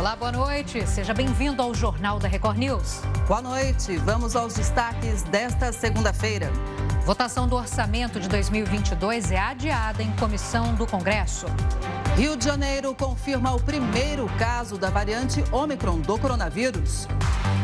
Olá, 0.00 0.16
boa 0.16 0.32
noite. 0.32 0.86
Seja 0.86 1.12
bem-vindo 1.12 1.60
ao 1.60 1.74
Jornal 1.74 2.18
da 2.18 2.26
Record 2.26 2.56
News. 2.56 3.02
Boa 3.28 3.42
noite. 3.42 3.98
Vamos 3.98 4.34
aos 4.34 4.54
destaques 4.54 5.22
desta 5.24 5.74
segunda-feira. 5.74 6.50
Votação 7.04 7.46
do 7.46 7.54
orçamento 7.54 8.18
de 8.18 8.26
2022 8.26 9.30
é 9.30 9.38
adiada 9.38 10.02
em 10.02 10.10
comissão 10.12 10.74
do 10.74 10.86
Congresso. 10.86 11.44
Rio 12.16 12.36
de 12.36 12.44
Janeiro 12.44 12.94
confirma 12.94 13.54
o 13.54 13.60
primeiro 13.60 14.28
caso 14.38 14.76
da 14.76 14.90
variante 14.90 15.42
Ômicron 15.52 16.00
do 16.00 16.18
coronavírus. 16.18 17.06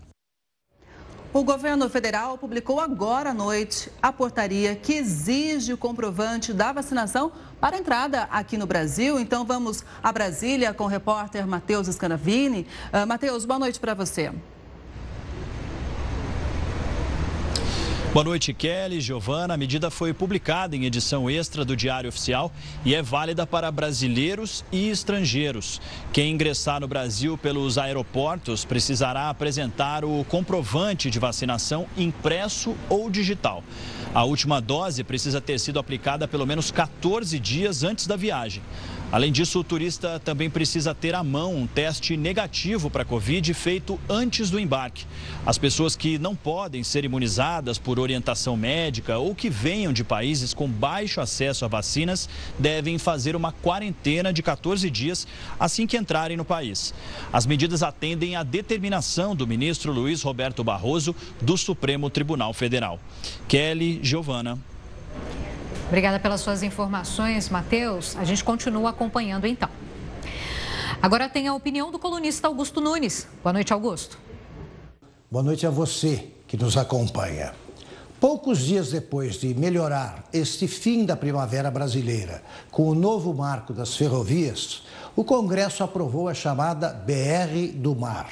O 1.36 1.44
governo 1.44 1.90
federal 1.90 2.38
publicou 2.38 2.80
agora 2.80 3.32
à 3.32 3.34
noite 3.34 3.92
a 4.02 4.10
portaria 4.10 4.74
que 4.74 4.94
exige 4.94 5.74
o 5.74 5.78
comprovante 5.78 6.54
da 6.54 6.72
vacinação 6.72 7.30
para 7.60 7.78
entrada 7.78 8.22
aqui 8.32 8.58
no 8.58 8.66
Brasil. 8.66 9.20
Então 9.20 9.44
vamos 9.44 9.84
a 10.02 10.14
Brasília 10.14 10.74
com 10.74 10.86
o 10.86 10.88
repórter 10.88 11.46
Matheus 11.46 11.88
Scanavini. 11.88 12.66
Uh, 12.94 13.06
Matheus, 13.06 13.44
boa 13.44 13.60
noite 13.60 13.82
para 13.82 13.94
você. 13.94 14.32
Boa 18.16 18.24
noite, 18.24 18.54
Kelly, 18.54 19.02
Giovana. 19.02 19.56
A 19.56 19.58
medida 19.58 19.92
foi 19.92 20.14
publicada 20.14 20.74
em 20.74 20.86
edição 20.86 21.30
extra 21.30 21.66
do 21.66 21.76
Diário 21.76 22.08
Oficial 22.08 22.50
e 22.86 22.96
é 22.96 23.02
válida 23.02 23.46
para 23.46 23.70
brasileiros 23.70 24.64
e 24.72 24.88
estrangeiros. 24.88 25.82
Quem 26.14 26.32
ingressar 26.32 26.80
no 26.80 26.88
Brasil 26.88 27.38
pelos 27.38 27.78
aeroportos 27.78 28.64
precisará 28.64 29.30
apresentar 29.30 30.06
o 30.06 30.24
comprovante 30.30 31.12
de 31.12 31.20
vacinação 31.20 31.88
impresso 31.98 32.74
ou 32.88 33.10
digital. 33.10 33.62
A 34.14 34.24
última 34.24 34.62
dose 34.62 35.04
precisa 35.04 35.42
ter 35.42 35.60
sido 35.60 35.78
aplicada 35.78 36.26
pelo 36.26 36.46
menos 36.46 36.72
14 36.72 37.38
dias 37.38 37.84
antes 37.84 38.08
da 38.08 38.16
viagem. 38.16 38.64
Além 39.12 39.32
disso, 39.32 39.60
o 39.60 39.64
turista 39.64 40.20
também 40.20 40.50
precisa 40.50 40.94
ter 40.94 41.16
à 41.16 41.24
mão 41.24 41.56
um 41.56 41.68
teste 41.68 42.18
negativo 42.18 42.90
para 42.90 43.04
a 43.04 43.06
Covid 43.06 43.54
feito 43.54 44.00
antes 44.10 44.50
do 44.50 44.60
embarque. 44.60 45.06
As 45.46 45.58
pessoas 45.58 45.96
que 45.96 46.18
não 46.18 46.36
podem 46.36 46.84
ser 46.84 47.06
imunizadas 47.06 47.78
por 47.78 48.00
orientação 48.00 48.58
médica 48.58 49.18
ou 49.18 49.36
que 49.36 49.50
venham 49.50 49.94
de 49.94 50.04
países 50.04 50.54
com 50.54 50.68
baixo 50.68 51.22
acesso 51.22 51.64
a 51.64 51.68
vacinas 51.68 52.28
devem 52.58 52.98
fazer 52.98 53.36
uma 53.36 53.52
quarentena 53.52 54.34
de 54.34 54.42
14 54.42 54.90
dias 54.90 55.28
assim 55.60 55.88
que 55.88 55.98
entrarem 55.98 56.36
no 56.36 56.44
país. 56.44 56.94
As 57.32 57.46
medidas 57.46 57.84
atendem 57.84 58.36
à 58.36 58.44
determinação 58.44 59.36
do 59.36 59.48
ministro 59.48 59.94
Luiz 59.94 60.22
Roberto 60.24 60.64
Barroso 60.64 61.16
do 61.42 61.56
Supremo 61.56 62.10
Tribunal 62.10 62.54
Federal. 62.54 63.00
Kelly 63.48 64.00
Giovana. 64.02 64.60
Obrigada 65.88 66.20
pelas 66.20 66.42
suas 66.42 66.64
informações, 66.64 67.50
Matheus. 67.50 68.16
A 68.18 68.24
gente 68.24 68.44
continua 68.44 68.90
acompanhando 68.90 69.46
então. 69.46 69.70
Agora 71.00 71.30
tem 71.30 71.48
a 71.48 71.54
opinião 71.54 71.92
do 71.92 72.00
colunista 72.00 72.48
Augusto 72.48 72.82
Nunes. 72.82 73.28
Boa 73.44 73.54
noite, 73.54 73.72
Augusto. 73.72 74.18
Boa 75.30 75.44
noite 75.44 75.68
a 75.68 75.70
você 75.70 76.32
que 76.48 76.58
nos 76.58 76.76
acompanha. 76.76 77.54
Poucos 78.20 78.60
dias 78.60 78.90
depois 78.90 79.36
de 79.36 79.54
melhorar 79.54 80.24
este 80.34 80.68
fim 80.68 81.06
da 81.06 81.16
primavera 81.16 81.70
brasileira 81.70 82.42
com 82.72 82.90
o 82.90 82.96
novo 82.96 83.32
marco 83.32 83.72
das 83.72 83.96
ferrovias, 83.96 84.82
o 85.16 85.24
Congresso 85.24 85.84
aprovou 85.84 86.28
a 86.28 86.34
chamada 86.34 86.90
BR 86.90 87.74
do 87.76 87.96
Mar. 87.96 88.32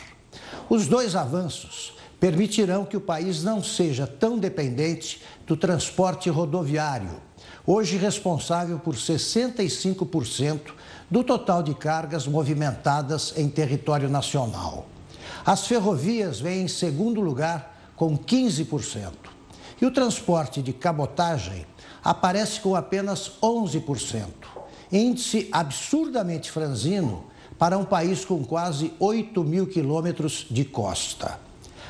Os 0.67 0.87
dois 0.87 1.15
avanços 1.15 1.93
permitirão 2.19 2.85
que 2.85 2.97
o 2.97 3.01
país 3.01 3.43
não 3.43 3.61
seja 3.61 4.07
tão 4.07 4.39
dependente 4.39 5.21
do 5.45 5.55
transporte 5.55 6.29
rodoviário 6.29 7.21
hoje 7.66 7.97
responsável 7.97 8.78
por 8.78 8.96
65% 8.96 10.74
do 11.09 11.24
total 11.24 11.63
de 11.63 11.74
cargas 11.74 12.28
movimentadas 12.28 13.34
em 13.38 13.50
território 13.50 14.09
nacional. 14.09 14.85
As 15.46 15.68
ferrovias 15.68 16.40
vêm 16.40 16.63
em 16.63 16.68
segundo 16.68 17.22
lugar, 17.22 17.91
com 17.96 18.18
15%. 18.18 19.12
E 19.81 19.85
o 19.85 19.91
transporte 19.91 20.62
de 20.62 20.74
cabotagem 20.74 21.66
aparece 22.03 22.59
com 22.59 22.75
apenas 22.75 23.34
11%, 23.41 24.28
índice 24.91 25.50
absurdamente 25.51 26.51
franzino 26.51 27.25
para 27.57 27.78
um 27.78 27.85
país 27.85 28.25
com 28.25 28.44
quase 28.44 28.94
8 29.00 29.44
mil 29.44 29.68
quilômetros 29.68 30.45
de 30.50 30.66
costa. 30.66 31.40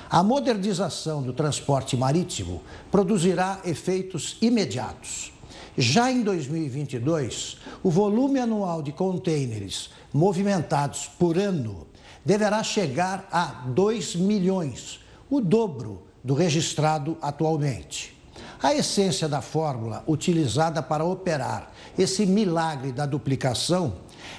A 0.10 0.22
modernização 0.22 1.24
do 1.24 1.34
transporte 1.34 1.98
marítimo 1.98 2.62
produzirá 2.92 3.60
efeitos 3.66 4.38
imediatos. 4.42 5.33
Já 5.78 6.12
em 6.12 6.22
2022, 6.22 7.58
o 7.82 7.90
volume 7.90 8.40
anual 8.40 8.84
de 8.84 8.92
contêineres 8.92 9.90
movimentados 10.14 11.10
por 11.18 11.36
ano 11.36 11.88
deverá 12.24 12.62
chegar 12.62 13.28
a 13.32 13.66
2 13.68 14.16
milhões, 14.18 15.00
o 15.32 15.42
dobro 15.42 16.04
do 16.24 16.36
registrado 16.36 17.18
atualmente. 17.20 18.16
A 18.62 18.76
essência 18.76 19.28
da 19.28 19.42
fórmula 19.42 20.04
utilizada 20.08 20.82
para 20.82 21.04
operar 21.04 21.72
esse 21.98 22.24
milagre 22.26 22.92
da 22.92 23.08
duplicação 23.08 23.96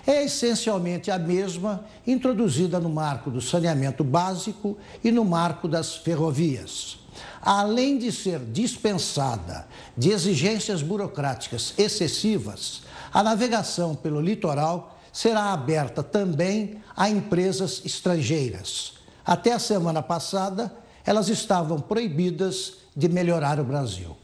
é 0.06 0.22
essencialmente 0.24 1.10
a 1.10 1.18
mesma 1.18 1.84
introduzida 2.06 2.78
no 2.78 2.88
marco 2.88 3.28
do 3.28 3.40
saneamento 3.40 4.04
básico 4.04 4.78
e 5.02 5.10
no 5.10 5.24
marco 5.24 5.66
das 5.66 5.96
ferrovias 5.96 7.03
além 7.40 7.98
de 7.98 8.10
ser 8.10 8.40
dispensada 8.40 9.66
de 9.96 10.10
exigências 10.10 10.82
burocráticas 10.82 11.74
excessivas, 11.76 12.82
a 13.12 13.22
navegação 13.22 13.94
pelo 13.94 14.20
litoral 14.20 14.98
será 15.12 15.52
aberta 15.52 16.02
também 16.02 16.82
a 16.96 17.08
empresas 17.08 17.82
estrangeiras. 17.84 18.94
Até 19.24 19.52
a 19.52 19.58
semana 19.58 20.02
passada, 20.02 20.74
elas 21.04 21.28
estavam 21.28 21.80
proibidas 21.80 22.74
de 22.96 23.08
melhorar 23.08 23.60
o 23.60 23.64
Brasil. 23.64 24.16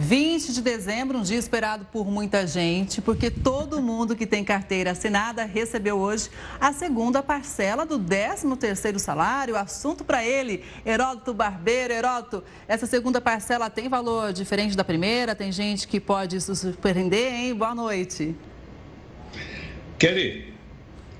20 0.00 0.52
de 0.52 0.62
dezembro, 0.62 1.18
um 1.18 1.22
dia 1.22 1.36
esperado 1.36 1.84
por 1.86 2.06
muita 2.06 2.46
gente, 2.46 3.02
porque 3.02 3.32
todo 3.32 3.82
mundo 3.82 4.14
que 4.14 4.28
tem 4.28 4.44
carteira 4.44 4.92
assinada 4.92 5.44
recebeu 5.44 5.98
hoje 5.98 6.30
a 6.60 6.72
segunda 6.72 7.20
parcela 7.20 7.84
do 7.84 7.98
13º 7.98 8.96
salário. 9.00 9.56
Assunto 9.56 10.04
para 10.04 10.24
ele, 10.24 10.62
Heródoto 10.86 11.34
Barbeiro. 11.34 11.92
Heródoto, 11.92 12.44
essa 12.68 12.86
segunda 12.86 13.20
parcela 13.20 13.68
tem 13.68 13.88
valor 13.88 14.32
diferente 14.32 14.76
da 14.76 14.84
primeira? 14.84 15.34
Tem 15.34 15.50
gente 15.50 15.88
que 15.88 15.98
pode 15.98 16.40
se 16.40 16.54
surpreender, 16.54 17.32
hein? 17.32 17.54
Boa 17.56 17.74
noite. 17.74 18.36
Kelly, 19.98 20.54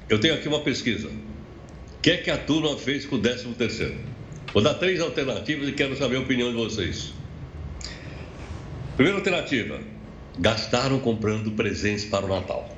eu 0.08 0.20
tenho 0.20 0.34
aqui 0.34 0.46
uma 0.46 0.60
pesquisa. 0.60 1.08
O 1.08 2.00
que 2.00 2.12
é 2.12 2.16
que 2.18 2.30
a 2.30 2.38
turma 2.38 2.76
fez 2.78 3.04
com 3.04 3.16
o 3.16 3.20
13º? 3.20 3.96
Vou 4.54 4.62
dar 4.62 4.74
três 4.74 5.00
alternativas 5.00 5.68
e 5.68 5.72
quero 5.72 5.96
saber 5.98 6.14
a 6.14 6.20
opinião 6.20 6.50
de 6.52 6.56
vocês. 6.56 7.17
Primeira 8.98 9.18
alternativa: 9.18 9.80
gastaram 10.36 10.98
comprando 10.98 11.52
presentes 11.52 12.04
para 12.04 12.26
o 12.26 12.28
Natal. 12.28 12.68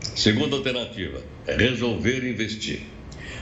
Segunda 0.00 0.56
alternativa: 0.56 1.22
é 1.46 1.54
resolver 1.54 2.26
investir. 2.26 2.80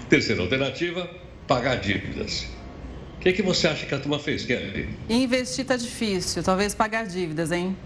Terceira 0.09 0.43
alternativa: 0.43 1.09
pagar 1.47 1.77
dívidas. 1.77 2.49
O 3.17 3.21
que, 3.21 3.29
é 3.29 3.33
que 3.33 3.41
você 3.41 3.69
acha 3.69 3.87
que 3.87 3.95
a 3.95 4.01
turma 4.01 4.19
fez, 4.19 4.45
Kelly? 4.45 4.89
Investir 5.09 5.63
está 5.63 5.77
difícil, 5.77 6.43
talvez 6.43 6.75
pagar 6.75 7.07
dívidas, 7.07 7.53
hein? 7.53 7.77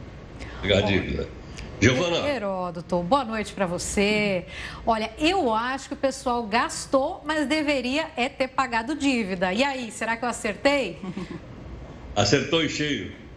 Pagar 0.62 0.80
dívida. 0.80 1.28
Giovana. 1.78 2.26
Heródoto, 2.26 3.02
boa 3.02 3.26
noite 3.26 3.52
para 3.52 3.66
você. 3.66 4.46
Olha, 4.86 5.12
eu 5.18 5.52
acho 5.52 5.88
que 5.88 5.94
o 5.94 5.96
pessoal 5.96 6.42
gastou, 6.44 7.22
mas 7.22 7.46
deveria 7.46 8.08
é 8.16 8.30
ter 8.30 8.48
pagado 8.48 8.96
dívida. 8.96 9.52
E 9.52 9.62
aí, 9.62 9.92
será 9.92 10.16
que 10.16 10.24
eu 10.24 10.28
acertei? 10.28 10.98
Acertou 12.16 12.64
em 12.64 12.68
cheio. 12.70 13.27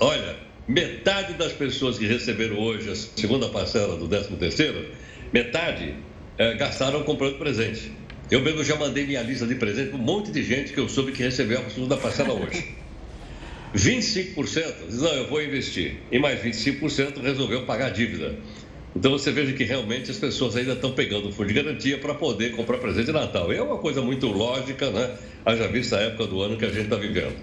Olha, 0.00 0.36
metade 0.66 1.34
das 1.34 1.52
pessoas 1.52 1.98
que 1.98 2.06
receberam 2.06 2.58
hoje 2.58 2.90
a 2.90 2.96
segunda 2.96 3.48
parcela 3.48 3.96
do 3.96 4.08
13 4.08 4.36
terceiro, 4.36 4.90
metade 5.32 5.94
é, 6.36 6.54
gastaram 6.54 7.02
comprando 7.04 7.38
presente. 7.38 7.92
Eu 8.30 8.40
mesmo 8.40 8.64
já 8.64 8.76
mandei 8.76 9.06
minha 9.06 9.22
lista 9.22 9.46
de 9.46 9.54
presente 9.54 9.90
para 9.90 9.98
um 9.98 10.02
monte 10.02 10.32
de 10.32 10.42
gente 10.42 10.72
que 10.72 10.80
eu 10.80 10.88
soube 10.88 11.12
que 11.12 11.22
recebeu 11.22 11.60
a 11.60 11.70
segunda 11.70 11.96
parcela 11.96 12.32
hoje. 12.32 12.64
25% 13.74 14.86
diz, 14.88 14.98
não, 15.00 15.12
eu 15.14 15.28
vou 15.28 15.42
investir. 15.42 15.96
E 16.10 16.18
mais 16.18 16.40
25% 16.40 17.20
resolveu 17.20 17.66
pagar 17.66 17.86
a 17.86 17.90
dívida. 17.90 18.36
Então 18.96 19.10
você 19.10 19.32
veja 19.32 19.52
que 19.52 19.64
realmente 19.64 20.10
as 20.10 20.16
pessoas 20.16 20.54
ainda 20.54 20.74
estão 20.74 20.92
pegando 20.92 21.28
o 21.28 21.32
fundo 21.32 21.48
de 21.48 21.54
garantia 21.54 21.98
para 21.98 22.14
poder 22.14 22.52
comprar 22.52 22.78
presente 22.78 23.06
de 23.06 23.12
Natal. 23.12 23.52
E 23.52 23.56
é 23.56 23.62
uma 23.62 23.78
coisa 23.78 24.00
muito 24.00 24.28
lógica, 24.28 24.90
né? 24.90 25.16
Haja 25.44 25.66
vista 25.66 25.98
a 25.98 26.02
época 26.02 26.28
do 26.28 26.40
ano 26.40 26.56
que 26.56 26.64
a 26.64 26.68
gente 26.68 26.84
está 26.84 26.96
vivendo. 26.96 27.34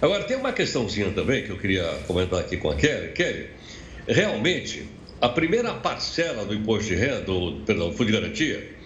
Agora, 0.00 0.24
tem 0.24 0.36
uma 0.36 0.52
questãozinha 0.52 1.10
também 1.10 1.44
que 1.44 1.50
eu 1.50 1.58
queria 1.58 1.84
comentar 2.06 2.40
aqui 2.40 2.56
com 2.56 2.70
a 2.70 2.74
Kelly. 2.74 3.12
Kelly, 3.12 3.48
realmente, 4.06 4.86
a 5.20 5.28
primeira 5.28 5.72
parcela 5.74 6.44
do 6.44 6.54
imposto 6.54 6.88
de 6.88 6.96
renda, 6.96 7.22
do, 7.22 7.62
perdão, 7.64 7.88
do 7.88 7.96
fundo 7.96 8.06
de 8.06 8.12
garantia, 8.12 8.76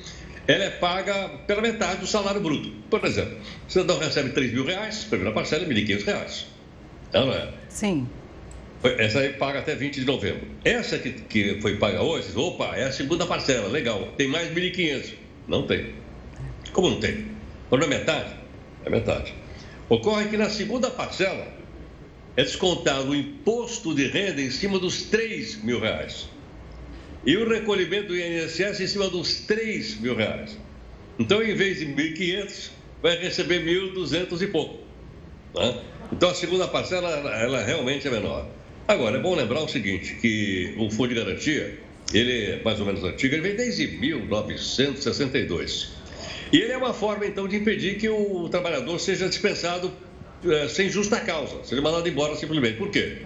ela 0.46 0.64
é 0.64 0.70
paga 0.70 1.28
pela 1.46 1.60
metade 1.60 2.00
do 2.00 2.06
salário 2.06 2.40
bruto. 2.40 2.70
Por 2.88 3.04
exemplo, 3.04 3.36
o 3.68 3.70
cidadão 3.70 3.98
recebe 3.98 4.30
3 4.30 4.52
mil 4.52 4.64
reais, 4.64 5.04
a 5.06 5.08
primeira 5.08 5.32
parcela 5.32 5.64
é 5.64 5.66
1.500 5.66 6.04
reais. 6.04 6.46
Não 7.12 7.32
é? 7.32 7.48
Sim. 7.68 8.08
Essa 8.82 9.20
aí 9.20 9.34
paga 9.34 9.58
até 9.58 9.74
20 9.74 10.00
de 10.00 10.06
novembro. 10.06 10.46
Essa 10.64 10.98
que, 10.98 11.12
que 11.12 11.60
foi 11.60 11.76
paga 11.76 12.02
hoje, 12.02 12.28
opa, 12.34 12.76
é 12.76 12.84
a 12.84 12.92
segunda 12.92 13.26
parcela, 13.26 13.68
legal. 13.68 14.08
Tem 14.16 14.26
mais 14.26 14.50
1.500. 14.52 15.12
Não 15.46 15.66
tem. 15.66 15.94
Como 16.72 16.88
não 16.88 17.00
tem? 17.00 17.26
Quando 17.68 17.84
é 17.84 17.88
metade? 17.88 18.34
É 18.84 18.90
metade. 18.90 19.34
Ocorre 19.90 20.28
que 20.28 20.37
na 20.37 20.48
segunda 20.48 20.88
parcela 20.88 21.52
é 22.37 22.44
descontado 22.44 23.10
o 23.10 23.14
imposto 23.14 23.92
de 23.92 24.06
renda 24.06 24.40
em 24.40 24.50
cima 24.50 24.78
dos 24.78 25.02
3 25.02 25.64
mil 25.64 25.81
reais. 25.81 26.28
E 27.26 27.37
o 27.37 27.48
recolhimento 27.48 28.06
do 28.08 28.16
INSS 28.16 28.81
em 28.81 28.87
cima 28.87 29.10
dos 29.10 29.40
3 29.40 30.00
mil 30.00 30.14
reais. 30.14 30.56
Então, 31.19 31.42
em 31.42 31.56
vez 31.56 31.81
de 31.81 31.87
1.500, 31.87 32.70
vai 33.02 33.19
receber 33.19 33.66
1.200 33.66 34.40
e 34.40 34.46
pouco. 34.46 34.78
Né? 35.56 35.82
Então 36.12 36.31
a 36.31 36.34
segunda 36.34 36.69
parcela, 36.69 37.10
ela, 37.10 37.60
realmente 37.60 38.06
é 38.06 38.10
menor. 38.12 38.46
Agora, 38.86 39.19
é 39.19 39.20
bom 39.20 39.34
lembrar 39.34 39.60
o 39.60 39.69
seguinte, 39.69 40.14
que 40.20 40.72
o 40.78 40.88
Fundo 40.88 41.08
de 41.08 41.16
Garantia, 41.16 41.81
ele 42.14 42.52
é 42.52 42.62
mais 42.62 42.78
ou 42.78 42.86
menos 42.86 43.02
antigo, 43.02 43.34
ele 43.34 43.43
vem 43.43 43.56
desde 43.56 43.88
1962. 43.88 45.98
E 46.52 46.58
ele 46.58 46.73
é 46.73 46.76
uma 46.76 46.93
forma, 46.93 47.26
então, 47.26 47.47
de 47.47 47.56
impedir 47.56 47.97
que 47.99 48.08
o 48.08 48.49
trabalhador 48.49 48.99
seja 48.99 49.29
dispensado 49.29 49.93
é, 50.44 50.69
sem 50.69 50.88
justa 50.88 51.20
causa, 51.20 51.62
seja 51.64 51.81
mandado 51.81 52.08
embora 52.08 52.35
simplesmente. 52.35 52.76
Por 52.76 52.91
quê? 52.91 53.19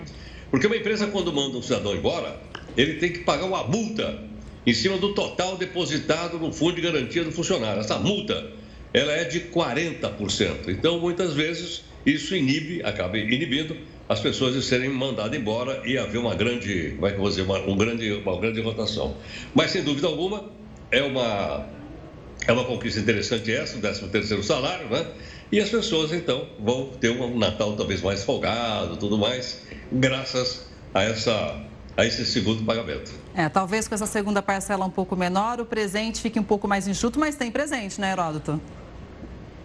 Porque 0.50 0.66
uma 0.66 0.76
empresa, 0.76 1.06
quando 1.06 1.32
manda 1.32 1.56
um 1.56 1.62
cidadão 1.62 1.94
embora, 1.94 2.38
ele 2.76 2.94
tem 2.94 3.12
que 3.12 3.20
pagar 3.20 3.46
uma 3.46 3.64
multa 3.64 4.22
em 4.66 4.72
cima 4.72 4.98
do 4.98 5.14
total 5.14 5.56
depositado 5.56 6.38
no 6.38 6.52
Fundo 6.52 6.76
de 6.76 6.82
Garantia 6.82 7.24
do 7.24 7.32
funcionário. 7.32 7.80
Essa 7.80 7.98
multa, 7.98 8.50
ela 8.92 9.12
é 9.12 9.24
de 9.24 9.40
40%. 9.40 10.68
Então, 10.68 10.98
muitas 11.00 11.32
vezes 11.32 11.82
isso 12.04 12.36
inibe, 12.36 12.82
acaba 12.82 13.16
inibindo 13.18 13.76
as 14.08 14.20
pessoas 14.20 14.54
de 14.54 14.62
serem 14.62 14.90
mandadas 14.90 15.38
embora 15.38 15.82
e 15.86 15.96
haver 15.96 16.18
uma 16.18 16.34
grande, 16.34 16.92
como 16.96 17.06
é 17.06 17.10
que 17.10 17.16
eu 17.16 17.20
vou 17.20 17.30
dizer, 17.30 17.42
uma, 17.42 17.58
um 17.60 17.76
grande, 17.76 18.12
uma 18.12 18.38
grande 18.38 18.60
rotação. 18.60 19.16
Mas, 19.54 19.70
sem 19.70 19.82
dúvida 19.82 20.06
alguma, 20.06 20.50
é 20.90 21.02
uma, 21.02 21.66
é 22.46 22.52
uma 22.52 22.64
conquista 22.64 23.00
interessante 23.00 23.52
essa, 23.52 23.76
o 23.76 23.80
13 23.80 24.08
terceiro 24.08 24.42
salário, 24.42 24.88
né? 24.88 25.06
E 25.50 25.60
as 25.60 25.68
pessoas, 25.68 26.12
então, 26.12 26.48
vão 26.58 26.88
ter 27.00 27.10
um 27.10 27.38
Natal 27.38 27.74
talvez 27.76 28.02
mais 28.02 28.24
folgado, 28.24 28.96
tudo 28.96 29.16
mais, 29.16 29.62
graças 29.92 30.66
a, 30.92 31.02
essa, 31.02 31.60
a 31.96 32.04
esse 32.04 32.24
segundo 32.26 32.64
pagamento. 32.64 33.12
É, 33.34 33.48
talvez 33.48 33.86
com 33.86 33.94
essa 33.94 34.06
segunda 34.06 34.42
parcela 34.42 34.84
um 34.84 34.90
pouco 34.90 35.14
menor, 35.16 35.60
o 35.60 35.64
presente 35.64 36.20
fique 36.20 36.38
um 36.38 36.42
pouco 36.42 36.66
mais 36.66 36.88
enxuto, 36.88 37.18
mas 37.18 37.36
tem 37.36 37.50
presente, 37.50 38.00
né, 38.00 38.12
Heródoto? 38.12 38.60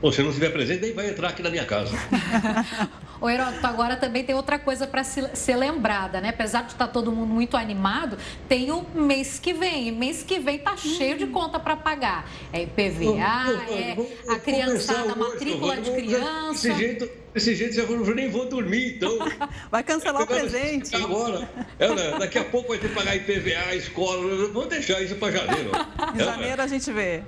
Ou 0.01 0.11
se 0.11 0.21
não 0.21 0.31
tiver 0.31 0.49
presente, 0.51 0.81
nem 0.81 0.93
vai 0.93 1.09
entrar 1.09 1.29
aqui 1.29 1.41
na 1.41 1.49
minha 1.49 1.65
casa. 1.65 1.91
O 3.21 3.29
Heródoto, 3.29 3.65
agora 3.67 3.97
também 3.97 4.23
tem 4.23 4.33
outra 4.33 4.57
coisa 4.57 4.87
para 4.87 5.03
ser 5.03 5.55
lembrada, 5.55 6.21
né? 6.21 6.29
Apesar 6.29 6.61
de 6.61 6.71
estar 6.71 6.87
tá 6.87 6.93
todo 6.93 7.11
mundo 7.11 7.27
muito 7.27 7.57
animado, 7.57 8.17
tem 8.47 8.71
o 8.71 8.85
mês 8.95 9.39
que 9.39 9.53
vem. 9.53 9.89
E 9.89 9.91
mês 9.91 10.23
que 10.23 10.39
vem 10.39 10.59
tá 10.59 10.77
cheio 10.77 11.17
de 11.17 11.27
conta 11.27 11.59
para 11.59 11.75
pagar. 11.75 12.29
É 12.53 12.63
IPVA, 12.63 13.63
é 13.69 13.97
a 14.29 14.39
criançada, 14.39 15.11
a 15.11 15.15
matrícula 15.15 15.77
de 15.77 15.91
criança. 15.91 16.69
Desse 16.69 16.73
jeito, 16.75 17.09
desse 17.33 17.55
jeito 17.55 17.79
eu 17.79 18.15
nem 18.15 18.29
vou 18.29 18.47
dormir, 18.47 18.95
então. 18.95 19.17
Vai 19.69 19.83
cancelar 19.83 20.23
o 20.23 20.27
presente. 20.27 20.95
Agora. 20.95 21.49
É, 21.77 21.89
né? 21.89 22.17
Daqui 22.19 22.37
a 22.37 22.45
pouco 22.45 22.69
vai 22.69 22.77
ter 22.77 22.89
que 22.89 22.95
pagar 22.95 23.15
IPVA, 23.15 23.75
escola. 23.75 24.47
Vamos 24.47 24.69
deixar 24.69 25.01
isso 25.01 25.15
para 25.15 25.31
janeiro. 25.31 25.71
Em 26.15 26.19
janeiro 26.19 26.61
a 26.61 26.67
gente 26.67 26.91
vê. 26.91 27.23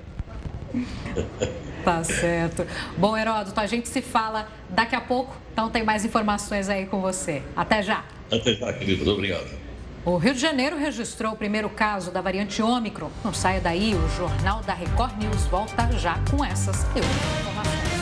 Tá 1.84 2.04
certo. 2.04 2.66
Bom, 2.96 3.16
Heródoto, 3.16 3.58
a 3.60 3.66
gente 3.66 3.88
se 3.88 4.00
fala 4.00 4.48
daqui 4.68 4.94
a 4.94 5.00
pouco, 5.00 5.36
então 5.52 5.68
tem 5.68 5.82
mais 5.82 6.04
informações 6.04 6.68
aí 6.68 6.86
com 6.86 7.00
você. 7.00 7.42
Até 7.56 7.82
já. 7.82 8.04
Até 8.30 8.54
já, 8.54 8.72
querido. 8.72 9.10
Obrigado. 9.10 9.62
O 10.04 10.16
Rio 10.16 10.34
de 10.34 10.40
Janeiro 10.40 10.76
registrou 10.76 11.32
o 11.32 11.36
primeiro 11.36 11.70
caso 11.70 12.10
da 12.10 12.20
variante 12.20 12.60
Ômicron. 12.60 13.08
Não 13.24 13.32
saia 13.32 13.60
daí, 13.60 13.94
o 13.94 14.08
Jornal 14.16 14.60
da 14.62 14.74
Record 14.74 15.16
News 15.16 15.46
volta 15.46 15.88
já 15.92 16.18
com 16.28 16.44
essas 16.44 16.82
e 16.82 16.96
outras 16.96 17.40
informações. 17.40 17.92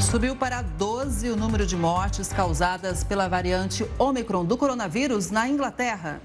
Subiu 0.00 0.34
para 0.36 0.62
12 0.62 1.28
o 1.30 1.36
número 1.36 1.66
de 1.66 1.76
mortes 1.76 2.32
causadas 2.32 3.04
pela 3.04 3.28
variante 3.28 3.86
Ômicron 3.98 4.44
do 4.44 4.56
coronavírus 4.56 5.30
na 5.30 5.48
Inglaterra. 5.48 6.20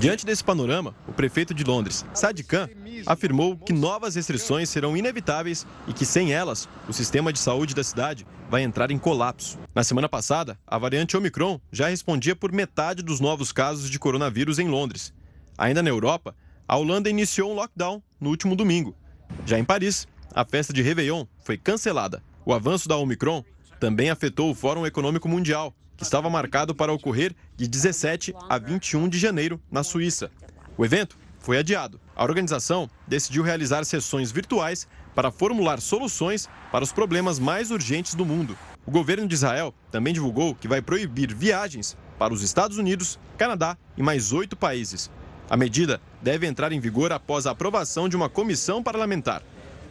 Diante 0.00 0.24
desse 0.24 0.42
panorama, 0.42 0.94
o 1.06 1.12
prefeito 1.12 1.52
de 1.52 1.62
Londres, 1.62 2.06
Sadiq 2.14 2.48
Khan, 2.48 2.70
afirmou 3.04 3.54
que 3.54 3.70
novas 3.70 4.14
restrições 4.14 4.70
serão 4.70 4.96
inevitáveis 4.96 5.66
e 5.86 5.92
que, 5.92 6.06
sem 6.06 6.32
elas, 6.32 6.66
o 6.88 6.92
sistema 6.94 7.30
de 7.30 7.38
saúde 7.38 7.74
da 7.74 7.84
cidade 7.84 8.26
vai 8.48 8.62
entrar 8.62 8.90
em 8.90 8.96
colapso. 8.96 9.58
Na 9.74 9.84
semana 9.84 10.08
passada, 10.08 10.58
a 10.66 10.78
variante 10.78 11.18
Omicron 11.18 11.60
já 11.70 11.88
respondia 11.88 12.34
por 12.34 12.50
metade 12.50 13.02
dos 13.02 13.20
novos 13.20 13.52
casos 13.52 13.90
de 13.90 13.98
coronavírus 13.98 14.58
em 14.58 14.68
Londres. 14.68 15.12
Ainda 15.58 15.82
na 15.82 15.90
Europa, 15.90 16.34
a 16.66 16.78
Holanda 16.78 17.10
iniciou 17.10 17.52
um 17.52 17.54
lockdown 17.54 18.02
no 18.18 18.30
último 18.30 18.56
domingo. 18.56 18.96
Já 19.44 19.58
em 19.58 19.64
Paris, 19.64 20.08
a 20.34 20.46
festa 20.46 20.72
de 20.72 20.80
Réveillon 20.80 21.26
foi 21.44 21.58
cancelada. 21.58 22.22
O 22.46 22.54
avanço 22.54 22.88
da 22.88 22.96
Omicron 22.96 23.44
também 23.78 24.08
afetou 24.08 24.50
o 24.50 24.54
Fórum 24.54 24.86
Econômico 24.86 25.28
Mundial, 25.28 25.74
que 26.00 26.04
estava 26.04 26.30
marcado 26.30 26.74
para 26.74 26.90
ocorrer 26.90 27.34
de 27.54 27.68
17 27.68 28.34
a 28.48 28.56
21 28.56 29.06
de 29.06 29.18
janeiro, 29.18 29.60
na 29.70 29.84
Suíça. 29.84 30.30
O 30.78 30.82
evento 30.82 31.14
foi 31.38 31.58
adiado. 31.58 32.00
A 32.16 32.24
organização 32.24 32.88
decidiu 33.06 33.42
realizar 33.42 33.84
sessões 33.84 34.32
virtuais 34.32 34.88
para 35.14 35.30
formular 35.30 35.78
soluções 35.78 36.48
para 36.72 36.82
os 36.82 36.90
problemas 36.90 37.38
mais 37.38 37.70
urgentes 37.70 38.14
do 38.14 38.24
mundo. 38.24 38.56
O 38.86 38.90
governo 38.90 39.28
de 39.28 39.34
Israel 39.34 39.74
também 39.90 40.14
divulgou 40.14 40.54
que 40.54 40.66
vai 40.66 40.80
proibir 40.80 41.34
viagens 41.34 41.98
para 42.18 42.32
os 42.32 42.42
Estados 42.42 42.78
Unidos, 42.78 43.20
Canadá 43.36 43.76
e 43.94 44.02
mais 44.02 44.32
oito 44.32 44.56
países. 44.56 45.10
A 45.50 45.56
medida 45.56 46.00
deve 46.22 46.46
entrar 46.46 46.72
em 46.72 46.80
vigor 46.80 47.12
após 47.12 47.46
a 47.46 47.50
aprovação 47.50 48.08
de 48.08 48.16
uma 48.16 48.30
comissão 48.30 48.82
parlamentar. 48.82 49.42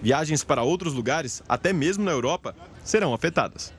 Viagens 0.02 0.44
para 0.44 0.64
outros 0.64 0.96
lugares, 0.96 1.44
até 1.48 1.72
mesmo 1.72 2.04
na 2.04 2.12
Europa, 2.12 2.56
serão 2.84 3.14
afetadas. 3.14 3.78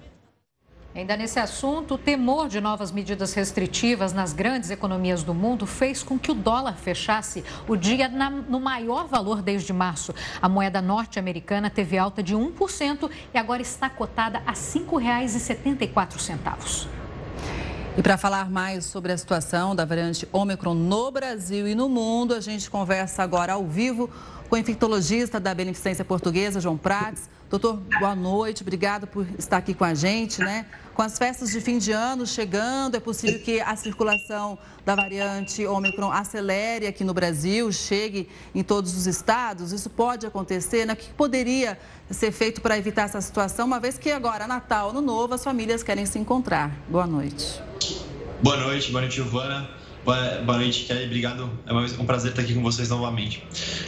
Ainda 0.92 1.16
nesse 1.16 1.38
assunto, 1.38 1.94
o 1.94 1.98
temor 1.98 2.48
de 2.48 2.60
novas 2.60 2.90
medidas 2.90 3.32
restritivas 3.32 4.12
nas 4.12 4.32
grandes 4.32 4.70
economias 4.70 5.22
do 5.22 5.32
mundo 5.32 5.64
fez 5.64 6.02
com 6.02 6.18
que 6.18 6.32
o 6.32 6.34
dólar 6.34 6.76
fechasse 6.76 7.44
o 7.68 7.76
dia 7.76 8.08
na, 8.08 8.28
no 8.28 8.58
maior 8.58 9.06
valor 9.06 9.40
desde 9.40 9.72
março. 9.72 10.12
A 10.42 10.48
moeda 10.48 10.82
norte-americana 10.82 11.70
teve 11.70 11.96
alta 11.96 12.24
de 12.24 12.34
1% 12.34 13.08
e 13.32 13.38
agora 13.38 13.62
está 13.62 13.88
cotada 13.88 14.42
a 14.44 14.50
R$ 14.50 14.56
5,74. 14.56 16.88
E 17.96 18.02
para 18.02 18.18
falar 18.18 18.50
mais 18.50 18.84
sobre 18.84 19.12
a 19.12 19.18
situação 19.18 19.76
da 19.76 19.84
variante 19.84 20.26
Ômicron 20.32 20.74
no 20.74 21.12
Brasil 21.12 21.68
e 21.68 21.74
no 21.74 21.88
mundo, 21.88 22.34
a 22.34 22.40
gente 22.40 22.68
conversa 22.68 23.22
agora 23.22 23.52
ao 23.52 23.64
vivo 23.64 24.10
com 24.48 24.56
o 24.56 24.58
infectologista 24.58 25.38
da 25.38 25.54
Beneficência 25.54 26.04
Portuguesa, 26.04 26.60
João 26.60 26.76
Prates. 26.76 27.30
Doutor, 27.50 27.80
boa 27.98 28.14
noite, 28.14 28.62
obrigado 28.62 29.08
por 29.08 29.26
estar 29.36 29.56
aqui 29.56 29.74
com 29.74 29.82
a 29.82 29.92
gente, 29.92 30.38
né? 30.38 30.66
Com 30.94 31.02
as 31.02 31.18
festas 31.18 31.50
de 31.50 31.60
fim 31.60 31.78
de 31.78 31.90
ano 31.90 32.24
chegando, 32.24 32.94
é 32.94 33.00
possível 33.00 33.40
que 33.40 33.60
a 33.60 33.74
circulação 33.74 34.56
da 34.86 34.94
variante 34.94 35.66
Ômicron 35.66 36.12
acelere 36.12 36.86
aqui 36.86 37.02
no 37.02 37.12
Brasil, 37.12 37.72
chegue 37.72 38.28
em 38.54 38.62
todos 38.62 38.96
os 38.96 39.08
estados? 39.08 39.72
Isso 39.72 39.90
pode 39.90 40.24
acontecer? 40.26 40.86
Né? 40.86 40.92
O 40.92 40.96
que 40.96 41.12
poderia 41.14 41.76
ser 42.08 42.30
feito 42.30 42.60
para 42.60 42.78
evitar 42.78 43.02
essa 43.02 43.20
situação, 43.20 43.66
uma 43.66 43.80
vez 43.80 43.98
que 43.98 44.12
agora, 44.12 44.46
Natal, 44.46 44.90
Ano 44.90 45.00
Novo, 45.00 45.34
as 45.34 45.42
famílias 45.42 45.82
querem 45.82 46.06
se 46.06 46.20
encontrar? 46.20 46.70
Boa 46.88 47.06
noite. 47.08 47.60
Boa 48.40 48.58
noite, 48.58 48.92
boa 48.92 49.00
noite, 49.00 49.16
Giovana. 49.16 49.79
Boa 50.02 50.56
noite, 50.56 50.84
Kelly. 50.84 51.04
Obrigado. 51.04 51.50
É 51.66 51.72
um 52.00 52.06
prazer 52.06 52.30
estar 52.30 52.40
aqui 52.40 52.54
com 52.54 52.62
vocês 52.62 52.88
novamente. 52.88 53.44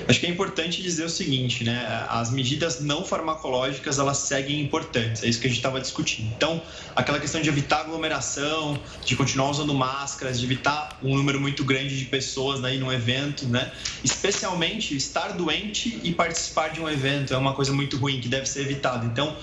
Acho 0.07 0.21
que 0.21 0.27
é 0.27 0.29
importante 0.29 0.83
dizer 0.83 1.05
o 1.05 1.09
seguinte, 1.09 1.65
né? 1.65 2.07
As 2.11 2.31
medidas 2.31 2.81
não 2.81 3.03
farmacológicas, 3.03 3.99
elas 3.99 4.19
seguem 4.19 4.61
importantes. 4.61 5.23
É 5.23 5.29
isso 5.29 5.41
que 5.41 5.47
a 5.47 5.51
gente 5.51 5.59
estava 5.59 5.81
discutindo. 5.81 6.31
Então, 6.37 6.61
aquela 6.95 7.19
questão 7.19 7.41
de 7.41 7.49
evitar 7.49 7.81
aglomeração, 7.81 8.79
de 9.07 9.17
continuar 9.17 9.51
usando 9.51 9.73
máscaras, 9.73 10.39
de 10.39 10.45
evitar 10.45 10.99
um 11.03 11.17
número 11.17 11.41
muito 11.41 11.65
grande 11.65 11.99
de 11.99 12.05
pessoas 12.05 12.63
aí 12.63 12.79
num 12.79 12.93
evento, 12.93 13.47
né? 13.49 13.73
Especialmente 14.05 14.95
estar 14.95 15.33
doente 15.33 15.99
e 16.03 16.13
participar 16.13 16.69
de 16.69 16.81
um 16.81 16.91
evento 16.91 17.33
é 17.33 17.39
uma 17.39 17.55
coisa 17.55 17.73
muito 17.73 17.97
ruim 17.97 18.21
que 18.21 18.29
deve 18.29 18.45
ser 18.45 18.61
evitada. 18.61 19.07
Então, 19.07 19.35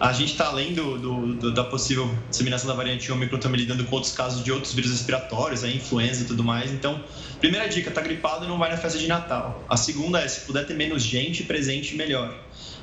a 0.00 0.12
gente 0.12 0.32
está 0.32 0.48
além 0.48 0.74
do, 0.74 0.98
do, 1.34 1.54
da 1.54 1.62
possível 1.62 2.12
disseminação 2.28 2.68
da 2.68 2.74
variante 2.74 3.10
Ômicron, 3.12 3.38
também 3.38 3.60
lidando 3.60 3.84
com 3.84 3.94
outros 3.94 4.12
casos 4.12 4.42
de 4.42 4.50
outros 4.50 4.74
vírus 4.74 4.90
respiratórios, 4.90 5.62
a 5.62 5.68
influenza 5.68 6.15
e 6.20 6.24
tudo 6.24 6.42
mais. 6.44 6.72
Então, 6.72 7.02
primeira 7.40 7.68
dica, 7.68 7.90
tá 7.90 8.00
gripado 8.00 8.44
e 8.44 8.48
não 8.48 8.58
vai 8.58 8.70
na 8.70 8.76
festa 8.76 8.98
de 8.98 9.06
Natal. 9.06 9.64
A 9.68 9.76
segunda 9.76 10.20
é, 10.20 10.28
se 10.28 10.40
puder 10.42 10.66
ter 10.66 10.74
menos 10.74 11.02
gente 11.02 11.44
presente, 11.44 11.94
melhor. 11.94 12.34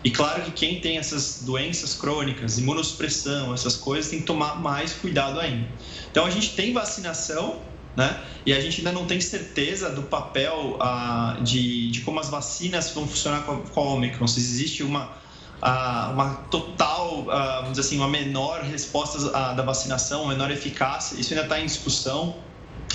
E 0.03 0.11
claro 0.11 0.41
que 0.43 0.51
quem 0.51 0.79
tem 0.79 0.97
essas 0.97 1.43
doenças 1.43 1.95
crônicas, 1.95 2.57
imunossupressão, 2.57 3.53
essas 3.53 3.75
coisas, 3.75 4.11
tem 4.11 4.19
que 4.19 4.25
tomar 4.25 4.61
mais 4.61 4.93
cuidado 4.93 5.39
ainda. 5.39 5.67
Então, 6.11 6.25
a 6.25 6.29
gente 6.29 6.55
tem 6.55 6.73
vacinação, 6.73 7.61
né? 7.95 8.19
E 8.45 8.53
a 8.53 8.59
gente 8.59 8.79
ainda 8.79 8.91
não 8.91 9.05
tem 9.05 9.21
certeza 9.21 9.89
do 9.89 10.03
papel 10.03 10.77
ah, 10.81 11.37
de, 11.41 11.89
de 11.91 12.01
como 12.01 12.19
as 12.19 12.29
vacinas 12.29 12.91
vão 12.91 13.07
funcionar 13.07 13.43
com 13.43 13.51
a, 13.53 13.57
com 13.57 13.81
Omicron, 13.95 14.27
se 14.27 14.39
existe 14.39 14.83
uma 14.83 15.23
uma 15.63 16.35
total, 16.51 17.25
vamos 17.25 17.71
dizer 17.71 17.81
assim, 17.81 17.97
uma 17.97 18.07
menor 18.07 18.61
resposta 18.63 19.29
da 19.31 19.63
vacinação, 19.63 20.23
uma 20.23 20.33
menor 20.33 20.51
eficácia. 20.51 21.19
Isso 21.19 21.33
ainda 21.33 21.43
está 21.43 21.59
em 21.59 21.65
discussão, 21.65 22.35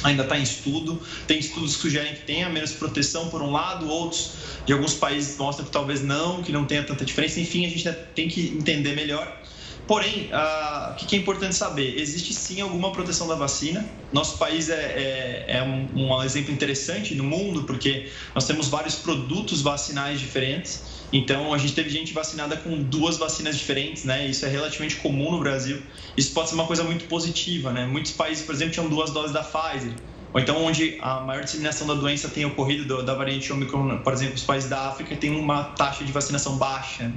ainda 0.03 0.23
está 0.23 0.39
em 0.39 0.43
estudo. 0.43 1.01
Tem 1.27 1.39
estudos 1.39 1.77
que 1.77 1.83
sugerem 1.83 2.15
que 2.15 2.23
tenha 2.23 2.49
menos 2.49 2.73
proteção 2.73 3.29
por 3.29 3.43
um 3.43 3.51
lado, 3.51 3.89
outros 3.89 4.33
de 4.67 4.73
alguns 4.73 4.95
países 4.95 5.37
mostram 5.39 5.65
que 5.65 5.73
talvez 5.73 6.03
não, 6.03 6.43
que 6.43 6.53
não 6.53 6.65
tenha 6.65 6.83
tanta 6.83 7.05
diferença. 7.05 7.41
Enfim, 7.41 7.65
a 7.65 7.69
gente 7.69 7.91
tem 8.15 8.29
que 8.29 8.49
entender 8.49 8.95
melhor. 8.95 9.39
Porém, 9.87 10.29
uh, 10.31 10.93
o 10.93 10.97
que 10.97 11.17
é 11.17 11.19
importante 11.19 11.55
saber? 11.55 11.99
Existe 11.99 12.35
sim 12.35 12.61
alguma 12.61 12.93
proteção 12.93 13.27
da 13.27 13.35
vacina. 13.35 13.89
Nosso 14.13 14.37
país 14.37 14.69
é, 14.69 14.75
é, 14.75 15.45
é 15.57 15.63
um, 15.63 15.89
um 15.95 16.23
exemplo 16.23 16.53
interessante 16.53 17.15
no 17.15 17.25
mundo, 17.25 17.65
porque 17.65 18.11
nós 18.35 18.47
temos 18.47 18.69
vários 18.69 18.97
produtos 18.97 19.63
vacinais 19.63 20.21
diferentes. 20.21 20.98
Então, 21.13 21.55
a 21.55 21.59
gente 21.59 21.73
teve 21.73 21.89
gente 21.89 22.13
vacinada 22.13 22.57
com 22.57 22.83
duas 22.83 23.17
vacinas 23.17 23.57
diferentes, 23.57 24.05
né? 24.05 24.27
Isso 24.27 24.45
é 24.45 24.49
relativamente 24.49 24.97
comum 24.97 25.33
no 25.33 25.39
Brasil. 25.39 25.83
Isso 26.17 26.33
pode 26.33 26.51
ser 26.51 26.55
uma 26.55 26.67
coisa 26.67 26.85
muito 26.85 27.07
positiva, 27.07 27.73
né? 27.73 27.87
Muitos 27.87 28.13
países, 28.13 28.45
por 28.45 28.55
exemplo, 28.55 28.75
tinham 28.75 28.89
duas 28.89 29.11
doses 29.11 29.33
da 29.33 29.43
Pfizer. 29.43 29.93
Ou 30.35 30.41
então, 30.41 30.63
onde 30.63 30.99
a 31.01 31.21
maior 31.21 31.43
disseminação 31.43 31.87
da 31.87 31.95
doença 31.95 32.29
tem 32.29 32.45
ocorrido 32.45 32.85
do, 32.85 33.03
da 33.03 33.15
variante 33.15 33.51
Omicron, 33.51 33.99
por 33.99 34.13
exemplo, 34.13 34.35
os 34.35 34.43
países 34.43 34.69
da 34.69 34.89
África 34.89 35.17
têm 35.17 35.31
uma 35.31 35.65
taxa 35.65 36.05
de 36.05 36.13
vacinação 36.13 36.59
baixa. 36.59 37.11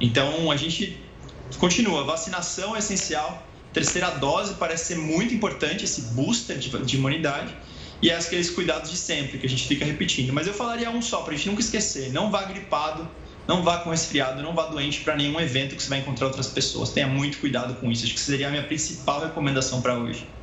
Então, 0.00 0.50
a 0.50 0.56
gente 0.56 1.00
continua. 1.58 2.02
Vacinação 2.02 2.74
é 2.74 2.80
essencial. 2.80 3.46
Terceira 3.72 4.10
dose 4.10 4.54
parece 4.54 4.86
ser 4.86 4.98
muito 4.98 5.32
importante, 5.32 5.84
esse 5.84 6.00
booster 6.14 6.58
de, 6.58 6.70
de 6.84 6.96
imunidade 6.96 7.54
e 8.02 8.10
é 8.10 8.16
aqueles 8.16 8.50
cuidados 8.50 8.90
de 8.90 8.96
sempre 8.96 9.38
que 9.38 9.46
a 9.46 9.48
gente 9.48 9.66
fica 9.66 9.84
repetindo. 9.84 10.32
Mas 10.32 10.46
eu 10.46 10.54
falaria 10.54 10.90
um 10.90 11.02
só 11.02 11.22
para 11.22 11.34
a 11.34 11.36
gente 11.36 11.48
nunca 11.48 11.60
esquecer: 11.60 12.12
não 12.12 12.30
vá 12.30 12.44
gripado, 12.44 13.08
não 13.46 13.62
vá 13.62 13.78
com 13.78 13.90
resfriado, 13.90 14.42
não 14.42 14.54
vá 14.54 14.66
doente 14.66 15.00
para 15.00 15.16
nenhum 15.16 15.40
evento 15.40 15.76
que 15.76 15.82
você 15.82 15.88
vai 15.88 15.98
encontrar 15.98 16.26
outras 16.26 16.48
pessoas. 16.48 16.90
Tenha 16.90 17.06
muito 17.06 17.38
cuidado 17.38 17.74
com 17.80 17.90
isso. 17.90 18.04
Acho 18.04 18.14
que 18.14 18.20
seria 18.20 18.48
a 18.48 18.50
minha 18.50 18.66
principal 18.66 19.20
recomendação 19.20 19.82
para 19.82 19.98
hoje. 19.98 20.39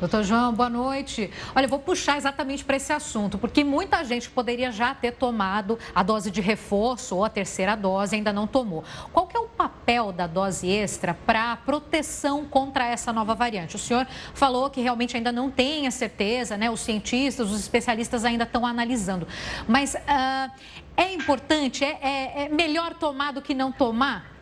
Doutor 0.00 0.22
João, 0.22 0.52
boa 0.52 0.70
noite. 0.70 1.28
Olha, 1.56 1.64
eu 1.64 1.68
vou 1.68 1.80
puxar 1.80 2.16
exatamente 2.16 2.64
para 2.64 2.76
esse 2.76 2.92
assunto, 2.92 3.36
porque 3.36 3.64
muita 3.64 4.04
gente 4.04 4.30
poderia 4.30 4.70
já 4.70 4.94
ter 4.94 5.10
tomado 5.10 5.76
a 5.92 6.04
dose 6.04 6.30
de 6.30 6.40
reforço 6.40 7.16
ou 7.16 7.24
a 7.24 7.28
terceira 7.28 7.74
dose 7.74 8.14
ainda 8.14 8.32
não 8.32 8.46
tomou. 8.46 8.84
Qual 9.12 9.26
que 9.26 9.36
é 9.36 9.40
o 9.40 9.48
papel 9.48 10.12
da 10.12 10.28
dose 10.28 10.70
extra 10.70 11.14
para 11.14 11.56
proteção 11.56 12.44
contra 12.44 12.86
essa 12.86 13.12
nova 13.12 13.34
variante? 13.34 13.74
O 13.74 13.78
senhor 13.78 14.06
falou 14.34 14.70
que 14.70 14.80
realmente 14.80 15.16
ainda 15.16 15.32
não 15.32 15.50
tem 15.50 15.88
a 15.88 15.90
certeza, 15.90 16.56
né? 16.56 16.70
Os 16.70 16.78
cientistas, 16.78 17.50
os 17.50 17.58
especialistas 17.58 18.24
ainda 18.24 18.44
estão 18.44 18.64
analisando. 18.64 19.26
Mas 19.66 19.94
uh, 19.94 20.52
é 20.96 21.12
importante, 21.12 21.84
é, 21.84 21.98
é, 22.00 22.42
é 22.44 22.48
melhor 22.48 22.94
tomar 22.94 23.32
do 23.32 23.42
que 23.42 23.52
não 23.52 23.72
tomar? 23.72 24.37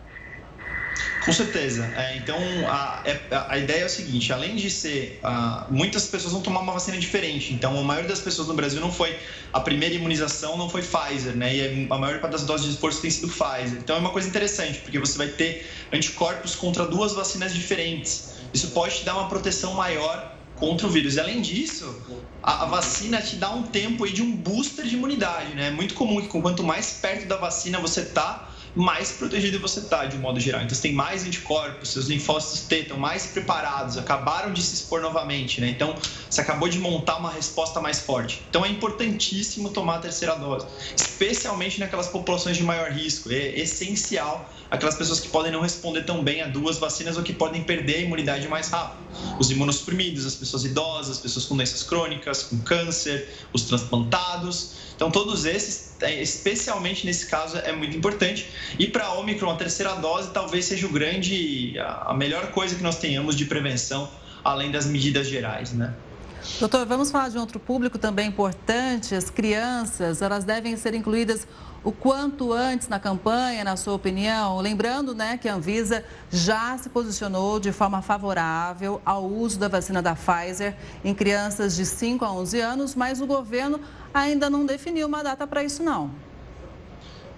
Com 1.24 1.32
certeza. 1.32 1.92
É, 1.96 2.16
então, 2.16 2.38
a, 2.68 3.02
é, 3.04 3.20
a, 3.48 3.58
ideia 3.58 3.82
é 3.82 3.86
o 3.86 3.88
seguinte: 3.88 4.32
além 4.32 4.54
de 4.56 4.70
ser. 4.70 5.18
A, 5.22 5.66
muitas 5.70 6.06
pessoas 6.06 6.32
vão 6.32 6.42
tomar 6.42 6.60
uma 6.60 6.72
vacina 6.72 6.96
diferente. 6.98 7.52
Então, 7.52 7.78
a 7.78 7.82
maioria 7.82 8.08
das 8.08 8.20
pessoas 8.20 8.48
no 8.48 8.54
Brasil 8.54 8.80
não 8.80 8.92
foi. 8.92 9.18
A 9.52 9.60
primeira 9.60 9.94
imunização 9.94 10.56
não 10.56 10.70
foi 10.70 10.82
Pfizer, 10.82 11.36
né? 11.36 11.54
E 11.54 11.86
a 11.90 11.98
maior 11.98 12.20
parte 12.20 12.32
das 12.32 12.44
doses 12.44 12.66
de 12.66 12.72
esforço 12.72 13.00
tem 13.00 13.10
sido 13.10 13.28
Pfizer. 13.28 13.78
Então, 13.78 13.96
é 13.96 13.98
uma 13.98 14.10
coisa 14.10 14.28
interessante, 14.28 14.78
porque 14.78 14.98
você 14.98 15.18
vai 15.18 15.28
ter 15.28 15.68
anticorpos 15.92 16.54
contra 16.54 16.86
duas 16.86 17.12
vacinas 17.12 17.52
diferentes. 17.52 18.36
Isso 18.54 18.68
pode 18.68 18.98
te 18.98 19.04
dar 19.04 19.14
uma 19.14 19.28
proteção 19.28 19.74
maior 19.74 20.36
contra 20.56 20.86
o 20.86 20.90
vírus. 20.90 21.16
E 21.16 21.20
além 21.20 21.40
disso, 21.40 22.02
a, 22.42 22.62
a, 22.62 22.66
vacina 22.66 23.20
te 23.20 23.36
dá 23.36 23.50
um 23.50 23.62
tempo 23.62 24.04
aí 24.04 24.12
de 24.12 24.22
um 24.22 24.34
booster 24.34 24.84
de 24.86 24.94
imunidade, 24.94 25.54
né? 25.54 25.68
É 25.68 25.70
muito 25.70 25.94
comum 25.94 26.20
que 26.20 26.28
quanto 26.28 26.62
mais 26.62 26.98
perto 27.00 27.26
da 27.26 27.36
vacina 27.36 27.78
você 27.78 28.04
tá, 28.04 28.48
mais 28.76 29.12
protegido 29.12 29.59
você 29.59 29.80
está, 29.80 30.04
de 30.04 30.18
um 30.18 30.21
modo 30.21 30.38
geral. 30.38 30.61
Então, 30.61 30.75
você 30.75 30.83
tem 30.83 30.92
mais 30.92 31.25
anticorpos, 31.25 31.88
seus 31.88 32.09
linfócitos 32.09 32.68
T 32.68 32.80
estão 32.80 32.99
mais 32.99 33.26
preparados, 33.26 33.97
acabaram 33.97 34.52
de 34.52 34.61
se 34.61 34.75
expor 34.75 35.00
novamente, 35.00 35.62
né? 35.62 35.71
Então, 35.71 35.95
você 36.28 36.42
acabou 36.42 36.68
de 36.68 36.78
montar 36.78 37.16
uma 37.16 37.30
resposta 37.30 37.80
mais 37.80 38.00
forte. 38.00 38.45
Então, 38.50 38.66
é 38.66 38.68
importantíssimo 38.68 39.71
tomar 39.71 39.97
a 39.97 39.99
terceira 40.00 40.35
dose, 40.37 40.66
especialmente 40.95 41.80
naquelas 41.80 42.09
populações 42.09 42.59
de 42.59 42.62
maior 42.62 42.90
risco. 42.90 43.33
É 43.33 43.59
essencial 43.59 44.52
aquelas 44.71 44.97
pessoas 44.97 45.21
que 45.21 45.28
podem 45.28 45.50
não 45.50 45.62
responder 45.62 46.02
tão 46.02 46.23
bem 46.23 46.42
a 46.42 46.47
duas 46.47 46.76
vacinas 46.76 47.16
ou 47.16 47.23
que 47.23 47.33
podem 47.33 47.62
perder 47.62 47.97
a 47.97 48.00
imunidade 48.00 48.47
mais 48.49 48.68
rápido. 48.68 49.06
Os 49.38 49.50
imunossuprimidos, 49.50 50.26
as 50.26 50.35
pessoas 50.35 50.64
idosas, 50.64 51.16
as 51.16 51.23
pessoas 51.23 51.47
com 51.47 51.56
doenças 51.56 51.83
crônicas, 51.83 52.42
com 52.42 52.59
câncer, 52.59 53.28
os 53.54 53.62
transplantados. 53.62 54.86
Então, 54.96 55.10
todos 55.10 55.44
esses, 55.44 55.94
é, 56.00 56.22
especialmente 56.22 57.04
nesse 57.04 57.26
caso, 57.26 57.58
é 57.58 57.70
muito 57.70 57.96
importante. 57.96 58.48
E 58.78 58.86
para 58.86 59.04
a 59.04 59.14
Omicron, 59.18 59.50
a 59.50 59.56
terceira 59.56 59.94
dose 59.96 60.30
talvez 60.30 60.64
seja 60.64 60.86
o 60.86 60.90
grande, 60.90 61.78
a 61.78 62.14
melhor 62.14 62.50
coisa 62.50 62.74
que 62.74 62.82
nós 62.82 62.98
tenhamos 62.98 63.36
de 63.36 63.44
prevenção, 63.44 64.10
além 64.42 64.70
das 64.70 64.86
medidas 64.86 65.28
gerais, 65.28 65.72
né? 65.72 65.94
Doutor, 66.58 66.86
vamos 66.86 67.10
falar 67.10 67.28
de 67.28 67.36
um 67.36 67.40
outro 67.40 67.58
público 67.58 67.98
também 67.98 68.28
importante. 68.28 69.14
As 69.14 69.28
crianças, 69.28 70.22
elas 70.22 70.44
devem 70.44 70.76
ser 70.76 70.94
incluídas 70.94 71.46
o 71.87 71.93
quanto 71.93 72.52
antes 72.52 72.88
na 72.88 72.99
campanha, 72.99 73.62
na 73.62 73.76
sua 73.76 73.95
opinião? 73.95 74.59
Lembrando 74.59 75.14
né, 75.14 75.38
que 75.40 75.49
a 75.49 75.55
Anvisa 75.55 76.05
já 76.33 76.76
se 76.76 76.88
posicionou 76.88 77.61
de 77.61 77.71
forma 77.71 78.02
favorável 78.02 79.00
ao 79.07 79.25
uso 79.25 79.57
da 79.57 79.69
vacina 79.69 80.02
da 80.02 80.16
Pfizer 80.16 80.76
em 81.05 81.14
crianças 81.14 81.76
de 81.76 81.87
5 81.87 82.25
a 82.25 82.33
11 82.33 82.61
anos, 82.61 82.95
mas 82.97 83.21
o 83.21 83.26
governo 83.26 83.81
ainda 84.12 84.50
não 84.50 84.66
definiu 84.66 85.07
uma 85.07 85.23
data 85.23 85.47
para 85.47 85.62
isso, 85.62 85.81
não. 85.85 86.11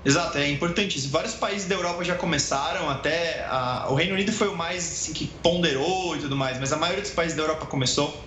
Exato, 0.03 0.39
é 0.39 0.49
importantíssimo. 0.49 1.13
Vários 1.13 1.35
países 1.35 1.69
da 1.69 1.75
Europa 1.75 2.03
já 2.03 2.15
começaram, 2.15 2.89
até 2.89 3.45
a, 3.51 3.89
o 3.91 3.95
Reino 3.95 4.15
Unido 4.15 4.33
foi 4.33 4.49
o 4.49 4.57
mais 4.57 4.83
assim, 4.83 5.13
que 5.13 5.27
ponderou 5.27 6.17
e 6.17 6.21
tudo 6.21 6.35
mais, 6.35 6.59
mas 6.59 6.73
a 6.73 6.79
maioria 6.79 7.03
dos 7.03 7.11
países 7.11 7.37
da 7.37 7.43
Europa 7.43 7.67
começou. 7.67 8.25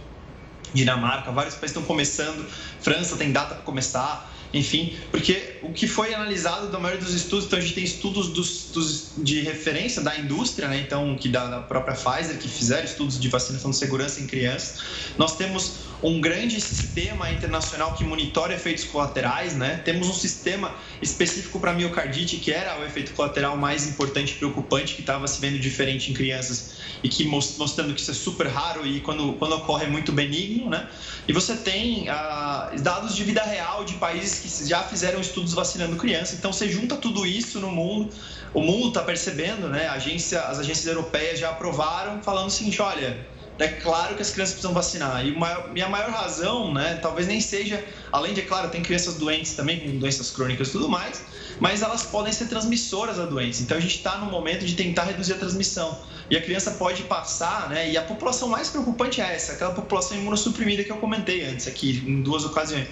Dinamarca, 0.72 1.32
vários 1.32 1.56
países 1.56 1.75
estão 1.75 1.84
começando, 1.84 2.48
França 2.80 3.18
tem 3.18 3.32
data 3.32 3.56
para 3.56 3.63
começar 3.63 4.32
enfim, 4.53 4.98
porque 5.10 5.60
o 5.62 5.72
que 5.72 5.88
foi 5.88 6.13
analisado 6.13 6.67
da 6.67 6.79
maioria 6.79 7.03
dos 7.03 7.13
estudos, 7.13 7.46
então 7.46 7.58
a 7.58 7.62
gente 7.62 7.74
tem 7.74 7.84
estudos 7.84 8.29
dos, 8.29 8.65
dos, 8.74 9.12
de 9.17 9.41
referência 9.41 10.01
da 10.01 10.17
indústria, 10.17 10.67
né? 10.67 10.81
então, 10.86 11.15
que 11.15 11.29
da, 11.29 11.46
da 11.46 11.60
própria 11.62 11.96
Pfizer, 11.96 12.38
que 12.38 12.50
fizeram 12.50 12.84
estudos 12.84 13.20
de 13.20 13.29
vacinação 13.29 13.72
de 13.72 13.77
segurança 13.77 14.20
em 14.20 14.27
crianças. 14.27 14.81
Nós 15.17 15.38
temos 15.38 15.91
um 16.03 16.20
grande 16.20 16.60
sistema 16.60 17.31
internacional 17.31 17.93
que 17.93 18.03
monitora 18.03 18.53
efeitos 18.53 18.84
colaterais, 18.86 19.55
né? 19.55 19.81
Temos 19.86 20.10
um 20.10 20.13
sistema 20.13 20.74
específico 21.01 21.60
para 21.60 21.74
miocardite, 21.74 22.38
que 22.38 22.51
era 22.51 22.79
o 22.79 22.84
efeito 22.84 23.13
colateral 23.13 23.55
mais 23.55 23.88
importante 23.88 24.34
e 24.34 24.36
preocupante, 24.36 24.96
que 24.96 25.01
estava 25.01 25.27
se 25.27 25.39
vendo 25.39 25.60
diferente 25.60 26.10
em 26.10 26.13
crianças 26.13 26.72
e 27.03 27.10
que 27.10 27.24
mostrando 27.24 27.93
que 27.93 28.01
isso 28.01 28.12
é 28.12 28.13
super 28.13 28.48
raro 28.48 28.86
e 28.86 29.00
quando, 29.01 29.34
quando 29.34 29.53
ocorre 29.53 29.86
é 29.86 29.89
muito 29.89 30.12
benigno, 30.12 30.70
né? 30.70 30.89
E 31.27 31.34
você 31.34 31.55
tem 31.55 32.10
ah, 32.10 32.72
dados 32.79 33.15
de 33.15 33.24
vida 33.24 33.43
real 33.43 33.84
de 33.86 33.93
países 33.96 34.40
que 34.41 34.67
já 34.67 34.83
fizeram 34.83 35.21
estudos 35.21 35.53
vacinando 35.53 35.95
criança. 35.95 36.36
Então, 36.36 36.51
você 36.51 36.67
junta 36.69 36.95
tudo 36.98 37.25
isso 37.25 37.60
no 37.60 37.71
mundo, 37.71 38.13
o 38.53 38.62
mundo 38.62 38.89
está 38.89 39.01
percebendo, 39.01 39.69
né? 39.69 39.88
Agência, 39.88 40.41
as 40.41 40.60
agências 40.60 40.88
europeias 40.88 41.39
já 41.39 41.50
aprovaram, 41.50 42.21
falando 42.21 42.48
o 42.48 42.51
seguinte: 42.51 42.81
olha, 42.81 43.25
é 43.62 43.67
claro 43.67 44.15
que 44.15 44.21
as 44.21 44.31
crianças 44.31 44.53
precisam 44.53 44.74
vacinar. 44.74 45.25
E 45.25 45.36
minha 45.71 45.88
maior 45.88 46.10
razão, 46.10 46.74
né, 46.74 47.00
talvez 47.01 47.27
nem 47.27 47.39
seja, 47.39 47.83
além 48.12 48.33
de, 48.33 48.41
é 48.41 48.43
claro, 48.43 48.69
tem 48.69 48.81
crianças 48.81 49.15
doentes 49.15 49.53
também, 49.53 49.79
com 49.79 50.00
doenças 50.00 50.31
crônicas 50.31 50.69
e 50.69 50.71
tudo 50.71 50.89
mais, 50.89 51.24
mas 51.60 51.81
elas 51.81 52.03
podem 52.03 52.33
ser 52.33 52.48
transmissoras 52.48 53.17
da 53.17 53.25
doença. 53.25 53.62
Então 53.62 53.77
a 53.77 53.79
gente 53.79 53.98
está 53.98 54.17
no 54.17 54.25
momento 54.31 54.65
de 54.65 54.75
tentar 54.75 55.03
reduzir 55.03 55.33
a 55.33 55.38
transmissão. 55.38 56.00
E 56.29 56.38
a 56.38 56.41
criança 56.41 56.71
pode 56.71 57.03
passar, 57.03 57.69
né? 57.69 57.91
E 57.91 57.98
a 57.98 58.01
população 58.01 58.48
mais 58.48 58.69
preocupante 58.69 59.21
é 59.21 59.36
essa, 59.36 59.53
aquela 59.53 59.74
população 59.74 60.17
imunossuprimida 60.17 60.83
que 60.83 60.91
eu 60.91 60.98
comentei 60.98 61.45
antes 61.45 61.67
aqui, 61.67 62.03
em 62.07 62.21
duas 62.21 62.45
ocasiões. 62.45 62.88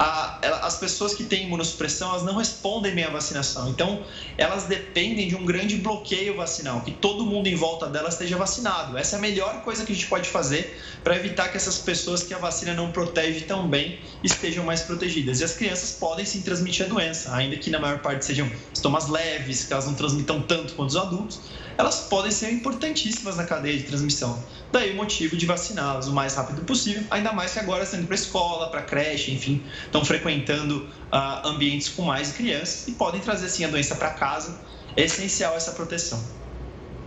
A, 0.00 0.38
as 0.62 0.76
pessoas 0.76 1.12
que 1.12 1.24
têm 1.24 1.46
imunossupressão, 1.46 2.10
elas 2.10 2.22
não 2.22 2.36
respondem 2.36 2.94
bem 2.94 3.02
à 3.02 3.10
vacinação. 3.10 3.68
Então, 3.68 4.04
elas 4.36 4.62
dependem 4.62 5.26
de 5.26 5.34
um 5.34 5.44
grande 5.44 5.74
bloqueio 5.74 6.36
vacinal, 6.36 6.82
que 6.82 6.92
todo 6.92 7.26
mundo 7.26 7.48
em 7.48 7.56
volta 7.56 7.88
delas 7.88 8.14
esteja 8.14 8.36
vacinado. 8.36 8.96
Essa 8.96 9.16
é 9.16 9.18
a 9.18 9.20
melhor 9.20 9.62
coisa 9.62 9.84
que 9.84 9.90
a 9.90 9.94
gente 9.96 10.06
pode 10.06 10.28
fazer 10.28 10.80
para 11.02 11.16
evitar 11.16 11.48
que 11.48 11.56
essas 11.56 11.78
pessoas 11.78 12.22
que 12.22 12.32
a 12.32 12.38
vacina 12.38 12.74
não 12.74 12.92
protege 12.92 13.40
tão 13.40 13.66
bem 13.66 13.98
estejam 14.22 14.64
mais 14.64 14.82
protegidas. 14.82 15.40
E 15.40 15.44
as 15.44 15.54
crianças 15.54 15.90
podem 15.90 16.24
sim 16.24 16.42
transmitir 16.42 16.86
a 16.86 16.88
doença, 16.88 17.34
ainda 17.34 17.56
que 17.56 17.68
na 17.68 17.80
maior 17.80 17.98
parte 17.98 18.24
sejam 18.24 18.48
sintomas 18.72 19.08
leves, 19.08 19.64
que 19.64 19.72
elas 19.72 19.86
não 19.86 19.94
transmitam 19.94 20.40
tanto 20.42 20.74
quanto 20.74 20.90
os 20.90 20.96
adultos 20.96 21.40
elas 21.78 22.00
podem 22.00 22.32
ser 22.32 22.50
importantíssimas 22.52 23.36
na 23.36 23.44
cadeia 23.44 23.78
de 23.78 23.84
transmissão. 23.84 24.44
Daí 24.72 24.92
o 24.92 24.96
motivo 24.96 25.36
de 25.36 25.46
vaciná-las 25.46 26.08
o 26.08 26.12
mais 26.12 26.34
rápido 26.34 26.62
possível, 26.62 27.04
ainda 27.08 27.32
mais 27.32 27.52
que 27.52 27.60
agora 27.60 27.84
estão 27.84 28.00
indo 28.00 28.08
para 28.08 28.16
escola, 28.16 28.68
para 28.68 28.82
creche, 28.82 29.32
enfim, 29.32 29.64
estão 29.84 30.04
frequentando 30.04 30.90
uh, 31.12 31.46
ambientes 31.46 31.88
com 31.88 32.02
mais 32.02 32.32
crianças 32.32 32.88
e 32.88 32.92
podem 32.92 33.20
trazer 33.20 33.48
sim 33.48 33.64
a 33.64 33.68
doença 33.68 33.94
para 33.94 34.10
casa. 34.10 34.60
É 34.96 35.04
essencial 35.04 35.56
essa 35.56 35.70
proteção. 35.70 36.37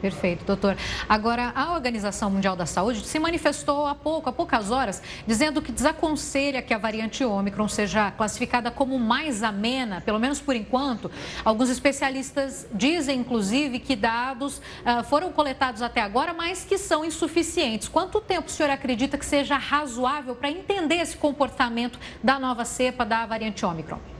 Perfeito, 0.01 0.43
doutor. 0.43 0.75
Agora, 1.07 1.51
a 1.53 1.73
Organização 1.73 2.31
Mundial 2.31 2.55
da 2.55 2.65
Saúde 2.65 3.05
se 3.05 3.19
manifestou 3.19 3.85
há 3.85 3.93
pouco, 3.93 4.27
há 4.27 4.33
poucas 4.33 4.71
horas, 4.71 5.01
dizendo 5.27 5.61
que 5.61 5.71
desaconselha 5.71 6.59
que 6.59 6.73
a 6.73 6.77
variante 6.79 7.23
Ômicron 7.23 7.67
seja 7.67 8.09
classificada 8.09 8.71
como 8.71 8.97
mais 8.97 9.43
amena, 9.43 10.01
pelo 10.01 10.17
menos 10.17 10.41
por 10.41 10.55
enquanto. 10.55 11.11
Alguns 11.45 11.69
especialistas 11.69 12.67
dizem, 12.73 13.19
inclusive, 13.19 13.77
que 13.77 13.95
dados 13.95 14.57
uh, 14.57 15.03
foram 15.03 15.31
coletados 15.31 15.83
até 15.83 16.01
agora, 16.01 16.33
mas 16.33 16.65
que 16.65 16.79
são 16.79 17.05
insuficientes. 17.05 17.87
Quanto 17.87 18.19
tempo 18.19 18.47
o 18.47 18.51
senhor 18.51 18.71
acredita 18.71 19.19
que 19.19 19.25
seja 19.25 19.55
razoável 19.55 20.35
para 20.35 20.49
entender 20.49 20.95
esse 20.95 21.15
comportamento 21.15 21.99
da 22.23 22.39
nova 22.39 22.65
cepa 22.65 23.05
da 23.05 23.23
variante 23.27 23.63
Ômicron? 23.63 24.10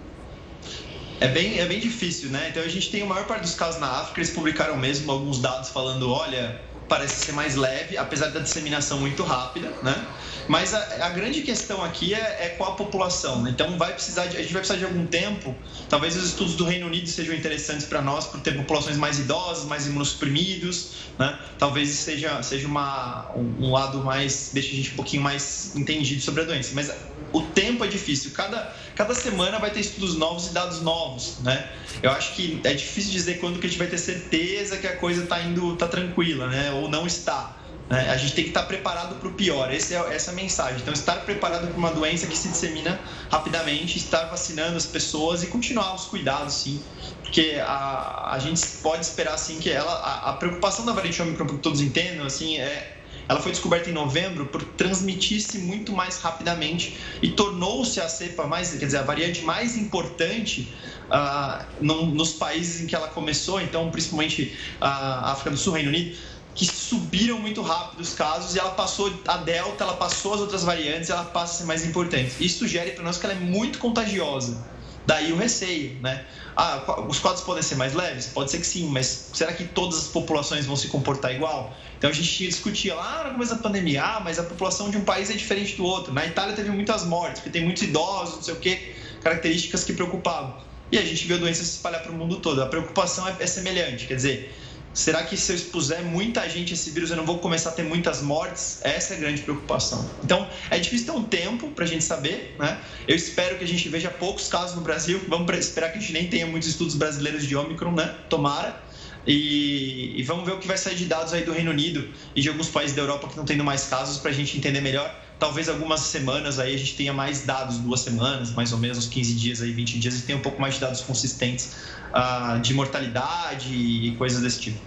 É 1.21 1.27
bem, 1.27 1.59
é 1.59 1.65
bem 1.67 1.79
difícil, 1.79 2.31
né? 2.31 2.47
Então 2.49 2.63
a 2.63 2.67
gente 2.67 2.89
tem 2.89 3.03
a 3.03 3.05
maior 3.05 3.27
parte 3.27 3.43
dos 3.43 3.53
casos 3.53 3.79
na 3.79 3.87
África, 3.87 4.19
eles 4.21 4.31
publicaram 4.31 4.75
mesmo 4.75 5.11
alguns 5.11 5.39
dados 5.39 5.69
falando, 5.69 6.11
olha, 6.11 6.59
parece 6.89 7.23
ser 7.23 7.33
mais 7.33 7.55
leve, 7.55 7.95
apesar 7.95 8.29
da 8.29 8.39
disseminação 8.39 8.99
muito 8.99 9.21
rápida, 9.21 9.71
né? 9.83 10.03
Mas 10.47 10.73
a, 10.73 11.05
a 11.05 11.09
grande 11.09 11.41
questão 11.41 11.83
aqui 11.83 12.13
é, 12.13 12.17
é, 12.17 12.49
com 12.57 12.63
a 12.65 12.71
população. 12.71 13.41
Né? 13.41 13.51
Então 13.51 13.77
vai 13.77 13.93
precisar 13.93 14.25
de, 14.25 14.35
a 14.35 14.41
gente 14.41 14.51
vai 14.51 14.61
precisar 14.61 14.79
de 14.79 14.85
algum 14.85 15.05
tempo. 15.05 15.55
Talvez 15.87 16.15
os 16.15 16.25
estudos 16.25 16.55
do 16.55 16.65
Reino 16.65 16.87
Unido 16.87 17.07
sejam 17.07 17.33
interessantes 17.33 17.85
para 17.85 18.01
nós, 18.01 18.25
por 18.25 18.41
ter 18.41 18.57
populações 18.57 18.97
mais 18.97 19.19
idosas, 19.19 19.65
mais 19.65 19.87
imunossuprimidos. 19.87 20.91
Né? 21.17 21.39
Talvez 21.57 21.89
seja, 21.89 22.41
seja 22.43 22.67
uma, 22.67 23.31
um, 23.35 23.71
lado 23.71 24.03
mais. 24.03 24.49
deixe 24.53 24.73
a 24.73 24.75
gente 24.75 24.91
um 24.91 24.95
pouquinho 24.95 25.21
mais 25.21 25.73
entendido 25.75 26.21
sobre 26.21 26.41
a 26.41 26.45
doença. 26.45 26.71
Mas 26.73 26.91
o 27.31 27.41
tempo 27.41 27.85
é 27.85 27.87
difícil. 27.87 28.31
Cada, 28.31 28.75
cada 28.95 29.13
semana 29.13 29.60
vai 29.60 29.71
ter 29.71 29.79
estudos 29.79 30.15
novos 30.15 30.48
e 30.48 30.53
dados 30.53 30.81
novos, 30.81 31.38
né? 31.39 31.69
Eu 32.01 32.12
acho 32.12 32.33
que 32.33 32.60
é 32.63 32.74
difícil 32.74 33.12
dizer 33.12 33.39
quando 33.39 33.60
que 33.60 33.67
a 33.67 33.69
gente 33.69 33.79
vai 33.79 33.88
ter 33.88 33.98
certeza 33.98 34.77
que 34.77 34.88
a 34.88 34.95
coisa 34.95 35.24
está 35.24 35.41
indo, 35.41 35.75
tá 35.75 35.88
tranquila, 35.88 36.48
né? 36.48 36.71
Ou 36.71 36.89
não 36.89 37.05
está. 37.05 37.57
Né? 37.91 38.10
A 38.10 38.15
gente 38.15 38.33
tem 38.33 38.45
que 38.45 38.51
estar 38.51 38.62
tá 38.62 38.67
preparado 38.67 39.15
para 39.15 39.27
o 39.27 39.33
pior. 39.33 39.72
Esse 39.74 39.94
é, 39.94 40.15
essa 40.15 40.31
é 40.31 40.33
a 40.33 40.35
mensagem. 40.35 40.79
Então, 40.79 40.94
estar 40.94 41.18
preparado 41.25 41.68
para 41.68 41.77
uma 41.77 41.92
doença 41.92 42.25
que 42.25 42.37
se 42.37 42.48
dissemina 42.48 42.98
rapidamente, 43.29 43.98
estar 43.98 44.25
vacinando 44.25 44.77
as 44.77 44.85
pessoas 44.85 45.44
e 45.44 45.48
continuar 45.48 45.94
os 45.94 46.05
cuidados, 46.05 46.53
sim. 46.53 46.81
Porque 47.22 47.61
a, 47.61 48.31
a 48.33 48.39
gente 48.39 48.65
pode 48.81 49.05
esperar, 49.05 49.37
sim, 49.37 49.59
que 49.59 49.70
ela... 49.70 49.92
A, 49.92 50.29
a 50.29 50.33
preocupação 50.33 50.85
da 50.85 50.94
variante 50.94 51.22
Omicron, 51.22 51.46
para 51.46 51.55
que 51.57 51.61
todos 51.61 51.81
entendam, 51.81 52.25
assim, 52.25 52.57
é 52.57 53.00
ela 53.31 53.39
foi 53.39 53.53
descoberta 53.53 53.89
em 53.89 53.94
novembro 53.94 54.48
por 54.48 54.61
transmitir-se 54.61 55.59
muito 55.59 55.94
mais 55.94 56.17
rapidamente 56.17 56.98
e 57.22 57.29
tornou-se 57.29 57.98
a 58.01 58.09
cepa 58.09 58.46
mais, 58.46 58.72
quer 58.72 58.85
dizer, 58.85 58.98
a 58.98 59.03
variante 59.03 59.41
mais 59.44 59.77
importante 59.77 60.75
uh, 61.09 61.63
no, 61.79 62.07
nos 62.07 62.33
países 62.33 62.81
em 62.81 62.87
que 62.87 62.94
ela 62.94 63.07
começou, 63.07 63.61
então 63.61 63.89
principalmente 63.89 64.53
a 64.81 65.31
África 65.31 65.51
do 65.51 65.55
Sul, 65.55 65.75
Reino 65.75 65.87
Unido, 65.87 66.17
que 66.53 66.65
subiram 66.65 67.39
muito 67.39 67.61
rápido 67.61 68.01
os 68.01 68.13
casos 68.13 68.53
e 68.53 68.59
ela 68.59 68.72
passou 68.72 69.09
a 69.25 69.37
delta, 69.37 69.85
ela 69.85 69.96
passou 69.96 70.33
as 70.33 70.41
outras 70.41 70.65
variantes, 70.65 71.09
ela 71.09 71.24
passa 71.24 71.53
a 71.53 71.57
ser 71.59 71.63
mais 71.63 71.85
importante. 71.85 72.35
Isso 72.41 72.59
sugere 72.59 72.91
para 72.91 73.05
nós 73.05 73.17
que 73.17 73.25
ela 73.25 73.33
é 73.33 73.39
muito 73.39 73.79
contagiosa. 73.79 74.61
Daí 75.05 75.33
o 75.33 75.37
receio, 75.37 76.00
né? 76.01 76.25
Ah, 76.55 77.01
os 77.07 77.20
quadros 77.20 77.44
podem 77.44 77.64
ser 77.64 77.75
mais 77.75 77.94
leves? 77.94 78.27
Pode 78.27 78.51
ser 78.51 78.59
que 78.59 78.66
sim, 78.66 78.87
mas 78.87 79.31
será 79.33 79.51
que 79.53 79.66
todas 79.66 79.98
as 79.98 80.07
populações 80.07 80.66
vão 80.66 80.75
se 80.75 80.90
comportar 80.90 81.33
igual? 81.33 81.75
Então 81.98 82.09
a 82.09 82.14
gente 82.14 82.48
discutia 82.48 82.94
lá 82.94 83.24
no 83.25 83.33
começo 83.33 83.55
da 83.55 83.61
pandemia, 83.61 84.03
ah, 84.03 84.20
mas 84.20 84.37
a 84.37 84.44
população 84.44 84.90
de 84.90 84.98
um 84.98 85.03
país 85.03 85.29
é 85.29 85.33
diferente 85.33 85.75
do 85.75 85.83
outro. 85.83 86.14
Na 86.14 86.25
Itália 86.25 86.55
teve 86.55 86.70
muitas 86.70 87.03
mortes, 87.05 87.42
porque 87.42 87.50
tem 87.50 87.64
muitos 87.64 87.83
idosos, 87.83 88.35
não 88.35 88.44
sei 88.44 88.53
o 88.53 88.57
quê, 88.57 88.96
características 89.24 89.83
que 89.83 89.94
preocupavam. 89.94 90.61
E 90.92 90.98
a 90.98 91.05
gente 91.05 91.25
viu 91.25 91.37
a 91.37 91.40
doença 91.40 91.64
se 91.64 91.72
espalhar 91.72 92.03
para 92.03 92.11
o 92.11 92.16
mundo 92.16 92.37
todo. 92.37 92.61
A 92.61 92.66
preocupação 92.66 93.27
é, 93.27 93.35
é 93.40 93.48
semelhante, 93.48 94.07
quer 94.07 94.16
dizer, 94.16 94.53
Será 94.93 95.23
que 95.23 95.37
se 95.37 95.51
eu 95.51 95.55
expuser 95.55 96.03
muita 96.03 96.47
gente 96.49 96.71
a 96.71 96.73
esse 96.73 96.91
vírus, 96.91 97.09
eu 97.11 97.15
não 97.15 97.25
vou 97.25 97.39
começar 97.39 97.69
a 97.69 97.73
ter 97.73 97.83
muitas 97.83 98.21
mortes? 98.21 98.79
Essa 98.83 99.13
é 99.13 99.17
a 99.17 99.19
grande 99.19 99.41
preocupação. 99.41 100.09
Então, 100.23 100.47
é 100.69 100.77
difícil 100.79 101.05
ter 101.05 101.11
um 101.13 101.23
tempo 101.23 101.69
para 101.69 101.85
a 101.85 101.87
gente 101.87 102.03
saber, 102.03 102.55
né? 102.59 102.79
Eu 103.07 103.15
espero 103.15 103.57
que 103.57 103.63
a 103.63 103.67
gente 103.67 103.87
veja 103.87 104.09
poucos 104.09 104.49
casos 104.49 104.75
no 104.75 104.81
Brasil. 104.81 105.21
Vamos 105.29 105.49
esperar 105.57 105.91
que 105.91 105.97
a 105.97 106.01
gente 106.01 106.11
nem 106.11 106.27
tenha 106.27 106.45
muitos 106.45 106.67
estudos 106.67 106.95
brasileiros 106.95 107.47
de 107.47 107.55
Omicron, 107.55 107.93
né? 107.93 108.15
Tomara. 108.29 108.83
E, 109.25 110.19
e, 110.19 110.23
vamos 110.23 110.45
ver 110.45 110.53
o 110.53 110.59
que 110.59 110.67
vai 110.67 110.77
sair 110.77 110.95
de 110.95 111.05
dados 111.05 111.31
aí 111.31 111.43
do 111.43 111.53
Reino 111.53 111.69
Unido 111.69 112.09
e 112.35 112.41
de 112.41 112.49
alguns 112.49 112.69
países 112.69 112.95
da 112.95 113.03
Europa 113.03 113.27
que 113.27 113.33
estão 113.33 113.45
tendo 113.45 113.63
mais 113.63 113.85
casos 113.85 114.17
para 114.17 114.31
a 114.31 114.33
gente 114.33 114.57
entender 114.57 114.81
melhor. 114.81 115.15
Talvez 115.41 115.67
algumas 115.67 116.01
semanas 116.01 116.59
aí 116.59 116.75
a 116.75 116.77
gente 116.77 116.95
tenha 116.95 117.11
mais 117.11 117.43
dados, 117.47 117.79
duas 117.79 118.01
semanas, 118.01 118.51
mais 118.51 118.71
ou 118.71 118.77
menos, 118.77 118.99
uns 118.99 119.07
15 119.07 119.33
dias 119.33 119.59
aí, 119.59 119.71
20 119.71 119.97
dias, 119.97 120.19
e 120.19 120.21
tenha 120.21 120.37
um 120.37 120.41
pouco 120.41 120.61
mais 120.61 120.75
de 120.75 120.81
dados 120.81 121.01
consistentes 121.01 121.77
uh, 122.13 122.59
de 122.59 122.75
mortalidade 122.75 123.73
e 123.73 124.15
coisas 124.17 124.39
desse 124.39 124.61
tipo. 124.61 124.79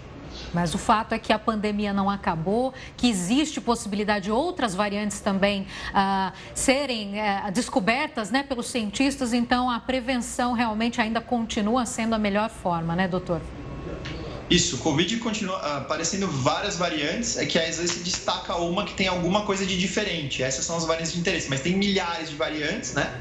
Mas 0.52 0.72
o 0.72 0.78
fato 0.78 1.12
é 1.12 1.18
que 1.18 1.32
a 1.32 1.40
pandemia 1.40 1.92
não 1.92 2.08
acabou, 2.08 2.72
que 2.96 3.08
existe 3.08 3.60
possibilidade 3.60 4.26
de 4.26 4.30
outras 4.30 4.76
variantes 4.76 5.18
também 5.18 5.62
uh, 5.90 6.32
serem 6.54 7.14
uh, 7.14 7.50
descobertas 7.50 8.30
né, 8.30 8.44
pelos 8.44 8.68
cientistas, 8.68 9.32
então 9.32 9.68
a 9.68 9.80
prevenção 9.80 10.52
realmente 10.52 11.00
ainda 11.00 11.20
continua 11.20 11.84
sendo 11.84 12.14
a 12.14 12.18
melhor 12.18 12.48
forma, 12.48 12.94
né, 12.94 13.08
doutor? 13.08 13.40
Isso, 14.48 14.78
Covid 14.78 15.16
continua 15.18 15.56
aparecendo 15.78 16.28
várias 16.30 16.76
variantes, 16.76 17.36
é 17.36 17.46
que 17.46 17.58
às 17.58 17.78
vezes 17.78 17.92
se 17.92 18.04
destaca 18.04 18.54
uma 18.56 18.84
que 18.84 18.94
tem 18.94 19.08
alguma 19.08 19.44
coisa 19.46 19.64
de 19.64 19.76
diferente. 19.78 20.42
Essas 20.42 20.64
são 20.64 20.76
as 20.76 20.84
variantes 20.84 21.12
de 21.14 21.20
interesse, 21.20 21.48
mas 21.48 21.62
tem 21.62 21.76
milhares 21.76 22.28
de 22.30 22.36
variantes, 22.36 22.92
né? 22.92 23.14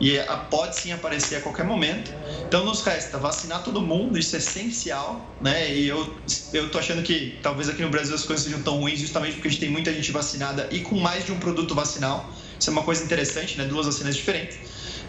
E 0.00 0.18
pode 0.50 0.76
sim 0.76 0.92
aparecer 0.92 1.36
a 1.36 1.40
qualquer 1.40 1.64
momento. 1.64 2.10
Então 2.48 2.64
nos 2.64 2.82
resta 2.82 3.18
vacinar 3.18 3.62
todo 3.62 3.80
mundo, 3.80 4.18
isso 4.18 4.34
é 4.34 4.38
essencial, 4.38 5.36
né? 5.40 5.74
E 5.74 5.86
eu, 5.88 6.20
eu 6.52 6.70
tô 6.70 6.78
achando 6.78 7.02
que 7.02 7.38
talvez 7.42 7.68
aqui 7.68 7.82
no 7.82 7.90
Brasil 7.90 8.14
as 8.14 8.24
coisas 8.24 8.44
sejam 8.44 8.62
tão 8.62 8.78
ruins 8.78 8.98
justamente 8.98 9.34
porque 9.34 9.48
a 9.48 9.50
gente 9.50 9.60
tem 9.60 9.70
muita 9.70 9.92
gente 9.92 10.10
vacinada 10.12 10.68
e 10.70 10.80
com 10.80 10.98
mais 10.98 11.24
de 11.24 11.32
um 11.32 11.38
produto 11.38 11.74
vacinal. 11.74 12.36
Isso 12.58 12.70
é 12.70 12.72
uma 12.72 12.82
coisa 12.82 13.04
interessante, 13.04 13.56
né? 13.58 13.64
Duas 13.64 13.86
vacinas 13.86 14.16
diferentes. 14.16 14.58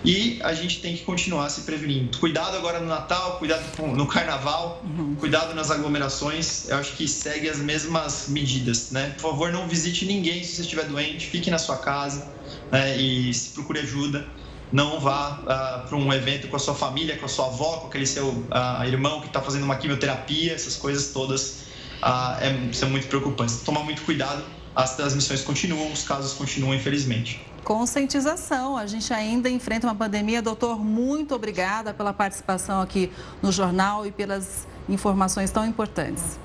E 0.06 0.39
a 0.44 0.54
gente 0.54 0.82
tem 0.82 0.96
que 0.96 1.04
continuar 1.04 1.50
se 1.50 1.62
prevenindo. 1.62 2.18
Cuidado 2.20 2.56
agora 2.56 2.80
no 2.80 2.86
Natal, 2.86 3.38
cuidado 3.39 3.63
no 3.96 4.06
Carnaval, 4.06 4.84
uhum. 4.84 5.15
cuidado 5.15 5.56
nas 5.56 5.72
aglomerações. 5.72 6.70
Eu 6.70 6.78
acho 6.78 6.94
que 6.94 7.08
segue 7.08 7.50
as 7.50 7.58
mesmas 7.58 8.28
medidas, 8.30 8.91
né? 8.91 9.15
Por 9.15 9.32
favor, 9.32 9.52
não 9.52 9.68
visite 9.68 10.06
ninguém 10.06 10.44
se 10.44 10.56
você 10.56 10.62
estiver 10.62 10.86
doente, 10.86 11.28
fique 11.28 11.50
na 11.50 11.58
sua 11.58 11.78
casa 11.78 12.28
né? 12.72 12.98
e 12.98 13.34
se 13.34 13.50
procure 13.50 13.80
ajuda. 13.80 14.28
Não 14.72 15.00
vá 15.00 15.39
uh, 15.41 15.88
para 15.88 15.98
um 15.98 16.12
evento 16.12 16.48
com 16.48 16.56
a 16.56 16.60
sua 16.60 16.76
família, 16.76 17.18
com 17.18 17.26
a 17.26 17.30
sua 17.30 17.46
avó, 17.48 17.78
com 17.78 17.88
aquele 17.88 18.06
seu 18.06 18.28
uh, 18.28 18.84
irmão 18.86 19.22
que 19.22 19.28
está 19.28 19.41
fazendo 19.41 19.63
uma 19.63 19.76
quimioterapia, 19.76 20.54
essas 20.54 20.76
coisas 20.76 21.13
todas 21.13 21.65
uh, 22.02 22.41
é, 22.41 22.74
são 22.74 22.89
muito 22.89 23.08
preocupantes. 23.08 23.62
Tomar 23.62 23.84
muito 23.84 24.02
cuidado, 24.02 24.44
as 24.76 24.96
transmissões 24.96 25.41
continuam, 25.41 25.91
os 25.91 26.04
casos 26.04 26.34
continuam, 26.34 26.74
infelizmente 26.74 27.39
conscientização. 27.65 28.78
A 28.78 28.86
gente 28.86 29.12
ainda 29.12 29.49
enfrenta 29.49 29.88
uma 29.88 29.95
pandemia. 29.95 30.41
Doutor, 30.41 30.80
muito 30.80 31.34
obrigada 31.34 31.93
pela 31.93 32.13
participação 32.13 32.80
aqui 32.80 33.12
no 33.41 33.51
jornal 33.51 34.06
e 34.06 34.12
pelas 34.12 34.67
informações 34.88 35.49
tão 35.49 35.65
importantes. 35.65 36.39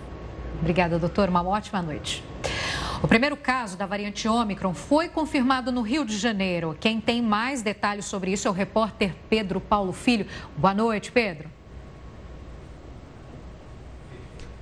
Obrigada, 0.59 0.98
doutor. 0.98 1.28
Uma 1.28 1.46
ótima 1.46 1.83
noite. 1.83 2.24
O 3.02 3.09
primeiro 3.09 3.37
caso 3.37 3.76
da 3.76 3.85
variante 3.85 4.26
Ômicron 4.26 4.72
foi 4.72 5.09
confirmado 5.09 5.70
no 5.70 5.83
Rio 5.83 6.06
de 6.06 6.16
Janeiro. 6.16 6.76
Quem 6.80 7.00
tem 7.00 7.22
mais 7.22 7.61
detalhes 7.61 8.06
sobre 8.06 8.33
isso 8.33 8.48
é 8.48 8.50
o 8.50 8.54
repórter 8.54 9.14
Pedro 9.28 9.61
Paulo 9.61 9.92
Filho. 9.92 10.26
Boa 10.56 10.74
noite, 10.74 11.12
Pedro. 11.12 11.49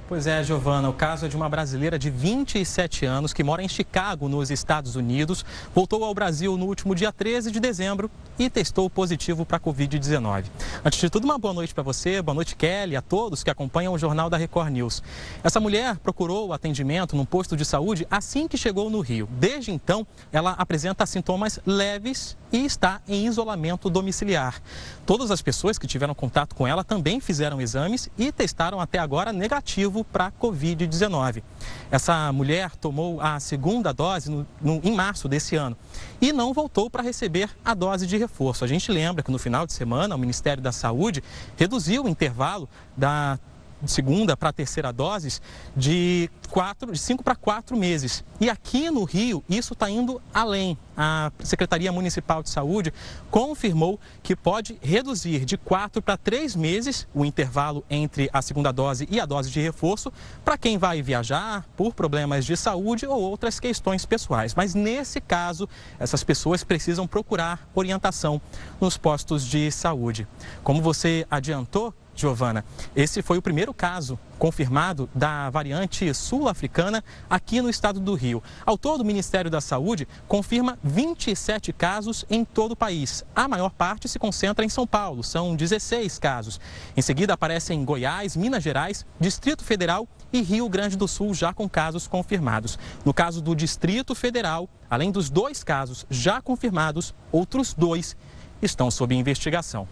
Pois 0.08 0.26
é, 0.26 0.42
Giovana, 0.42 0.88
o 0.88 0.94
caso 0.94 1.26
é 1.26 1.28
de 1.28 1.36
uma 1.36 1.50
brasileira 1.50 1.98
de 1.98 2.08
27 2.08 3.04
anos 3.04 3.34
que 3.34 3.44
mora 3.44 3.62
em 3.62 3.68
Chicago, 3.68 4.26
nos 4.26 4.50
Estados 4.50 4.96
Unidos. 4.96 5.44
Voltou 5.74 6.02
ao 6.02 6.14
Brasil 6.14 6.56
no 6.56 6.64
último 6.64 6.94
dia 6.94 7.12
13 7.12 7.50
de 7.50 7.60
dezembro 7.60 8.10
e 8.38 8.48
testou 8.48 8.88
positivo 8.88 9.44
para 9.44 9.58
a 9.58 9.60
Covid-19. 9.60 10.44
Antes 10.82 10.98
de 10.98 11.10
tudo, 11.10 11.24
uma 11.24 11.36
boa 11.36 11.52
noite 11.52 11.74
para 11.74 11.82
você, 11.82 12.22
boa 12.22 12.34
noite, 12.34 12.56
Kelly, 12.56 12.96
a 12.96 13.02
todos 13.02 13.44
que 13.44 13.50
acompanham 13.50 13.92
o 13.92 13.98
Jornal 13.98 14.30
da 14.30 14.38
Record 14.38 14.70
News. 14.70 15.02
Essa 15.44 15.60
mulher 15.60 15.98
procurou 15.98 16.48
o 16.48 16.52
atendimento 16.54 17.14
num 17.14 17.26
posto 17.26 17.54
de 17.54 17.66
saúde 17.66 18.06
assim 18.10 18.48
que 18.48 18.56
chegou 18.56 18.88
no 18.88 19.00
Rio. 19.00 19.28
Desde 19.32 19.72
então, 19.72 20.06
ela 20.32 20.52
apresenta 20.52 21.04
sintomas 21.04 21.60
leves 21.66 22.34
e 22.52 22.64
está 22.64 23.00
em 23.06 23.26
isolamento 23.26 23.90
domiciliar. 23.90 24.60
Todas 25.04 25.30
as 25.30 25.40
pessoas 25.40 25.78
que 25.78 25.86
tiveram 25.86 26.14
contato 26.14 26.54
com 26.54 26.66
ela 26.66 26.84
também 26.84 27.20
fizeram 27.20 27.60
exames 27.60 28.08
e 28.18 28.30
testaram 28.30 28.80
até 28.80 28.98
agora 28.98 29.32
negativo 29.32 30.04
para 30.04 30.26
a 30.26 30.32
Covid-19. 30.32 31.42
Essa 31.90 32.32
mulher 32.32 32.76
tomou 32.76 33.20
a 33.20 33.40
segunda 33.40 33.92
dose 33.92 34.30
no, 34.30 34.46
no, 34.60 34.80
em 34.84 34.94
março 34.94 35.28
desse 35.28 35.56
ano 35.56 35.76
e 36.20 36.32
não 36.32 36.52
voltou 36.52 36.90
para 36.90 37.02
receber 37.02 37.50
a 37.64 37.74
dose 37.74 38.06
de 38.06 38.16
reforço. 38.16 38.64
A 38.64 38.68
gente 38.68 38.90
lembra 38.90 39.22
que 39.22 39.30
no 39.30 39.38
final 39.38 39.66
de 39.66 39.72
semana 39.72 40.14
o 40.14 40.18
Ministério 40.18 40.62
da 40.62 40.72
Saúde 40.72 41.22
reduziu 41.56 42.04
o 42.04 42.08
intervalo 42.08 42.68
da 42.96 43.38
segunda 43.86 44.36
para 44.36 44.50
a 44.50 44.52
terceira 44.52 44.92
doses 44.92 45.40
de, 45.76 46.30
quatro, 46.50 46.92
de 46.92 46.98
cinco 46.98 47.22
para 47.22 47.34
quatro 47.34 47.76
meses. 47.76 48.24
E 48.40 48.48
aqui 48.50 48.90
no 48.90 49.04
Rio, 49.04 49.44
isso 49.48 49.72
está 49.72 49.90
indo 49.90 50.20
além. 50.32 50.76
A 50.96 51.30
Secretaria 51.44 51.92
Municipal 51.92 52.42
de 52.42 52.50
Saúde 52.50 52.92
confirmou 53.30 54.00
que 54.22 54.34
pode 54.34 54.78
reduzir 54.82 55.44
de 55.44 55.56
quatro 55.56 56.02
para 56.02 56.16
três 56.16 56.56
meses 56.56 57.06
o 57.14 57.24
intervalo 57.24 57.84
entre 57.88 58.28
a 58.32 58.42
segunda 58.42 58.72
dose 58.72 59.06
e 59.10 59.20
a 59.20 59.26
dose 59.26 59.50
de 59.50 59.60
reforço 59.60 60.12
para 60.44 60.58
quem 60.58 60.76
vai 60.76 61.00
viajar 61.00 61.64
por 61.76 61.94
problemas 61.94 62.44
de 62.44 62.56
saúde 62.56 63.06
ou 63.06 63.20
outras 63.20 63.60
questões 63.60 64.04
pessoais. 64.04 64.54
Mas 64.54 64.74
nesse 64.74 65.20
caso, 65.20 65.68
essas 66.00 66.24
pessoas 66.24 66.64
precisam 66.64 67.06
procurar 67.06 67.68
orientação 67.74 68.40
nos 68.80 68.96
postos 68.96 69.46
de 69.46 69.70
saúde. 69.70 70.26
Como 70.64 70.82
você 70.82 71.24
adiantou, 71.30 71.94
Giovana. 72.20 72.64
Esse 72.96 73.22
foi 73.22 73.38
o 73.38 73.42
primeiro 73.42 73.72
caso 73.72 74.18
confirmado 74.38 75.08
da 75.14 75.50
variante 75.50 76.12
sul-africana 76.12 77.02
aqui 77.28 77.60
no 77.60 77.70
estado 77.70 78.00
do 78.00 78.14
Rio. 78.14 78.42
Ao 78.64 78.76
todo, 78.76 79.00
o 79.00 79.04
Ministério 79.04 79.50
da 79.50 79.60
Saúde 79.60 80.06
confirma 80.26 80.78
27 80.82 81.72
casos 81.72 82.24
em 82.28 82.44
todo 82.44 82.72
o 82.72 82.76
país. 82.76 83.24
A 83.34 83.48
maior 83.48 83.70
parte 83.70 84.08
se 84.08 84.18
concentra 84.18 84.64
em 84.64 84.68
São 84.68 84.86
Paulo, 84.86 85.22
são 85.22 85.54
16 85.54 86.18
casos. 86.18 86.60
Em 86.96 87.02
seguida, 87.02 87.34
aparecem 87.34 87.84
Goiás, 87.84 88.36
Minas 88.36 88.62
Gerais, 88.62 89.06
Distrito 89.20 89.64
Federal 89.64 90.06
e 90.32 90.40
Rio 90.42 90.68
Grande 90.68 90.96
do 90.96 91.08
Sul, 91.08 91.34
já 91.34 91.52
com 91.52 91.68
casos 91.68 92.06
confirmados. 92.06 92.78
No 93.04 93.14
caso 93.14 93.40
do 93.40 93.54
Distrito 93.54 94.14
Federal, 94.14 94.68
além 94.90 95.10
dos 95.10 95.30
dois 95.30 95.64
casos 95.64 96.06
já 96.10 96.40
confirmados, 96.40 97.14
outros 97.32 97.74
dois 97.74 98.16
estão 98.60 98.90
sob 98.90 99.14
investigação. 99.14 99.86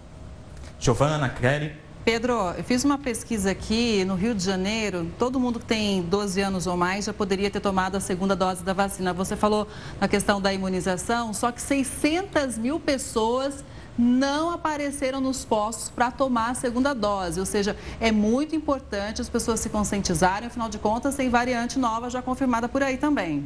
Giovana, 0.78 1.28
Kelly. 1.28 1.86
Pedro, 2.07 2.55
eu 2.57 2.62
fiz 2.62 2.85
uma 2.85 2.97
pesquisa 2.97 3.51
aqui 3.51 4.05
no 4.05 4.14
Rio 4.14 4.33
de 4.33 4.45
Janeiro. 4.45 5.11
Todo 5.19 5.40
mundo 5.40 5.59
que 5.59 5.64
tem 5.64 6.03
12 6.03 6.40
anos 6.40 6.69
ou 6.69 6.77
mais 6.77 7.07
já 7.07 7.12
poderia 7.12 7.51
ter 7.51 7.59
tomado 7.59 7.97
a 7.97 8.01
segunda 8.01 8.37
dose 8.37 8.62
da 8.62 8.73
vacina. 8.73 9.12
Você 9.12 9.35
falou 9.35 9.66
na 10.01 10.07
questão 10.07 10.40
da 10.40 10.55
imunização, 10.55 11.35
só 11.35 11.51
que 11.51 11.61
600 11.61 12.59
mil 12.59 12.79
pessoas 12.79 13.64
não 13.99 14.53
apareceram 14.53 15.21
nos 15.21 15.45
postos 15.45 15.90
para 15.90 16.12
tomar 16.12 16.51
a 16.51 16.55
segunda 16.55 16.95
dose. 16.95 17.40
Ou 17.40 17.47
seja, 17.47 17.77
é 18.01 18.12
muito 18.12 18.55
importante 18.55 19.21
as 19.21 19.29
pessoas 19.29 19.59
se 19.59 19.69
conscientizarem, 19.69 20.47
afinal 20.47 20.69
de 20.69 20.79
contas, 20.79 21.16
tem 21.16 21.29
variante 21.29 21.77
nova 21.77 22.09
já 22.09 22.23
confirmada 22.23 22.69
por 22.69 22.85
aí 22.85 22.99
também. 22.99 23.45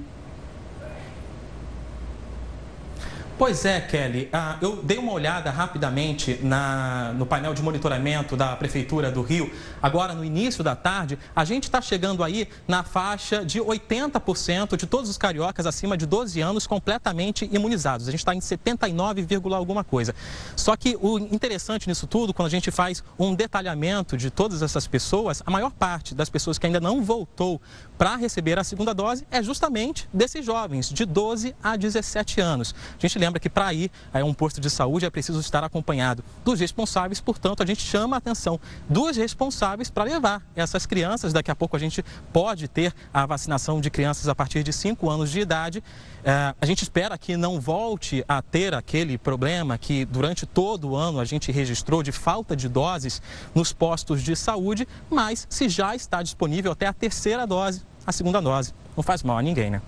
Pois 3.41 3.65
é, 3.65 3.81
Kelly. 3.81 4.29
Ah, 4.35 4.59
eu 4.61 4.77
dei 4.83 4.99
uma 4.99 5.13
olhada 5.13 5.51
rapidamente 5.51 6.39
na, 6.43 7.15
no 7.17 7.25
painel 7.25 7.55
de 7.55 7.63
monitoramento 7.63 8.37
da 8.37 8.55
Prefeitura 8.55 9.11
do 9.11 9.23
Rio. 9.23 9.51
Agora, 9.83 10.13
no 10.13 10.23
início 10.23 10.63
da 10.63 10.77
tarde, 10.77 11.19
a 11.35 11.43
gente 11.43 11.63
está 11.63 11.81
chegando 11.81 12.23
aí 12.23 12.47
na 12.69 12.85
faixa 12.85 13.43
de 13.43 13.59
80% 13.59 14.77
de 14.77 14.87
todos 14.87 15.09
os 15.09 15.17
cariocas 15.17 15.65
acima 15.65 15.97
de 15.97 16.05
12 16.05 16.39
anos 16.39 16.67
completamente 16.67 17.49
imunizados. 17.51 18.09
A 18.09 18.11
gente 18.11 18.21
está 18.21 18.35
em 18.35 18.43
79, 18.43 19.27
alguma 19.55 19.83
coisa. 19.83 20.15
Só 20.55 20.77
que 20.77 20.99
o 21.01 21.19
interessante 21.19 21.89
nisso 21.89 22.07
tudo, 22.07 22.35
quando 22.35 22.49
a 22.49 22.51
gente 22.51 22.71
faz 22.71 23.03
um 23.19 23.35
detalhamento 23.35 24.19
de 24.19 24.31
todas 24.31 24.61
essas 24.61 24.87
pessoas, 24.87 25.43
a 25.47 25.51
maior 25.51 25.71
parte 25.71 26.15
das 26.15 26.29
pessoas 26.29 26.59
que 26.59 26.67
ainda 26.67 26.79
não 26.79 27.03
voltou 27.03 27.59
para 27.97 28.17
receber 28.17 28.59
a 28.59 28.65
segunda 28.65 28.93
dose 28.93 29.27
é 29.31 29.43
justamente 29.43 30.07
desses 30.13 30.45
jovens, 30.45 30.91
de 30.91 31.07
12 31.07 31.55
a 31.63 31.75
17 31.75 32.39
anos. 32.43 32.75
A 32.99 33.01
gente 33.01 33.19
lembra 33.19 33.30
lembra 33.31 33.41
que 33.41 33.49
para 33.49 33.73
ir 33.73 33.91
a 34.13 34.19
um 34.25 34.35
posto 34.35 34.61
de 34.61 34.69
saúde 34.69 35.07
é 35.07 35.11
preciso 35.11 35.39
estar 35.39 35.63
acompanhado 35.63 36.23
dos 36.45 36.59
responsáveis, 36.59 37.21
portanto, 37.21 37.63
a 37.63 37.67
gente 37.67 37.81
chama 37.81 38.17
a 38.17 38.19
atenção 38.19 38.59
dos 38.89 39.17
responsáveis 39.17 39.89
para 39.89 40.05
levar 40.05 40.43
essas 40.55 40.85
crianças. 40.85 41.33
Daqui 41.33 41.51
a 41.51 41.55
pouco 41.55 41.77
a 41.77 41.79
gente 41.79 42.05
pode 42.33 42.67
ter 42.67 42.93
a 43.15 43.25
vacinação 43.25 43.81
de 43.81 43.89
crianças 43.89 44.29
a 44.29 44.35
partir 44.35 44.63
de 44.63 44.73
5 44.73 45.09
anos 45.09 45.31
de 45.31 45.41
idade. 45.41 45.83
É, 46.25 46.55
a 46.61 46.67
gente 46.67 46.83
espera 46.83 47.17
que 47.17 47.37
não 47.37 47.61
volte 47.61 48.25
a 48.29 48.43
ter 48.43 48.75
aquele 48.75 49.17
problema 49.17 49.79
que 49.79 50.05
durante 50.05 50.45
todo 50.45 50.91
o 50.91 50.97
ano 50.97 51.21
a 51.21 51.25
gente 51.25 51.53
registrou 51.53 52.03
de 52.03 52.13
falta 52.13 52.57
de 52.57 52.69
doses 52.69 53.23
nos 53.55 53.73
postos 53.73 54.23
de 54.23 54.35
saúde, 54.35 54.87
mas 55.09 55.47
se 55.49 55.69
já 55.69 55.95
está 55.95 56.23
disponível 56.23 56.73
até 56.73 56.87
a 56.87 56.93
terceira 56.93 57.47
dose, 57.47 57.83
a 58.07 58.13
segunda 58.13 58.41
dose, 58.43 58.75
não 58.97 59.03
faz 59.03 59.23
mal 59.23 59.39
a 59.39 59.43
ninguém, 59.43 59.71
né? 59.71 59.81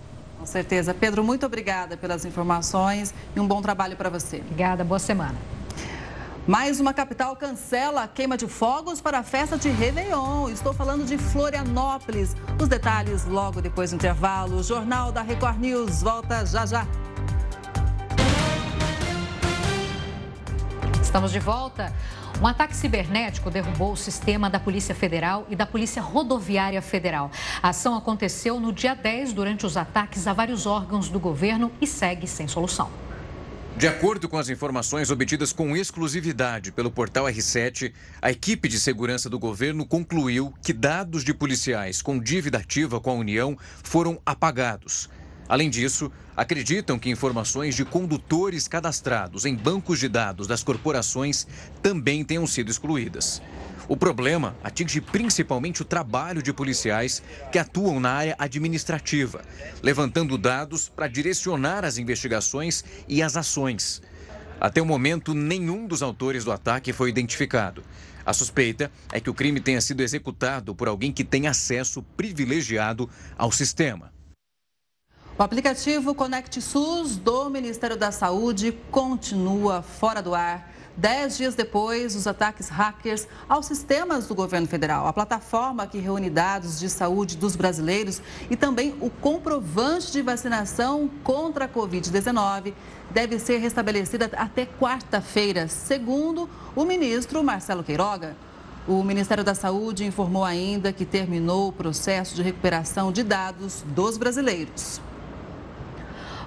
Com 0.42 0.46
certeza. 0.46 0.92
Pedro, 0.92 1.22
muito 1.22 1.46
obrigada 1.46 1.96
pelas 1.96 2.24
informações 2.24 3.14
e 3.36 3.38
um 3.38 3.46
bom 3.46 3.62
trabalho 3.62 3.96
para 3.96 4.10
você. 4.10 4.38
Obrigada, 4.38 4.82
boa 4.82 4.98
semana. 4.98 5.36
Mais 6.48 6.80
uma 6.80 6.92
capital 6.92 7.36
cancela 7.36 8.02
a 8.02 8.08
queima 8.08 8.36
de 8.36 8.48
fogos 8.48 9.00
para 9.00 9.20
a 9.20 9.22
festa 9.22 9.56
de 9.56 9.68
Réveillon. 9.68 10.48
Estou 10.48 10.74
falando 10.74 11.06
de 11.06 11.16
Florianópolis. 11.16 12.34
Os 12.60 12.66
detalhes 12.66 13.24
logo 13.24 13.62
depois 13.62 13.90
do 13.90 13.94
intervalo. 13.94 14.56
O 14.56 14.64
Jornal 14.64 15.12
da 15.12 15.22
Record 15.22 15.60
News 15.60 16.02
volta 16.02 16.44
já 16.44 16.66
já. 16.66 16.88
Estamos 21.00 21.30
de 21.30 21.38
volta. 21.38 21.94
Um 22.42 22.46
ataque 22.48 22.74
cibernético 22.74 23.52
derrubou 23.52 23.92
o 23.92 23.96
sistema 23.96 24.50
da 24.50 24.58
Polícia 24.58 24.96
Federal 24.96 25.46
e 25.48 25.54
da 25.54 25.64
Polícia 25.64 26.02
Rodoviária 26.02 26.82
Federal. 26.82 27.30
A 27.62 27.68
ação 27.68 27.94
aconteceu 27.94 28.58
no 28.58 28.72
dia 28.72 28.96
10 28.96 29.32
durante 29.32 29.64
os 29.64 29.76
ataques 29.76 30.26
a 30.26 30.32
vários 30.32 30.66
órgãos 30.66 31.08
do 31.08 31.20
governo 31.20 31.70
e 31.80 31.86
segue 31.86 32.26
sem 32.26 32.48
solução. 32.48 32.90
De 33.76 33.86
acordo 33.86 34.28
com 34.28 34.36
as 34.36 34.48
informações 34.48 35.08
obtidas 35.08 35.52
com 35.52 35.76
exclusividade 35.76 36.72
pelo 36.72 36.90
portal 36.90 37.26
R7, 37.26 37.92
a 38.20 38.32
equipe 38.32 38.68
de 38.68 38.80
segurança 38.80 39.30
do 39.30 39.38
governo 39.38 39.86
concluiu 39.86 40.52
que 40.64 40.72
dados 40.72 41.22
de 41.22 41.32
policiais 41.32 42.02
com 42.02 42.18
dívida 42.18 42.58
ativa 42.58 43.00
com 43.00 43.10
a 43.10 43.14
União 43.14 43.56
foram 43.84 44.20
apagados. 44.26 45.08
Além 45.52 45.68
disso, 45.68 46.10
acreditam 46.34 46.98
que 46.98 47.10
informações 47.10 47.74
de 47.74 47.84
condutores 47.84 48.66
cadastrados 48.66 49.44
em 49.44 49.54
bancos 49.54 49.98
de 50.00 50.08
dados 50.08 50.46
das 50.46 50.64
corporações 50.64 51.46
também 51.82 52.24
tenham 52.24 52.46
sido 52.46 52.70
excluídas. 52.70 53.42
O 53.86 53.94
problema 53.94 54.56
atinge 54.64 54.98
principalmente 54.98 55.82
o 55.82 55.84
trabalho 55.84 56.42
de 56.42 56.54
policiais 56.54 57.22
que 57.52 57.58
atuam 57.58 58.00
na 58.00 58.12
área 58.12 58.36
administrativa, 58.38 59.42
levantando 59.82 60.38
dados 60.38 60.88
para 60.88 61.06
direcionar 61.06 61.84
as 61.84 61.98
investigações 61.98 62.82
e 63.06 63.22
as 63.22 63.36
ações. 63.36 64.00
Até 64.58 64.80
o 64.80 64.86
momento, 64.86 65.34
nenhum 65.34 65.86
dos 65.86 66.02
autores 66.02 66.46
do 66.46 66.50
ataque 66.50 66.94
foi 66.94 67.10
identificado. 67.10 67.84
A 68.24 68.32
suspeita 68.32 68.90
é 69.12 69.20
que 69.20 69.28
o 69.28 69.34
crime 69.34 69.60
tenha 69.60 69.82
sido 69.82 70.00
executado 70.00 70.74
por 70.74 70.88
alguém 70.88 71.12
que 71.12 71.22
tem 71.24 71.46
acesso 71.46 72.02
privilegiado 72.16 73.06
ao 73.36 73.52
sistema. 73.52 74.10
O 75.38 75.42
aplicativo 75.42 76.14
Conect 76.14 76.60
SUS 76.60 77.16
do 77.16 77.48
Ministério 77.48 77.96
da 77.96 78.12
Saúde 78.12 78.70
continua 78.90 79.80
fora 79.80 80.20
do 80.20 80.34
ar. 80.34 80.70
Dez 80.94 81.38
dias 81.38 81.54
depois 81.54 82.12
dos 82.12 82.26
ataques 82.26 82.68
hackers 82.68 83.26
aos 83.48 83.64
sistemas 83.64 84.26
do 84.26 84.34
governo 84.34 84.68
federal, 84.68 85.06
a 85.06 85.12
plataforma 85.12 85.86
que 85.86 85.98
reúne 85.98 86.28
dados 86.28 86.78
de 86.78 86.90
saúde 86.90 87.38
dos 87.38 87.56
brasileiros 87.56 88.20
e 88.50 88.56
também 88.56 88.94
o 89.00 89.08
comprovante 89.08 90.12
de 90.12 90.20
vacinação 90.20 91.10
contra 91.24 91.64
a 91.64 91.68
Covid-19 91.68 92.74
deve 93.10 93.38
ser 93.38 93.56
restabelecida 93.56 94.30
até 94.36 94.66
quarta-feira, 94.66 95.66
segundo 95.66 96.48
o 96.76 96.84
ministro 96.84 97.42
Marcelo 97.42 97.82
Queiroga. 97.82 98.36
O 98.86 99.02
Ministério 99.02 99.42
da 99.42 99.54
Saúde 99.54 100.04
informou 100.04 100.44
ainda 100.44 100.92
que 100.92 101.06
terminou 101.06 101.68
o 101.68 101.72
processo 101.72 102.36
de 102.36 102.42
recuperação 102.42 103.10
de 103.10 103.22
dados 103.22 103.82
dos 103.86 104.18
brasileiros. 104.18 105.00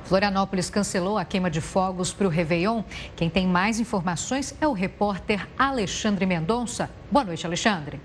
Florianópolis 0.06 0.70
cancelou 0.70 1.18
a 1.18 1.26
queima 1.26 1.50
de 1.50 1.60
fogos 1.60 2.14
para 2.14 2.28
o 2.28 2.30
Réveillon. 2.30 2.84
Quem 3.16 3.30
tem 3.30 3.48
mais 3.48 3.80
informações 3.80 4.56
é 4.62 4.68
o 4.68 4.72
repórter 4.72 5.48
Alexandre 5.58 6.26
Mendonça. 6.28 6.90
Boa 7.12 7.26
noite, 7.26 7.46
Alexandre. 7.46 8.00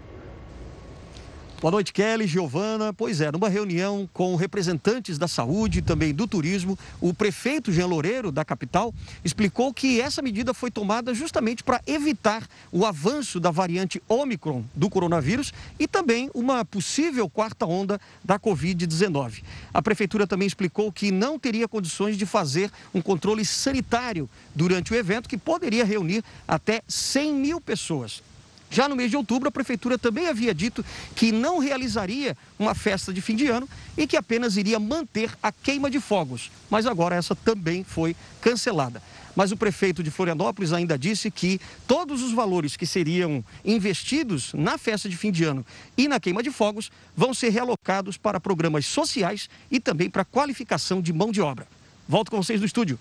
Boa 1.60 1.72
noite, 1.72 1.92
Kelly, 1.92 2.26
Giovana. 2.26 2.90
Pois 2.90 3.20
é, 3.20 3.30
numa 3.30 3.50
reunião 3.50 4.08
com 4.14 4.34
representantes 4.34 5.18
da 5.18 5.28
saúde 5.28 5.80
e 5.80 5.82
também 5.82 6.14
do 6.14 6.26
turismo, 6.26 6.78
o 7.02 7.12
prefeito 7.12 7.70
Jean 7.70 7.84
Loureiro, 7.84 8.32
da 8.32 8.46
capital, 8.46 8.94
explicou 9.22 9.70
que 9.74 10.00
essa 10.00 10.22
medida 10.22 10.54
foi 10.54 10.70
tomada 10.70 11.12
justamente 11.12 11.62
para 11.62 11.82
evitar 11.86 12.48
o 12.72 12.86
avanço 12.86 13.38
da 13.38 13.50
variante 13.50 14.02
Omicron 14.08 14.64
do 14.74 14.88
coronavírus 14.88 15.52
e 15.78 15.86
também 15.86 16.30
uma 16.32 16.64
possível 16.64 17.28
quarta 17.28 17.66
onda 17.66 18.00
da 18.24 18.38
Covid-19. 18.38 19.42
A 19.74 19.82
prefeitura 19.82 20.26
também 20.26 20.48
explicou 20.48 20.90
que 20.90 21.12
não 21.12 21.38
teria 21.38 21.68
condições 21.68 22.16
de 22.16 22.24
fazer 22.24 22.70
um 22.94 23.02
controle 23.02 23.44
sanitário 23.44 24.30
durante 24.54 24.94
o 24.94 24.96
evento, 24.96 25.28
que 25.28 25.36
poderia 25.36 25.84
reunir 25.84 26.24
até 26.48 26.80
100 26.88 27.34
mil 27.34 27.60
pessoas. 27.60 28.22
Já 28.70 28.88
no 28.88 28.94
mês 28.94 29.10
de 29.10 29.16
outubro, 29.16 29.48
a 29.48 29.52
prefeitura 29.52 29.98
também 29.98 30.28
havia 30.28 30.54
dito 30.54 30.84
que 31.16 31.32
não 31.32 31.58
realizaria 31.58 32.36
uma 32.56 32.74
festa 32.74 33.12
de 33.12 33.20
fim 33.20 33.34
de 33.34 33.48
ano 33.48 33.68
e 33.98 34.06
que 34.06 34.16
apenas 34.16 34.56
iria 34.56 34.78
manter 34.78 35.36
a 35.42 35.50
queima 35.50 35.90
de 35.90 35.98
fogos. 35.98 36.52
Mas 36.70 36.86
agora 36.86 37.16
essa 37.16 37.34
também 37.34 37.82
foi 37.82 38.14
cancelada. 38.40 39.02
Mas 39.34 39.52
o 39.52 39.56
prefeito 39.56 40.02
de 40.02 40.10
Florianópolis 40.10 40.72
ainda 40.72 40.98
disse 40.98 41.30
que 41.30 41.60
todos 41.86 42.22
os 42.22 42.32
valores 42.32 42.76
que 42.76 42.86
seriam 42.86 43.44
investidos 43.64 44.52
na 44.54 44.78
festa 44.78 45.08
de 45.08 45.16
fim 45.16 45.30
de 45.30 45.44
ano 45.44 45.64
e 45.96 46.06
na 46.06 46.20
queima 46.20 46.42
de 46.42 46.50
fogos 46.50 46.90
vão 47.16 47.34
ser 47.34 47.50
realocados 47.50 48.16
para 48.16 48.40
programas 48.40 48.86
sociais 48.86 49.48
e 49.70 49.80
também 49.80 50.08
para 50.08 50.24
qualificação 50.24 51.00
de 51.00 51.12
mão 51.12 51.32
de 51.32 51.40
obra. 51.40 51.66
Volto 52.08 52.30
com 52.30 52.42
vocês 52.42 52.60
no 52.60 52.66
estúdio. 52.66 52.98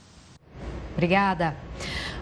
Obrigada. 0.93 1.55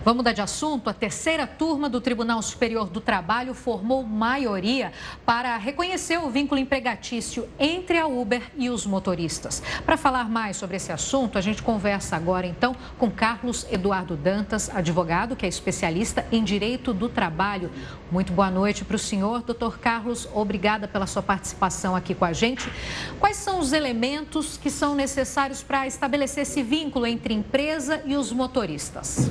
Vamos 0.07 0.19
mudar 0.19 0.31
de 0.31 0.41
assunto. 0.41 0.89
A 0.89 0.93
terceira 0.93 1.45
turma 1.45 1.89
do 1.89 1.99
Tribunal 1.99 2.41
Superior 2.41 2.87
do 2.87 3.01
Trabalho 3.01 3.53
formou 3.53 4.03
maioria 4.03 4.93
para 5.25 5.57
reconhecer 5.57 6.17
o 6.17 6.29
vínculo 6.29 6.61
empregatício 6.61 7.45
entre 7.59 7.97
a 7.97 8.07
Uber 8.07 8.41
e 8.55 8.69
os 8.69 8.85
motoristas. 8.85 9.61
Para 9.85 9.97
falar 9.97 10.29
mais 10.29 10.55
sobre 10.55 10.77
esse 10.77 10.93
assunto, 10.93 11.37
a 11.37 11.41
gente 11.41 11.61
conversa 11.61 12.15
agora 12.15 12.47
então 12.47 12.73
com 12.97 13.11
Carlos 13.11 13.67
Eduardo 13.69 14.15
Dantas, 14.15 14.69
advogado 14.73 15.35
que 15.35 15.45
é 15.45 15.49
especialista 15.49 16.25
em 16.31 16.41
direito 16.41 16.93
do 16.93 17.09
trabalho. 17.09 17.69
Muito 18.09 18.31
boa 18.31 18.49
noite 18.49 18.85
para 18.85 18.95
o 18.95 18.99
senhor, 18.99 19.43
doutor 19.43 19.77
Carlos. 19.77 20.25
Obrigada 20.33 20.87
pela 20.87 21.05
sua 21.05 21.21
participação 21.21 21.97
aqui 21.97 22.15
com 22.15 22.23
a 22.23 22.31
gente. 22.31 22.71
Quais 23.19 23.35
são 23.35 23.59
os 23.59 23.73
elementos 23.73 24.55
que 24.55 24.69
são 24.69 24.95
necessários 24.95 25.61
para 25.61 25.85
estabelecer 25.85 26.43
esse 26.43 26.63
vínculo 26.63 27.05
entre 27.05 27.33
empresa 27.33 28.01
e 28.05 28.15
os 28.15 28.31
motoristas? 28.31 29.29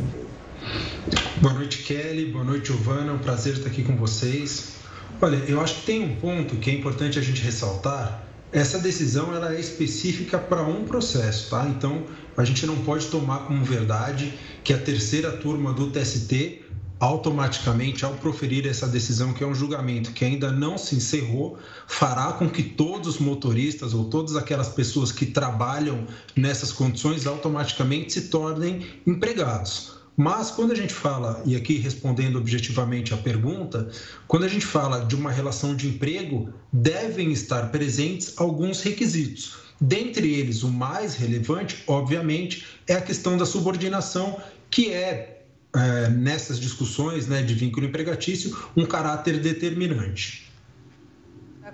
Boa 1.40 1.54
noite, 1.54 1.82
Kelly. 1.82 2.26
Boa 2.26 2.44
noite, 2.44 2.68
Giovana. 2.68 3.10
É 3.10 3.14
um 3.14 3.18
prazer 3.18 3.54
estar 3.54 3.68
aqui 3.68 3.82
com 3.82 3.96
vocês. 3.96 4.76
Olha, 5.20 5.36
eu 5.48 5.60
acho 5.60 5.76
que 5.76 5.86
tem 5.86 6.02
um 6.02 6.16
ponto 6.16 6.56
que 6.56 6.70
é 6.70 6.74
importante 6.74 7.18
a 7.18 7.22
gente 7.22 7.42
ressaltar. 7.42 8.26
Essa 8.52 8.78
decisão 8.78 9.34
ela 9.34 9.54
é 9.54 9.60
específica 9.60 10.38
para 10.38 10.62
um 10.62 10.84
processo, 10.84 11.50
tá? 11.50 11.66
Então, 11.68 12.04
a 12.36 12.44
gente 12.44 12.64
não 12.66 12.76
pode 12.76 13.06
tomar 13.06 13.40
como 13.40 13.64
verdade 13.64 14.32
que 14.64 14.72
a 14.72 14.78
terceira 14.78 15.32
turma 15.32 15.72
do 15.72 15.90
TST 15.90 16.64
automaticamente, 16.98 18.04
ao 18.04 18.14
proferir 18.14 18.66
essa 18.66 18.86
decisão, 18.86 19.32
que 19.32 19.44
é 19.44 19.46
um 19.46 19.54
julgamento 19.54 20.12
que 20.12 20.24
ainda 20.24 20.50
não 20.50 20.78
se 20.78 20.96
encerrou, 20.96 21.58
fará 21.86 22.32
com 22.32 22.48
que 22.48 22.62
todos 22.62 23.06
os 23.06 23.18
motoristas 23.18 23.92
ou 23.92 24.06
todas 24.06 24.34
aquelas 24.34 24.68
pessoas 24.68 25.12
que 25.12 25.26
trabalham 25.26 26.06
nessas 26.34 26.72
condições 26.72 27.26
automaticamente 27.26 28.14
se 28.14 28.28
tornem 28.28 28.86
empregados. 29.06 29.95
Mas 30.16 30.50
quando 30.50 30.72
a 30.72 30.74
gente 30.74 30.94
fala, 30.94 31.42
e 31.44 31.54
aqui 31.54 31.76
respondendo 31.76 32.36
objetivamente 32.36 33.12
a 33.12 33.18
pergunta, 33.18 33.90
quando 34.26 34.44
a 34.44 34.48
gente 34.48 34.64
fala 34.64 35.04
de 35.04 35.14
uma 35.14 35.30
relação 35.30 35.76
de 35.76 35.88
emprego, 35.88 36.48
devem 36.72 37.30
estar 37.32 37.70
presentes 37.70 38.32
alguns 38.38 38.80
requisitos. 38.80 39.58
Dentre 39.78 40.32
eles, 40.32 40.62
o 40.62 40.68
mais 40.68 41.14
relevante, 41.16 41.84
obviamente, 41.86 42.66
é 42.86 42.94
a 42.94 43.00
questão 43.02 43.36
da 43.36 43.44
subordinação, 43.44 44.40
que 44.70 44.90
é, 44.90 45.42
é 45.74 46.08
nessas 46.08 46.58
discussões 46.58 47.26
né, 47.26 47.42
de 47.42 47.52
vínculo 47.52 47.84
empregatício, 47.84 48.56
um 48.74 48.86
caráter 48.86 49.38
determinante. 49.38 50.50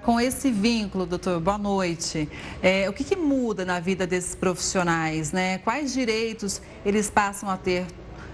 Com 0.02 0.18
esse 0.18 0.50
vínculo, 0.50 1.06
doutor, 1.06 1.38
boa 1.38 1.58
noite. 1.58 2.28
É, 2.60 2.90
o 2.90 2.92
que, 2.92 3.04
que, 3.04 3.14
muda 3.14 3.64
na 3.64 3.78
vida 3.78 4.04
desses 4.04 4.34
profissionais? 4.34 5.30
Né? 5.30 5.58
Quais 5.58 5.92
direitos 5.92 6.60
eles 6.84 7.08
passam 7.08 7.48
a 7.48 7.56
ter 7.56 7.86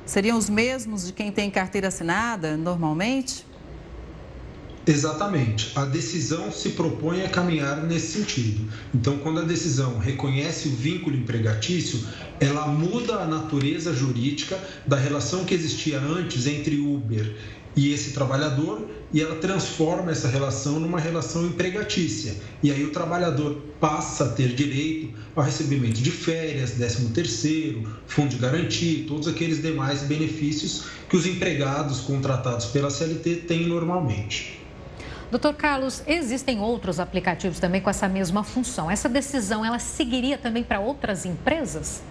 seriam 0.08 0.38
os 0.38 0.48
mesmos 0.48 1.06
de 1.06 1.12
quem 1.12 1.30
tem 1.30 1.50
carteira 1.50 1.88
assinada 1.88 2.56
normalmente? 2.56 3.46
Exatamente. 4.86 5.70
A 5.78 5.84
decisão 5.84 6.50
se 6.50 6.70
propõe 6.70 7.22
a 7.22 7.28
caminhar 7.28 7.82
nesse 7.82 8.18
sentido. 8.18 8.66
Então, 8.94 9.18
quando 9.18 9.40
a 9.40 9.44
decisão 9.44 9.98
reconhece 9.98 10.68
o 10.68 10.70
vínculo 10.70 11.14
empregatício, 11.14 12.00
ela 12.40 12.66
muda 12.66 13.16
a 13.16 13.26
natureza 13.26 13.92
jurídica 13.92 14.58
da 14.86 14.96
relação 14.96 15.44
que 15.44 15.54
existia 15.54 16.00
antes 16.00 16.46
entre 16.46 16.80
Uber 16.80 17.36
e 17.76 17.92
esse 17.92 18.12
trabalhador 18.12 18.88
e 19.12 19.22
ela 19.22 19.36
transforma 19.36 20.10
essa 20.10 20.28
relação 20.28 20.78
numa 20.78 21.00
relação 21.00 21.46
empregatícia. 21.46 22.34
E 22.62 22.70
aí 22.70 22.84
o 22.84 22.90
trabalhador 22.90 23.62
passa 23.80 24.24
a 24.24 24.28
ter 24.28 24.54
direito 24.54 25.16
ao 25.34 25.42
recebimento 25.42 26.00
de 26.00 26.10
férias, 26.10 26.72
13 26.72 27.08
terceiro, 27.12 27.88
fundo 28.06 28.30
de 28.30 28.36
garantia, 28.36 29.06
todos 29.06 29.26
aqueles 29.26 29.62
demais 29.62 30.02
benefícios 30.02 30.84
que 31.08 31.16
os 31.16 31.26
empregados 31.26 32.00
contratados 32.00 32.66
pela 32.66 32.90
CLT 32.90 33.36
têm 33.46 33.66
normalmente. 33.66 34.60
Doutor 35.30 35.54
Carlos, 35.54 36.02
existem 36.06 36.60
outros 36.60 36.98
aplicativos 36.98 37.58
também 37.58 37.80
com 37.80 37.90
essa 37.90 38.08
mesma 38.08 38.42
função. 38.42 38.90
Essa 38.90 39.08
decisão, 39.08 39.64
ela 39.64 39.78
seguiria 39.78 40.38
também 40.38 40.62
para 40.62 40.80
outras 40.80 41.26
empresas? 41.26 42.02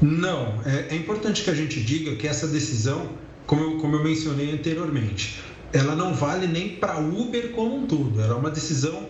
Não. 0.00 0.60
É, 0.64 0.94
é 0.94 0.96
importante 0.96 1.42
que 1.42 1.50
a 1.50 1.54
gente 1.54 1.80
diga 1.80 2.16
que 2.16 2.26
essa 2.26 2.48
decisão 2.48 3.08
como 3.48 3.62
eu, 3.62 3.78
como 3.78 3.96
eu 3.96 4.04
mencionei 4.04 4.52
anteriormente, 4.52 5.42
ela 5.72 5.94
não 5.94 6.14
vale 6.14 6.46
nem 6.46 6.76
para 6.76 6.98
Uber 6.98 7.50
como 7.52 7.76
um 7.76 7.86
todo, 7.86 8.20
ela 8.20 8.34
é 8.34 8.36
uma 8.36 8.50
decisão 8.50 9.06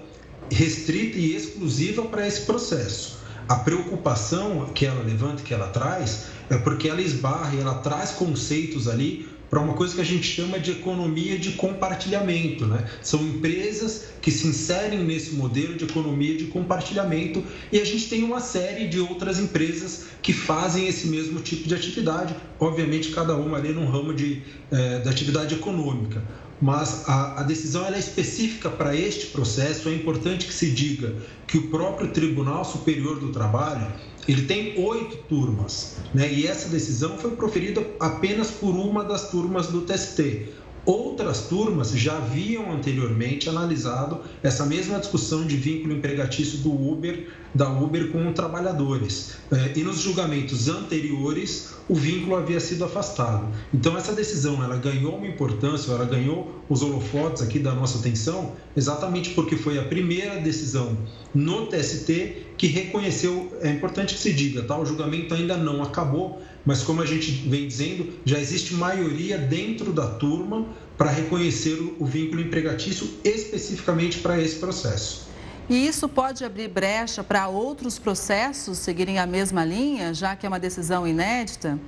restrita 0.50 1.18
e 1.18 1.34
exclusiva 1.34 2.02
para 2.02 2.26
esse 2.26 2.42
processo. 2.42 3.18
A 3.48 3.56
preocupação 3.56 4.66
que 4.74 4.84
ela 4.84 5.02
levanta, 5.02 5.42
que 5.42 5.54
ela 5.54 5.68
traz, 5.68 6.26
é 6.50 6.56
porque 6.58 6.88
ela 6.88 7.00
esbarra 7.00 7.54
e 7.54 7.60
ela 7.60 7.74
traz 7.76 8.10
conceitos 8.10 8.88
ali 8.88 9.28
para 9.48 9.60
uma 9.60 9.72
coisa 9.72 9.94
que 9.94 10.00
a 10.02 10.04
gente 10.04 10.26
chama 10.26 10.58
de 10.60 10.72
economia 10.72 11.38
de 11.38 11.52
compartilhamento. 11.52 12.66
Né? 12.66 12.86
São 13.00 13.22
empresas 13.22 14.04
que 14.20 14.30
se 14.30 14.46
inserem 14.46 14.98
nesse 14.98 15.34
modelo 15.34 15.74
de 15.74 15.84
economia 15.84 16.36
de 16.36 16.44
compartilhamento 16.46 17.42
e 17.72 17.80
a 17.80 17.84
gente 17.84 18.10
tem 18.10 18.22
uma 18.22 18.40
série 18.40 18.88
de 18.88 19.00
outras 19.00 19.38
empresas 19.38 20.08
que 20.20 20.34
fazem 20.34 20.86
esse 20.86 21.06
mesmo 21.06 21.40
tipo 21.40 21.66
de 21.66 21.74
atividade, 21.74 22.34
obviamente 22.60 23.10
cada 23.12 23.34
uma 23.34 23.56
ali 23.56 23.72
num 23.72 23.86
ramo 23.86 24.12
de, 24.12 24.42
é, 24.70 24.98
de 24.98 25.08
atividade 25.08 25.54
econômica 25.54 26.22
mas 26.60 27.08
a, 27.08 27.40
a 27.40 27.42
decisão 27.42 27.86
é 27.86 27.98
específica 27.98 28.68
para 28.68 28.94
este 28.94 29.26
processo. 29.26 29.88
É 29.88 29.94
importante 29.94 30.46
que 30.46 30.52
se 30.52 30.70
diga 30.70 31.14
que 31.46 31.58
o 31.58 31.68
próprio 31.68 32.08
Tribunal 32.08 32.64
Superior 32.64 33.20
do 33.20 33.30
Trabalho 33.30 33.86
ele 34.28 34.42
tem 34.42 34.78
oito 34.78 35.16
turmas, 35.28 35.96
né? 36.12 36.30
E 36.30 36.46
essa 36.46 36.68
decisão 36.68 37.16
foi 37.16 37.30
proferida 37.30 37.82
apenas 37.98 38.50
por 38.50 38.74
uma 38.74 39.02
das 39.02 39.30
turmas 39.30 39.68
do 39.68 39.80
TST. 39.80 40.48
Outras 40.88 41.42
turmas 41.42 41.90
já 41.90 42.16
haviam 42.16 42.72
anteriormente 42.72 43.46
analisado 43.46 44.22
essa 44.42 44.64
mesma 44.64 44.98
discussão 44.98 45.46
de 45.46 45.54
vínculo 45.54 45.92
empregatício 45.92 46.60
do 46.60 46.72
Uber, 46.72 47.28
da 47.54 47.68
Uber 47.68 48.10
com 48.10 48.32
trabalhadores. 48.32 49.36
É, 49.52 49.78
e 49.78 49.84
nos 49.84 50.00
julgamentos 50.00 50.66
anteriores, 50.66 51.74
o 51.90 51.94
vínculo 51.94 52.36
havia 52.36 52.58
sido 52.58 52.86
afastado. 52.86 53.46
Então, 53.72 53.98
essa 53.98 54.14
decisão 54.14 54.64
ela 54.64 54.78
ganhou 54.78 55.16
uma 55.16 55.26
importância, 55.26 55.92
ela 55.92 56.06
ganhou 56.06 56.58
os 56.70 56.80
holofotes 56.80 57.42
aqui 57.42 57.58
da 57.58 57.74
nossa 57.74 57.98
atenção, 57.98 58.52
exatamente 58.74 59.30
porque 59.34 59.56
foi 59.56 59.78
a 59.78 59.84
primeira 59.84 60.40
decisão 60.40 60.96
no 61.34 61.66
TST 61.66 62.46
que 62.56 62.66
reconheceu. 62.66 63.52
É 63.60 63.70
importante 63.70 64.14
que 64.14 64.20
se 64.20 64.32
diga, 64.32 64.62
tá? 64.62 64.78
o 64.78 64.86
julgamento 64.86 65.34
ainda 65.34 65.54
não 65.54 65.82
acabou, 65.82 66.40
mas 66.68 66.82
como 66.82 67.00
a 67.00 67.06
gente 67.06 67.30
vem 67.48 67.66
dizendo, 67.66 68.12
já 68.26 68.38
existe 68.38 68.74
maioria 68.74 69.38
dentro 69.38 69.90
da 69.90 70.06
turma 70.06 70.66
para 70.98 71.10
reconhecer 71.10 71.80
o 71.98 72.04
vínculo 72.04 72.42
empregatício 72.42 73.08
especificamente 73.24 74.18
para 74.18 74.38
esse 74.38 74.56
processo. 74.56 75.28
E 75.66 75.86
isso 75.86 76.06
pode 76.10 76.44
abrir 76.44 76.68
brecha 76.68 77.24
para 77.24 77.48
outros 77.48 77.98
processos 77.98 78.76
seguirem 78.76 79.18
a 79.18 79.26
mesma 79.26 79.64
linha, 79.64 80.12
já 80.12 80.36
que 80.36 80.44
é 80.44 80.48
uma 80.50 80.60
decisão 80.60 81.08
inédita? 81.08 81.78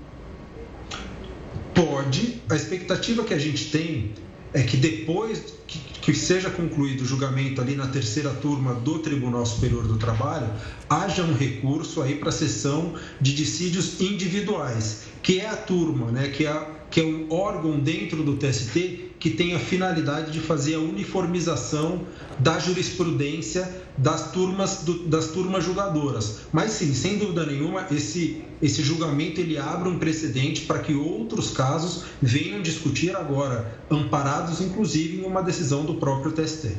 Pode. 1.75 2.41
A 2.49 2.57
expectativa 2.57 3.23
que 3.23 3.35
a 3.35 3.39
gente 3.39 3.71
tem 3.71 4.15
é 4.55 4.63
que 4.63 4.79
depois 4.79 5.57
que, 5.67 5.79
que, 6.01 6.15
seja 6.15 6.51
concluído 6.51 7.03
o 7.03 7.05
julgamento 7.05 7.61
ali 7.61 7.75
na 7.75 7.87
terceira 7.87 8.31
turma 8.31 8.75
do 8.75 8.99
Tribunal 9.01 9.45
Superior 9.45 9.87
do 9.87 9.99
Trabalho, 9.99 10.49
haja 10.89 11.23
um 11.23 11.35
recurso 11.35 12.03
aí 12.03 12.15
para 12.17 12.31
a 12.31 12.33
sessão 12.33 12.95
de 13.21 13.35
dissídios 13.35 14.01
individuais, 14.01 15.03
que 15.23 15.41
é 15.41 15.49
a 15.49 15.57
turma, 15.57 16.11
né, 16.11 16.29
que, 16.29 16.47
é, 16.47 16.69
que 16.91 17.01
é 17.01 17.05
um 17.05 17.27
órgão 17.31 17.79
dentro 17.79 18.23
do 18.23 18.37
TST 18.37 19.10
que 19.21 19.29
tem 19.29 19.55
a 19.55 19.59
finalidade 19.59 20.33
de 20.33 20.41
fazer 20.41 20.75
a 20.75 20.79
uniformização 20.79 22.07
da 22.39 22.59
jurisprudência 22.59 23.71
das 23.97 24.33
turmas, 24.33 24.83
do, 24.83 25.07
das 25.07 25.29
turmas 25.29 25.63
julgadoras. 25.63 26.39
Mas 26.51 26.73
sim, 26.73 26.95
sem 26.95 27.19
dúvida 27.19 27.45
nenhuma, 27.45 27.87
esse, 27.91 28.43
esse 28.63 28.83
julgamento 28.83 29.39
ele 29.39 29.59
abre 29.59 29.91
um 29.91 29.99
precedente 29.99 30.63
para 30.63 30.79
que 30.79 30.95
outros 30.95 31.51
casos 31.51 32.05
venham 32.21 32.63
discutir 32.63 33.15
agora, 33.15 33.79
amparados 33.91 34.63
inclusive 34.63 35.19
em 35.19 35.27
uma 35.27 35.43
decisão 35.43 35.85
do 35.85 35.97
próprio 35.97 36.33
TST. 36.33 36.71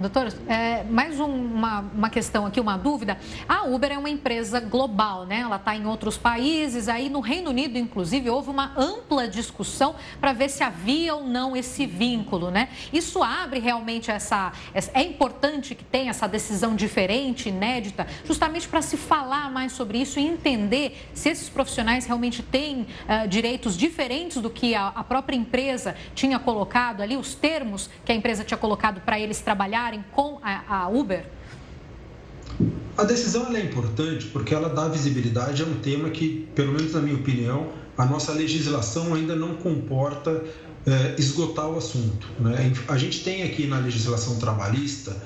Doutor, 0.00 0.32
é, 0.48 0.82
mais 0.84 1.20
uma, 1.20 1.80
uma 1.80 2.08
questão 2.08 2.46
aqui, 2.46 2.58
uma 2.58 2.78
dúvida. 2.78 3.18
A 3.46 3.64
Uber 3.64 3.92
é 3.92 3.98
uma 3.98 4.08
empresa 4.08 4.58
global, 4.58 5.26
né? 5.26 5.40
Ela 5.40 5.56
está 5.56 5.76
em 5.76 5.84
outros 5.84 6.16
países. 6.16 6.88
Aí 6.88 7.10
no 7.10 7.20
Reino 7.20 7.50
Unido, 7.50 7.76
inclusive, 7.76 8.30
houve 8.30 8.48
uma 8.48 8.72
ampla 8.78 9.28
discussão 9.28 9.94
para 10.18 10.32
ver 10.32 10.48
se 10.48 10.64
havia 10.64 11.14
ou 11.14 11.24
não 11.24 11.54
esse 11.54 11.84
vínculo, 11.84 12.50
né? 12.50 12.70
Isso 12.90 13.22
abre 13.22 13.60
realmente 13.60 14.10
essa. 14.10 14.54
É 14.94 15.02
importante 15.02 15.74
que 15.74 15.84
tenha 15.84 16.08
essa 16.08 16.26
decisão 16.26 16.74
diferente, 16.74 17.50
inédita, 17.50 18.06
justamente 18.24 18.66
para 18.68 18.80
se 18.80 18.96
falar 18.96 19.50
mais 19.50 19.72
sobre 19.72 19.98
isso 19.98 20.18
e 20.18 20.26
entender 20.26 21.10
se 21.12 21.28
esses 21.28 21.50
profissionais 21.50 22.06
realmente 22.06 22.42
têm 22.42 22.86
uh, 23.04 23.28
direitos 23.28 23.76
diferentes 23.76 24.38
do 24.38 24.48
que 24.48 24.74
a, 24.74 24.86
a 24.88 25.04
própria 25.04 25.36
empresa 25.36 25.94
tinha 26.14 26.38
colocado 26.38 27.02
ali, 27.02 27.18
os 27.18 27.34
termos 27.34 27.90
que 28.02 28.12
a 28.12 28.14
empresa 28.14 28.42
tinha 28.42 28.56
colocado 28.56 29.02
para 29.02 29.20
eles 29.20 29.42
trabalharem 29.42 29.89
com 30.12 30.38
a, 30.42 30.84
a 30.84 30.88
Uber? 30.88 31.24
A 32.96 33.04
decisão 33.04 33.54
é 33.54 33.60
importante 33.60 34.26
porque 34.26 34.54
ela 34.54 34.68
dá 34.68 34.88
visibilidade 34.88 35.62
a 35.62 35.66
um 35.66 35.74
tema 35.80 36.10
que, 36.10 36.48
pelo 36.54 36.72
menos 36.72 36.92
na 36.92 37.00
minha 37.00 37.16
opinião, 37.16 37.68
a 37.96 38.04
nossa 38.04 38.32
legislação 38.32 39.14
ainda 39.14 39.34
não 39.34 39.54
comporta 39.54 40.44
é, 40.86 41.14
esgotar 41.18 41.68
o 41.68 41.78
assunto. 41.78 42.26
Né? 42.38 42.72
A 42.88 42.96
gente 42.96 43.22
tem 43.22 43.42
aqui 43.42 43.66
na 43.66 43.78
legislação 43.78 44.38
trabalhista 44.38 45.16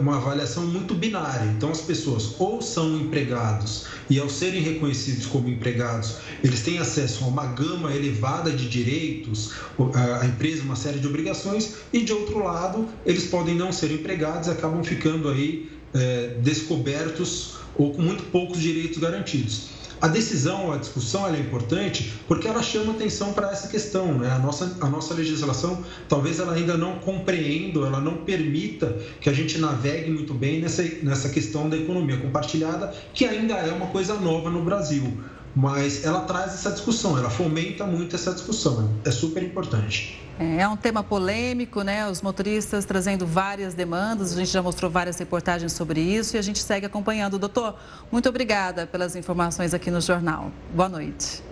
uma 0.00 0.16
avaliação 0.16 0.66
muito 0.66 0.94
binária. 0.94 1.46
Então, 1.56 1.70
as 1.70 1.80
pessoas 1.80 2.34
ou 2.38 2.60
são 2.60 2.96
empregados 2.96 3.86
e, 4.10 4.18
ao 4.18 4.28
serem 4.28 4.60
reconhecidos 4.60 5.26
como 5.26 5.48
empregados, 5.48 6.16
eles 6.42 6.62
têm 6.62 6.78
acesso 6.78 7.24
a 7.24 7.28
uma 7.28 7.46
gama 7.46 7.94
elevada 7.94 8.50
de 8.50 8.68
direitos, 8.68 9.52
a 9.94 10.26
empresa 10.26 10.62
uma 10.62 10.76
série 10.76 10.98
de 10.98 11.06
obrigações, 11.06 11.76
e, 11.92 12.00
de 12.00 12.12
outro 12.12 12.42
lado, 12.42 12.88
eles 13.06 13.24
podem 13.24 13.54
não 13.54 13.72
ser 13.72 13.92
empregados 13.92 14.48
e 14.48 14.50
acabam 14.50 14.82
ficando 14.82 15.28
aí 15.28 15.70
é, 15.94 16.36
descobertos 16.42 17.56
ou 17.76 17.92
com 17.92 18.02
muito 18.02 18.24
poucos 18.24 18.60
direitos 18.60 18.98
garantidos. 18.98 19.71
A 20.02 20.08
decisão, 20.08 20.72
a 20.72 20.78
discussão 20.78 21.32
é 21.32 21.38
importante 21.38 22.12
porque 22.26 22.48
ela 22.48 22.60
chama 22.60 22.92
atenção 22.92 23.32
para 23.32 23.52
essa 23.52 23.68
questão. 23.68 24.18
Né? 24.18 24.28
A, 24.32 24.38
nossa, 24.40 24.76
a 24.80 24.88
nossa 24.88 25.14
legislação 25.14 25.84
talvez 26.08 26.40
ela 26.40 26.54
ainda 26.54 26.76
não 26.76 26.98
compreenda, 26.98 27.78
ela 27.86 28.00
não 28.00 28.16
permita 28.16 28.98
que 29.20 29.30
a 29.30 29.32
gente 29.32 29.58
navegue 29.58 30.10
muito 30.10 30.34
bem 30.34 30.60
nessa, 30.60 30.82
nessa 31.04 31.28
questão 31.28 31.70
da 31.70 31.76
economia 31.76 32.16
compartilhada, 32.16 32.92
que 33.14 33.24
ainda 33.24 33.54
é 33.54 33.70
uma 33.70 33.86
coisa 33.86 34.14
nova 34.14 34.50
no 34.50 34.64
Brasil 34.64 35.18
mas 35.54 36.04
ela 36.04 36.20
traz 36.22 36.54
essa 36.54 36.70
discussão, 36.70 37.18
ela 37.18 37.30
fomenta 37.30 37.84
muito 37.84 38.16
essa 38.16 38.32
discussão, 38.32 38.90
é 39.04 39.10
super 39.10 39.42
importante. 39.42 40.20
É, 40.38 40.62
é 40.62 40.68
um 40.68 40.76
tema 40.76 41.02
polêmico, 41.02 41.82
né? 41.82 42.08
Os 42.08 42.22
motoristas 42.22 42.84
trazendo 42.84 43.26
várias 43.26 43.74
demandas, 43.74 44.32
a 44.32 44.36
gente 44.36 44.50
já 44.50 44.62
mostrou 44.62 44.90
várias 44.90 45.18
reportagens 45.18 45.72
sobre 45.72 46.00
isso 46.00 46.36
e 46.36 46.38
a 46.38 46.42
gente 46.42 46.58
segue 46.58 46.86
acompanhando. 46.86 47.38
Doutor, 47.38 47.76
muito 48.10 48.28
obrigada 48.28 48.86
pelas 48.86 49.14
informações 49.14 49.74
aqui 49.74 49.90
no 49.90 50.00
jornal. 50.00 50.50
Boa 50.74 50.88
noite. 50.88 51.42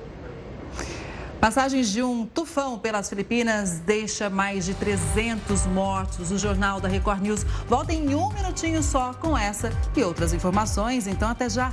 Passagens 1.41 1.91
de 1.91 2.03
um 2.03 2.27
tufão 2.27 2.79
pelas 2.79 3.09
Filipinas 3.09 3.79
deixa 3.79 4.29
mais 4.29 4.67
de 4.67 4.75
300 4.75 5.67
mortos. 5.69 6.31
O 6.31 6.37
Jornal 6.37 6.83
da 6.83 6.89
Record 6.89 7.23
News 7.23 7.45
volta 7.67 7.95
em 7.95 8.15
um 8.15 8.31
minutinho 8.31 8.83
só 8.83 9.15
com 9.15 9.37
essa 9.37 9.73
e 9.97 10.03
outras 10.03 10.35
informações. 10.35 11.07
Então, 11.07 11.31
até 11.31 11.49
já. 11.49 11.73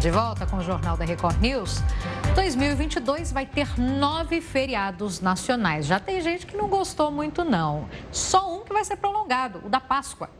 De 0.00 0.10
volta 0.10 0.46
com 0.46 0.56
o 0.56 0.62
Jornal 0.62 0.96
da 0.96 1.04
Record 1.04 1.38
News. 1.42 1.82
2022 2.34 3.32
vai 3.32 3.44
ter 3.44 3.78
nove 3.78 4.40
feriados 4.40 5.20
nacionais. 5.20 5.84
Já 5.84 6.00
tem 6.00 6.22
gente 6.22 6.46
que 6.46 6.56
não 6.56 6.68
gostou 6.68 7.10
muito, 7.10 7.44
não. 7.44 7.86
Só 8.10 8.50
um 8.50 8.64
que 8.64 8.72
vai 8.72 8.82
ser 8.82 8.96
prolongado, 8.96 9.60
o 9.62 9.68
da 9.68 9.78
Páscoa. 9.78 10.30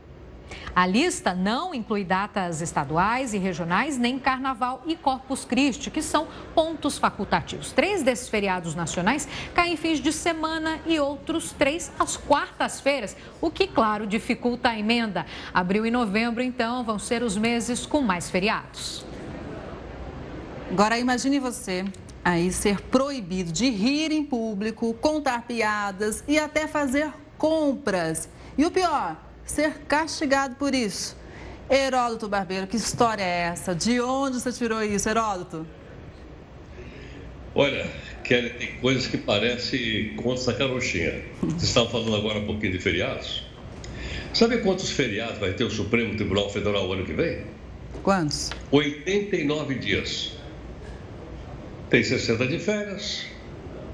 A 0.74 0.86
lista 0.86 1.34
não 1.34 1.74
inclui 1.74 2.04
datas 2.04 2.62
estaduais 2.62 3.34
e 3.34 3.38
regionais, 3.38 3.98
nem 3.98 4.18
Carnaval 4.18 4.82
e 4.86 4.96
Corpus 4.96 5.44
Christi, 5.44 5.90
que 5.90 6.00
são 6.00 6.26
pontos 6.54 6.96
facultativos. 6.96 7.70
Três 7.70 8.02
desses 8.02 8.30
feriados 8.30 8.74
nacionais 8.74 9.28
caem 9.54 9.74
em 9.74 9.76
fins 9.76 10.00
de 10.00 10.10
semana 10.10 10.80
e 10.86 10.98
outros 10.98 11.52
três 11.52 11.92
às 11.98 12.16
quartas-feiras, 12.16 13.14
o 13.42 13.50
que, 13.50 13.66
claro, 13.66 14.06
dificulta 14.06 14.70
a 14.70 14.78
emenda. 14.78 15.26
Abril 15.52 15.84
e 15.84 15.90
novembro, 15.90 16.42
então, 16.42 16.82
vão 16.82 16.98
ser 16.98 17.22
os 17.22 17.36
meses 17.36 17.84
com 17.84 18.00
mais 18.00 18.30
feriados. 18.30 19.09
Agora 20.70 20.96
imagine 20.96 21.40
você 21.40 21.84
aí 22.24 22.52
ser 22.52 22.80
proibido 22.80 23.50
de 23.50 23.68
rir 23.68 24.12
em 24.12 24.24
público, 24.24 24.94
contar 24.94 25.42
piadas 25.42 26.22
e 26.28 26.38
até 26.38 26.68
fazer 26.68 27.10
compras. 27.36 28.28
E 28.56 28.64
o 28.64 28.70
pior, 28.70 29.20
ser 29.44 29.78
castigado 29.88 30.54
por 30.54 30.72
isso. 30.72 31.16
Heródoto 31.68 32.28
Barbeiro, 32.28 32.68
que 32.68 32.76
história 32.76 33.22
é 33.22 33.48
essa? 33.48 33.74
De 33.74 34.00
onde 34.00 34.38
você 34.38 34.52
tirou 34.52 34.80
isso, 34.80 35.08
Heródoto? 35.08 35.66
Olha, 37.52 37.90
Kelly, 38.22 38.50
tem 38.50 38.76
coisas 38.78 39.08
que 39.08 39.18
parecem 39.18 40.14
contos 40.14 40.46
da 40.46 40.54
carochinha. 40.54 41.20
Vocês 41.42 41.64
estavam 41.64 41.90
falando 41.90 42.14
agora 42.14 42.38
um 42.38 42.46
pouquinho 42.46 42.72
de 42.72 42.78
feriados. 42.78 43.44
Sabe 44.32 44.58
quantos 44.58 44.88
feriados 44.90 45.38
vai 45.38 45.52
ter 45.52 45.64
o 45.64 45.70
Supremo 45.70 46.14
Tribunal 46.14 46.48
Federal 46.48 46.88
o 46.88 46.92
ano 46.92 47.04
que 47.04 47.12
vem? 47.12 47.44
Quantos? 48.04 48.50
89 48.70 49.74
dias 49.74 50.39
tem 51.90 52.04
60 52.04 52.46
de 52.46 52.58
férias, 52.60 53.26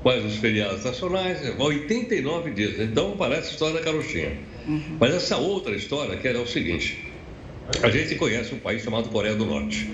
quais 0.03 0.25
os 0.25 0.37
feriados 0.37 0.85
nacionais, 0.85 1.41
89 1.59 2.51
dias. 2.51 2.79
Então 2.79 3.17
parece 3.17 3.49
a 3.49 3.53
história 3.53 3.75
da 3.75 3.81
carochinha. 3.81 4.37
Uhum. 4.69 4.99
Mas 5.01 5.15
essa 5.15 5.39
outra 5.39 5.75
história 5.75 6.17
que 6.17 6.29
é 6.29 6.39
o 6.39 6.47
seguinte: 6.47 7.11
a 7.83 7.89
gente 7.89 8.15
conhece 8.17 8.55
um 8.55 8.59
país 8.59 8.83
chamado 8.83 9.09
Coreia 9.09 9.35
do 9.35 9.47
Norte, 9.47 9.91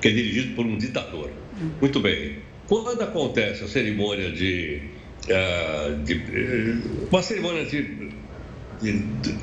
que 0.00 0.08
é 0.08 0.10
dirigido 0.12 0.54
por 0.54 0.64
um 0.64 0.78
ditador. 0.78 1.28
Uhum. 1.60 1.70
Muito 1.80 2.00
bem. 2.00 2.38
Quando 2.68 3.02
acontece 3.02 3.64
a 3.64 3.68
cerimônia 3.68 4.30
de, 4.30 4.80
uh, 5.24 6.04
de 6.04 6.14
uh, 6.14 7.08
uma 7.10 7.20
cerimônia 7.20 7.64
de, 7.64 7.82
de, 8.80 8.92
de 8.92 9.34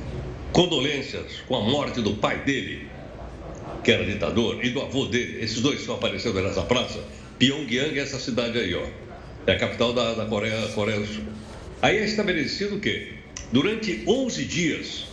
condolências 0.53 1.41
com 1.45 1.57
a 1.57 1.61
morte 1.61 2.01
do 2.01 2.13
pai 2.15 2.37
dele, 2.45 2.87
que 3.83 3.91
era 3.91 4.05
ditador, 4.05 4.63
e 4.63 4.69
do 4.69 4.81
avô 4.81 5.07
dele, 5.07 5.43
esses 5.43 5.61
dois 5.61 5.81
estão 5.81 5.95
aparecendo 5.95 6.41
nessa 6.41 6.61
praça 6.61 7.03
Pyongyang 7.39 7.97
é 7.97 8.01
essa 8.01 8.19
cidade 8.19 8.57
aí, 8.57 8.73
ó. 8.73 8.85
É 9.45 9.53
a 9.53 9.57
capital 9.57 9.93
da, 9.93 10.13
da 10.13 10.25
Coreia, 10.25 10.67
Coreia 10.69 10.99
do 10.99 11.07
Sul. 11.07 11.23
Aí 11.81 11.97
é 11.97 12.05
estabelecido 12.05 12.79
que 12.79 13.13
durante 13.51 14.03
11 14.07 14.45
dias 14.45 15.05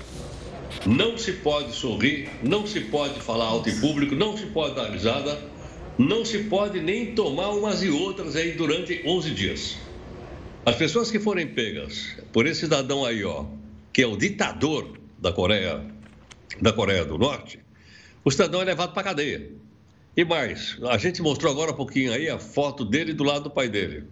não 0.87 1.17
se 1.19 1.33
pode 1.33 1.73
sorrir, 1.75 2.29
não 2.43 2.67
se 2.67 2.81
pode 2.81 3.21
falar 3.21 3.47
alto 3.47 3.69
em 3.69 3.81
público, 3.81 4.15
não 4.15 4.37
se 4.37 4.47
pode 4.47 4.75
dar 4.75 4.91
risada, 4.91 5.39
não 5.99 6.25
se 6.25 6.45
pode 6.45 6.81
nem 6.81 7.15
tomar 7.15 7.51
umas 7.51 7.83
e 7.83 7.91
outras 7.91 8.35
aí 8.35 8.53
durante 8.53 9.03
11 9.07 9.31
dias. 9.31 9.77
As 10.65 10.77
pessoas 10.77 11.11
que 11.11 11.21
forem 11.21 11.47
pegas 11.47 12.17
por 12.33 12.47
esse 12.47 12.61
cidadão 12.61 13.05
aí, 13.05 13.23
ó, 13.23 13.45
que 13.93 14.03
é 14.03 14.07
o 14.07 14.17
ditador 14.17 14.99
da 15.19 15.31
Coreia, 15.31 15.85
da 16.61 16.73
Coreia 16.73 17.05
do 17.05 17.19
Norte, 17.19 17.61
o 18.25 18.31
cidadão 18.31 18.63
é 18.63 18.65
levado 18.65 18.95
para 18.95 19.03
cadeia. 19.03 19.53
E 20.17 20.25
mais, 20.25 20.79
a 20.89 20.97
gente 20.97 21.21
mostrou 21.21 21.51
agora 21.51 21.73
um 21.73 21.75
pouquinho 21.75 22.13
aí 22.13 22.29
a 22.29 22.39
foto 22.39 22.85
dele 22.85 23.13
do 23.13 23.25
lado 23.25 23.45
do 23.45 23.51
pai 23.51 23.69
dele. 23.69 24.05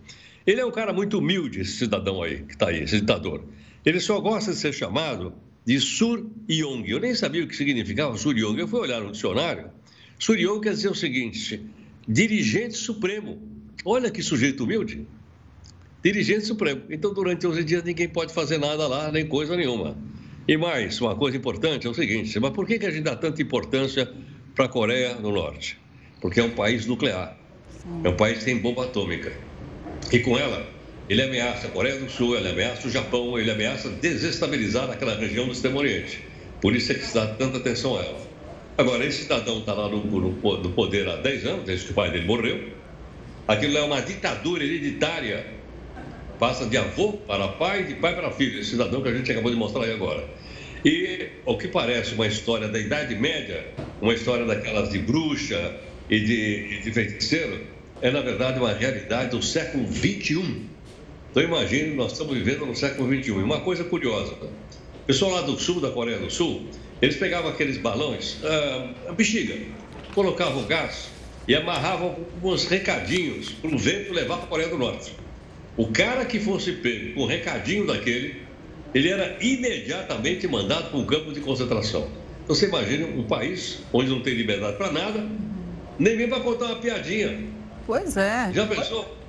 Ele 0.44 0.60
é 0.60 0.66
um 0.66 0.70
cara 0.72 0.92
muito 0.92 1.18
humilde, 1.18 1.60
esse 1.60 1.72
cidadão 1.72 2.20
aí, 2.20 2.42
que 2.42 2.54
está 2.54 2.70
aí, 2.70 2.82
esse 2.82 3.00
ditador. 3.00 3.44
Ele 3.86 4.00
só 4.00 4.20
gosta 4.20 4.50
de 4.50 4.58
ser 4.58 4.72
chamado 4.72 5.32
de 5.64 5.78
Sur 5.78 6.26
Yong. 6.50 6.90
Eu 6.90 6.98
nem 6.98 7.14
sabia 7.14 7.44
o 7.44 7.46
que 7.46 7.54
significava 7.54 8.16
Sur 8.16 8.36
Yong. 8.36 8.58
Eu 8.58 8.66
fui 8.66 8.80
olhar 8.80 9.00
no 9.00 9.12
dicionário. 9.12 9.70
Sur 10.18 10.36
Yong 10.36 10.60
quer 10.60 10.72
dizer 10.72 10.90
o 10.90 10.94
seguinte: 10.94 11.64
dirigente 12.08 12.76
supremo. 12.76 13.40
Olha 13.84 14.10
que 14.10 14.22
sujeito 14.22 14.64
humilde. 14.64 15.06
Dirigente 16.02 16.46
supremo. 16.46 16.82
Então, 16.90 17.14
durante 17.14 17.46
11 17.46 17.62
dias, 17.62 17.84
ninguém 17.84 18.08
pode 18.08 18.34
fazer 18.34 18.58
nada 18.58 18.88
lá, 18.88 19.12
nem 19.12 19.26
coisa 19.26 19.56
nenhuma. 19.56 19.96
E 20.48 20.56
mais, 20.56 21.00
uma 21.00 21.14
coisa 21.14 21.36
importante 21.36 21.86
é 21.86 21.90
o 21.90 21.94
seguinte: 21.94 22.40
mas 22.40 22.50
por 22.50 22.66
que, 22.66 22.80
que 22.80 22.86
a 22.86 22.90
gente 22.90 23.04
dá 23.04 23.14
tanta 23.14 23.40
importância 23.40 24.12
para 24.54 24.64
a 24.64 24.68
Coreia 24.68 25.14
do 25.14 25.30
Norte? 25.30 25.81
Porque 26.22 26.38
é 26.38 26.44
um 26.44 26.50
país 26.50 26.86
nuclear. 26.86 27.36
É 28.04 28.08
um 28.08 28.16
país 28.16 28.38
que 28.38 28.44
tem 28.44 28.56
bomba 28.56 28.84
atômica. 28.84 29.32
E 30.12 30.20
com 30.20 30.38
ela, 30.38 30.64
ele 31.08 31.20
ameaça 31.20 31.66
a 31.66 31.70
Coreia 31.70 31.98
do 31.98 32.08
Sul, 32.08 32.36
ele 32.36 32.48
ameaça 32.48 32.86
o 32.86 32.90
Japão, 32.90 33.36
ele 33.36 33.50
ameaça 33.50 33.88
desestabilizar 33.90 34.88
aquela 34.88 35.16
região 35.16 35.46
do 35.46 35.52
Extremo 35.52 35.80
Oriente. 35.80 36.22
Por 36.60 36.76
isso 36.76 36.92
é 36.92 36.94
que 36.94 37.04
se 37.04 37.12
dá 37.12 37.26
tanta 37.26 37.58
atenção 37.58 37.98
a 37.98 38.02
ela. 38.02 38.20
Agora, 38.78 39.04
esse 39.04 39.24
cidadão 39.24 39.58
está 39.58 39.74
lá 39.74 39.88
no, 39.88 40.04
no, 40.04 40.30
no, 40.30 40.70
poder 40.70 41.08
há 41.08 41.16
10 41.16 41.44
anos, 41.44 41.64
desde 41.64 41.86
que 41.86 41.90
o 41.90 41.94
pai 41.94 42.12
dele 42.12 42.24
morreu. 42.24 42.68
Aquilo 43.48 43.76
é 43.76 43.82
uma 43.82 44.00
ditadura 44.00 44.62
hereditária. 44.62 45.44
Passa 46.38 46.66
de 46.66 46.76
avô 46.76 47.14
para 47.14 47.48
pai, 47.48 47.84
de 47.84 47.94
pai 47.96 48.14
para 48.14 48.30
filho. 48.30 48.60
Esse 48.60 48.70
cidadão 48.70 49.02
que 49.02 49.08
a 49.08 49.14
gente 49.14 49.30
acabou 49.30 49.50
de 49.50 49.56
mostrar 49.56 49.82
aí 49.82 49.92
agora. 49.92 50.24
E, 50.84 51.28
o 51.44 51.58
que 51.58 51.66
parece 51.66 52.14
uma 52.14 52.26
história 52.26 52.68
da 52.68 52.78
Idade 52.78 53.14
Média, 53.16 53.66
uma 54.00 54.14
história 54.14 54.44
daquelas 54.44 54.88
de 54.90 54.98
bruxa 55.00 55.80
e 56.08 56.20
de, 56.20 56.82
de 56.82 56.92
feiticeiro, 56.92 57.60
é, 58.00 58.10
na 58.10 58.20
verdade, 58.20 58.58
uma 58.58 58.72
realidade 58.72 59.30
do 59.30 59.42
século 59.42 59.86
XXI. 59.92 60.62
Então, 61.30 61.42
imagine, 61.42 61.94
nós 61.94 62.12
estamos 62.12 62.34
vivendo 62.34 62.66
no 62.66 62.74
século 62.74 63.08
XXI. 63.08 63.30
E 63.30 63.32
uma 63.32 63.60
coisa 63.60 63.84
curiosa, 63.84 64.34
o 64.34 65.06
pessoal 65.06 65.32
lá 65.32 65.40
do 65.42 65.58
sul, 65.58 65.80
da 65.80 65.90
Coreia 65.90 66.18
do 66.18 66.30
Sul, 66.30 66.66
eles 67.00 67.16
pegavam 67.16 67.50
aqueles 67.50 67.78
balões, 67.78 68.38
ah, 68.44 68.90
a 69.08 69.12
bexiga, 69.12 69.56
colocavam 70.14 70.64
gás 70.66 71.10
e 71.48 71.54
amarravam 71.54 72.16
uns 72.42 72.66
recadinhos 72.66 73.50
para 73.50 73.74
o 73.74 73.78
vento 73.78 74.12
levar 74.12 74.36
para 74.36 74.44
a 74.44 74.48
Coreia 74.48 74.68
do 74.68 74.78
Norte. 74.78 75.12
O 75.76 75.86
cara 75.88 76.24
que 76.24 76.38
fosse 76.38 76.72
pego 76.72 77.14
com 77.14 77.22
um 77.22 77.26
recadinho 77.26 77.86
daquele, 77.86 78.42
ele 78.94 79.08
era 79.08 79.38
imediatamente 79.40 80.46
mandado 80.46 80.90
para 80.90 80.98
um 80.98 81.06
campo 81.06 81.32
de 81.32 81.40
concentração. 81.40 82.08
Então 82.44 82.54
você 82.54 82.66
imagina 82.66 83.06
um 83.06 83.22
país 83.22 83.78
onde 83.92 84.10
não 84.10 84.20
tem 84.20 84.34
liberdade 84.34 84.76
para 84.76 84.92
nada, 84.92 85.26
nem 86.02 86.16
mesmo 86.16 86.34
para 86.34 86.42
contar 86.42 86.66
uma 86.66 86.76
piadinha. 86.76 87.48
Pois 87.86 88.16
é. 88.16 88.50
Já 88.52 88.66
pensou? 88.66 89.22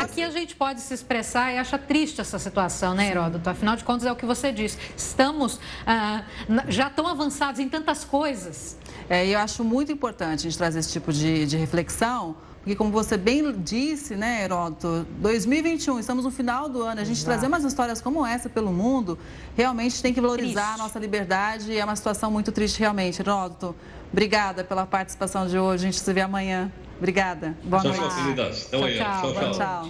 aqui 0.00 0.22
a 0.22 0.30
gente 0.30 0.56
pode 0.56 0.80
se 0.80 0.92
expressar 0.92 1.52
e 1.52 1.58
acha 1.58 1.78
triste 1.78 2.20
essa 2.20 2.38
situação, 2.38 2.94
né, 2.94 3.10
Heródoto? 3.10 3.48
Afinal 3.48 3.76
de 3.76 3.84
contas, 3.84 4.06
é 4.06 4.12
o 4.12 4.16
que 4.16 4.26
você 4.26 4.50
disse. 4.50 4.78
Estamos 4.96 5.60
ah, 5.86 6.24
já 6.68 6.90
tão 6.90 7.06
avançados 7.06 7.60
em 7.60 7.68
tantas 7.68 8.04
coisas. 8.04 8.76
É, 9.08 9.26
eu 9.26 9.38
acho 9.38 9.62
muito 9.62 9.92
importante 9.92 10.40
a 10.40 10.42
gente 10.42 10.58
trazer 10.58 10.80
esse 10.80 10.92
tipo 10.92 11.12
de, 11.12 11.46
de 11.46 11.56
reflexão, 11.56 12.36
porque 12.66 12.74
como 12.74 12.90
você 12.90 13.16
bem 13.16 13.52
disse, 13.52 14.16
né, 14.16 14.42
Heródoto, 14.42 15.06
2021, 15.20 16.00
estamos 16.00 16.24
no 16.24 16.32
final 16.32 16.68
do 16.68 16.82
ano, 16.82 17.00
a 17.00 17.04
gente 17.04 17.18
Exato. 17.18 17.26
trazer 17.26 17.46
umas 17.46 17.62
histórias 17.62 18.00
como 18.00 18.26
essa 18.26 18.48
pelo 18.48 18.72
mundo, 18.72 19.16
realmente 19.56 20.02
tem 20.02 20.12
que 20.12 20.20
valorizar 20.20 20.62
triste. 20.62 20.80
a 20.80 20.82
nossa 20.82 20.98
liberdade, 20.98 21.78
é 21.78 21.84
uma 21.84 21.94
situação 21.94 22.28
muito 22.28 22.50
triste 22.50 22.80
realmente. 22.80 23.22
Heródoto, 23.22 23.72
obrigada 24.12 24.64
pela 24.64 24.86
participação 24.86 25.46
de 25.46 25.58
hoje, 25.58 25.84
a 25.84 25.90
gente 25.90 26.00
se 26.00 26.12
vê 26.12 26.20
amanhã. 26.20 26.70
Obrigada. 26.98 27.56
Boa 27.62 27.82
tchau, 27.82 27.92
noite. 27.92 28.08
Tchau, 28.08 28.22
queridas. 28.22 28.66
Até 28.66 28.76
amanhã. 28.76 29.04
Tchau, 29.20 29.32
tchau. 29.34 29.50
tchau. 29.52 29.88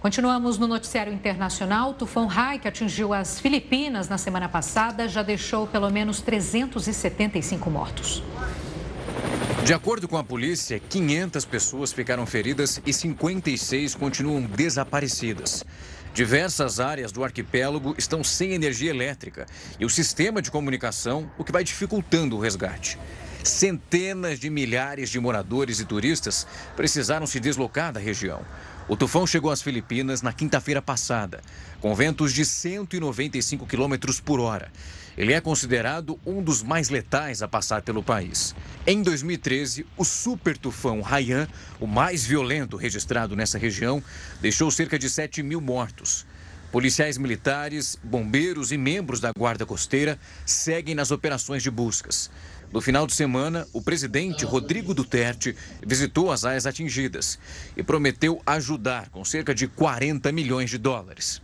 Continuamos 0.00 0.58
no 0.58 0.68
noticiário 0.68 1.12
internacional. 1.12 1.90
O 1.90 1.94
tufão 1.94 2.26
Rai, 2.26 2.58
que 2.58 2.68
atingiu 2.68 3.12
as 3.12 3.40
Filipinas 3.40 4.08
na 4.08 4.16
semana 4.16 4.48
passada, 4.48 5.08
já 5.08 5.22
deixou 5.22 5.66
pelo 5.66 5.90
menos 5.90 6.20
375 6.20 7.68
mortos. 7.68 8.22
De 9.64 9.74
acordo 9.74 10.06
com 10.06 10.16
a 10.16 10.22
polícia, 10.22 10.78
500 10.78 11.44
pessoas 11.44 11.92
ficaram 11.92 12.24
feridas 12.24 12.80
e 12.86 12.92
56 12.92 13.96
continuam 13.96 14.42
desaparecidas. 14.42 15.64
Diversas 16.14 16.80
áreas 16.80 17.12
do 17.12 17.22
arquipélago 17.22 17.94
estão 17.96 18.24
sem 18.24 18.52
energia 18.52 18.90
elétrica 18.90 19.46
e 19.78 19.84
o 19.84 19.90
sistema 19.90 20.42
de 20.42 20.50
comunicação, 20.50 21.30
o 21.38 21.44
que 21.44 21.52
vai 21.52 21.62
dificultando 21.62 22.36
o 22.36 22.40
resgate. 22.40 22.98
Centenas 23.44 24.38
de 24.40 24.50
milhares 24.50 25.10
de 25.10 25.20
moradores 25.20 25.78
e 25.80 25.84
turistas 25.84 26.46
precisaram 26.76 27.26
se 27.26 27.38
deslocar 27.38 27.92
da 27.92 28.00
região. 28.00 28.44
O 28.88 28.96
tufão 28.96 29.26
chegou 29.26 29.50
às 29.50 29.62
Filipinas 29.62 30.22
na 30.22 30.32
quinta-feira 30.32 30.82
passada, 30.82 31.40
com 31.80 31.94
ventos 31.94 32.32
de 32.32 32.44
195 32.44 33.66
km 33.66 33.94
por 34.24 34.40
hora. 34.40 34.72
Ele 35.18 35.32
é 35.32 35.40
considerado 35.40 36.16
um 36.24 36.40
dos 36.40 36.62
mais 36.62 36.90
letais 36.90 37.42
a 37.42 37.48
passar 37.48 37.82
pelo 37.82 38.04
país. 38.04 38.54
Em 38.86 39.02
2013, 39.02 39.84
o 39.96 40.04
super 40.04 40.56
tufão 40.56 41.04
Haiyan, 41.04 41.48
o 41.80 41.88
mais 41.88 42.24
violento 42.24 42.76
registrado 42.76 43.34
nessa 43.34 43.58
região, 43.58 44.00
deixou 44.40 44.70
cerca 44.70 44.96
de 44.96 45.10
7 45.10 45.42
mil 45.42 45.60
mortos. 45.60 46.24
Policiais 46.70 47.18
militares, 47.18 47.98
bombeiros 48.00 48.70
e 48.70 48.78
membros 48.78 49.18
da 49.18 49.32
Guarda 49.32 49.66
Costeira 49.66 50.16
seguem 50.46 50.94
nas 50.94 51.10
operações 51.10 51.64
de 51.64 51.70
buscas. 51.70 52.30
No 52.72 52.80
final 52.80 53.04
de 53.04 53.12
semana, 53.12 53.66
o 53.72 53.82
presidente 53.82 54.44
Rodrigo 54.44 54.94
Duterte 54.94 55.56
visitou 55.84 56.30
as 56.30 56.44
áreas 56.44 56.64
atingidas 56.64 57.40
e 57.76 57.82
prometeu 57.82 58.40
ajudar 58.46 59.08
com 59.08 59.24
cerca 59.24 59.52
de 59.52 59.66
40 59.66 60.30
milhões 60.30 60.70
de 60.70 60.78
dólares. 60.78 61.42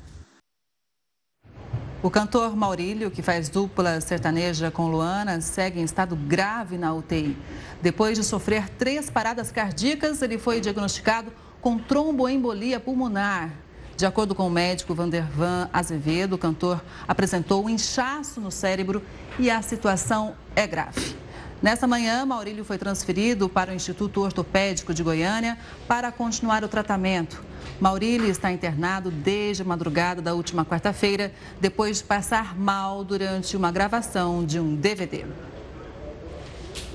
O 2.04 2.10
cantor 2.10 2.54
Maurílio, 2.54 3.10
que 3.10 3.22
faz 3.22 3.48
dupla 3.48 3.98
sertaneja 3.98 4.70
com 4.70 4.88
Luana, 4.88 5.40
segue 5.40 5.80
em 5.80 5.84
estado 5.84 6.14
grave 6.14 6.76
na 6.76 6.92
UTI. 6.92 7.34
Depois 7.80 8.18
de 8.18 8.22
sofrer 8.22 8.68
três 8.68 9.08
paradas 9.08 9.50
cardíacas, 9.50 10.20
ele 10.20 10.36
foi 10.36 10.60
diagnosticado 10.60 11.32
com 11.62 11.78
tromboembolia 11.78 12.78
pulmonar. 12.78 13.50
De 13.96 14.04
acordo 14.04 14.34
com 14.34 14.46
o 14.46 14.50
médico 14.50 14.94
Vandervan 14.94 15.70
Azevedo, 15.72 16.34
o 16.34 16.38
cantor 16.38 16.84
apresentou 17.08 17.64
um 17.64 17.70
inchaço 17.70 18.38
no 18.38 18.50
cérebro 18.50 19.02
e 19.38 19.50
a 19.50 19.62
situação 19.62 20.34
é 20.54 20.66
grave. 20.66 21.16
Nessa 21.62 21.86
manhã, 21.86 22.26
Maurílio 22.26 22.66
foi 22.66 22.76
transferido 22.76 23.48
para 23.48 23.72
o 23.72 23.74
Instituto 23.74 24.20
Ortopédico 24.20 24.92
de 24.92 25.02
Goiânia 25.02 25.56
para 25.88 26.12
continuar 26.12 26.62
o 26.64 26.68
tratamento. 26.68 27.42
Maurílio 27.80 28.30
está 28.30 28.52
internado 28.52 29.10
desde 29.10 29.62
a 29.62 29.64
madrugada 29.64 30.22
da 30.22 30.34
última 30.34 30.64
quarta-feira, 30.64 31.32
depois 31.60 31.98
de 31.98 32.04
passar 32.04 32.56
mal 32.56 33.04
durante 33.04 33.56
uma 33.56 33.72
gravação 33.72 34.44
de 34.44 34.60
um 34.60 34.74
DVD. 34.74 35.24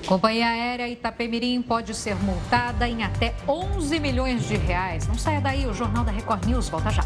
Companhia 0.05 0.47
Aérea 0.47 0.87
Itapemirim 0.87 1.61
pode 1.61 1.93
ser 1.93 2.15
multada 2.15 2.87
em 2.87 3.03
até 3.03 3.35
11 3.47 3.99
milhões 3.99 4.47
de 4.47 4.55
reais. 4.55 5.07
Não 5.07 5.15
saia 5.15 5.41
daí, 5.41 5.67
o 5.67 5.73
Jornal 5.73 6.03
da 6.03 6.11
Record 6.11 6.45
News 6.45 6.69
volta 6.69 6.89
já. 6.89 7.03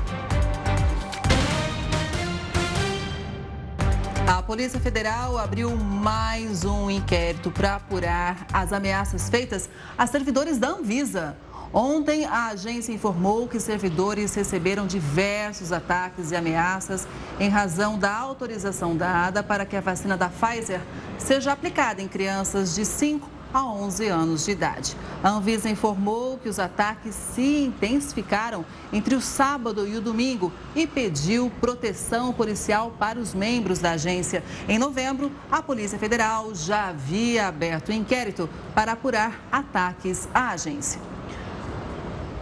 A 4.25 4.41
Polícia 4.41 4.79
Federal 4.79 5.37
abriu 5.37 5.75
mais 5.75 6.63
um 6.63 6.89
inquérito 6.89 7.51
para 7.51 7.75
apurar 7.75 8.47
as 8.53 8.71
ameaças 8.71 9.29
feitas 9.29 9.69
a 9.97 10.07
servidores 10.07 10.57
da 10.57 10.69
Anvisa. 10.69 11.35
Ontem, 11.73 12.23
a 12.25 12.49
agência 12.49 12.93
informou 12.93 13.47
que 13.47 13.59
servidores 13.59 14.35
receberam 14.35 14.85
diversos 14.85 15.71
ataques 15.71 16.29
e 16.29 16.35
ameaças 16.35 17.07
em 17.39 17.49
razão 17.49 17.97
da 17.97 18.15
autorização 18.15 18.95
dada 18.95 19.41
para 19.41 19.65
que 19.65 19.75
a 19.75 19.81
vacina 19.81 20.15
da 20.15 20.29
Pfizer 20.29 20.81
seja 21.17 21.51
aplicada 21.51 21.99
em 21.99 22.07
crianças 22.07 22.75
de 22.75 22.85
5 22.85 23.27
a 23.51 23.65
11 23.65 24.07
anos 24.07 24.45
de 24.45 24.51
idade. 24.51 24.95
A 25.23 25.29
Anvisa 25.29 25.67
informou 25.67 26.37
que 26.37 26.49
os 26.49 26.59
ataques 26.59 27.15
se 27.15 27.63
intensificaram 27.65 28.63
entre 28.91 29.15
o 29.15 29.21
sábado 29.21 29.87
e 29.87 29.95
o 29.95 30.01
domingo 30.01 30.51
e 30.75 30.85
pediu 30.85 31.51
proteção 31.59 32.33
policial 32.33 32.93
para 32.99 33.19
os 33.19 33.33
membros 33.33 33.79
da 33.79 33.91
agência. 33.91 34.43
Em 34.67 34.77
novembro, 34.77 35.31
a 35.51 35.61
Polícia 35.61 35.97
Federal 35.97 36.53
já 36.53 36.89
havia 36.89 37.47
aberto 37.47 37.91
um 37.91 37.95
inquérito 37.95 38.47
para 38.75 38.91
apurar 38.91 39.39
ataques 39.51 40.27
à 40.33 40.49
agência. 40.49 41.12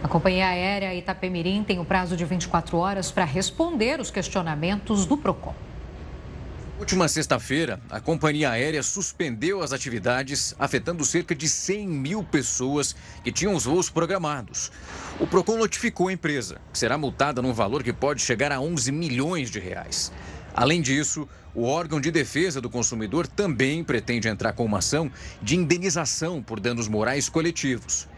A 0.02 0.08
companhia 0.08 0.48
aérea 0.48 0.92
Itapemirim 0.92 1.62
tem 1.62 1.78
o 1.78 1.84
prazo 1.84 2.16
de 2.16 2.24
24 2.24 2.76
horas 2.76 3.12
para 3.12 3.24
responder 3.24 4.00
os 4.00 4.10
questionamentos 4.10 5.06
do 5.06 5.16
PROCON. 5.16 5.54
Última 6.76 7.06
sexta-feira, 7.06 7.78
a 7.88 8.00
companhia 8.00 8.50
aérea 8.50 8.82
suspendeu 8.82 9.62
as 9.62 9.72
atividades, 9.72 10.56
afetando 10.58 11.04
cerca 11.04 11.36
de 11.36 11.48
100 11.48 11.86
mil 11.86 12.24
pessoas 12.24 12.96
que 13.22 13.30
tinham 13.30 13.54
os 13.54 13.64
voos 13.64 13.88
programados. 13.88 14.72
O 15.20 15.26
PROCON 15.26 15.56
notificou 15.56 16.08
a 16.08 16.12
empresa, 16.12 16.60
que 16.72 16.78
será 16.80 16.98
multada 16.98 17.40
num 17.40 17.52
valor 17.52 17.84
que 17.84 17.92
pode 17.92 18.20
chegar 18.20 18.50
a 18.50 18.60
11 18.60 18.90
milhões 18.90 19.52
de 19.52 19.60
reais. 19.60 20.10
Além 20.52 20.82
disso, 20.82 21.28
o 21.54 21.62
órgão 21.62 22.00
de 22.00 22.10
defesa 22.10 22.60
do 22.60 22.68
consumidor 22.68 23.28
também 23.28 23.84
pretende 23.84 24.26
entrar 24.26 24.52
com 24.52 24.64
uma 24.64 24.78
ação 24.78 25.08
de 25.40 25.54
indenização 25.54 26.42
por 26.42 26.58
danos 26.58 26.88
morais 26.88 27.28
coletivos. 27.28 28.08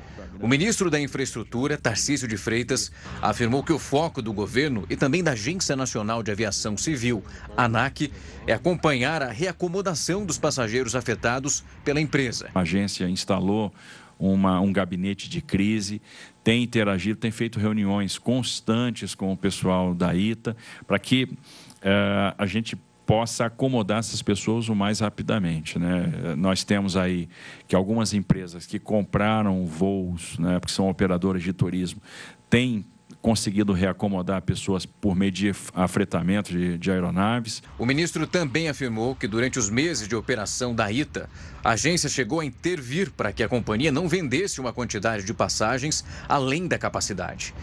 O 0.40 0.48
ministro 0.48 0.90
da 0.90 1.00
Infraestrutura, 1.00 1.76
Tarcísio 1.76 2.28
de 2.28 2.36
Freitas, 2.36 2.90
afirmou 3.22 3.62
que 3.62 3.72
o 3.72 3.78
foco 3.78 4.20
do 4.20 4.32
governo 4.32 4.84
e 4.90 4.96
também 4.96 5.22
da 5.22 5.32
Agência 5.32 5.74
Nacional 5.74 6.22
de 6.22 6.30
Aviação 6.30 6.76
Civil, 6.76 7.24
ANAC, 7.56 8.12
é 8.46 8.52
acompanhar 8.52 9.22
a 9.22 9.30
reacomodação 9.30 10.24
dos 10.24 10.38
passageiros 10.38 10.94
afetados 10.94 11.64
pela 11.84 12.00
empresa. 12.00 12.50
A 12.54 12.60
agência 12.60 13.08
instalou 13.08 13.72
uma, 14.18 14.60
um 14.60 14.72
gabinete 14.72 15.28
de 15.28 15.40
crise, 15.40 16.00
tem 16.42 16.62
interagido, 16.62 17.18
tem 17.18 17.30
feito 17.30 17.58
reuniões 17.58 18.18
constantes 18.18 19.14
com 19.14 19.32
o 19.32 19.36
pessoal 19.36 19.94
da 19.94 20.14
ITA 20.14 20.56
para 20.86 20.98
que 20.98 21.24
uh, 21.24 22.34
a 22.36 22.46
gente 22.46 22.76
possa 23.06 23.46
acomodar 23.46 23.98
essas 23.98 24.22
pessoas 24.22 24.68
o 24.68 24.74
mais 24.74 25.00
rapidamente. 25.00 25.78
Né? 25.78 26.34
Nós 26.36 26.64
temos 26.64 26.96
aí 26.96 27.28
que 27.68 27.76
algumas 27.76 28.14
empresas 28.14 28.66
que 28.66 28.78
compraram 28.78 29.64
voos, 29.66 30.38
né, 30.38 30.58
porque 30.58 30.72
são 30.72 30.88
operadoras 30.88 31.42
de 31.42 31.52
turismo, 31.52 32.00
têm 32.48 32.84
conseguido 33.20 33.72
reacomodar 33.72 34.42
pessoas 34.42 34.84
por 34.84 35.16
meio 35.16 35.32
de 35.32 35.50
afretamento 35.72 36.52
de, 36.52 36.76
de, 36.76 36.90
aeronaves. 36.90 37.62
O 37.78 37.86
ministro 37.86 38.26
também 38.26 38.68
afirmou 38.68 39.14
que 39.14 39.26
durante 39.26 39.58
os 39.58 39.70
meses 39.70 40.06
de 40.06 40.14
operação 40.14 40.74
da 40.74 40.92
ITA, 40.92 41.30
a 41.64 41.70
agência 41.70 42.06
chegou 42.06 42.40
a 42.40 42.44
intervir 42.44 43.10
para 43.12 43.32
que 43.32 43.42
a 43.42 43.48
companhia 43.48 43.90
não 43.90 44.06
vendesse 44.06 44.60
uma 44.60 44.74
quantidade 44.74 45.24
de 45.24 45.32
passagens 45.32 46.04
além 46.28 46.68
da 46.68 46.76
capacidade. 46.76 47.54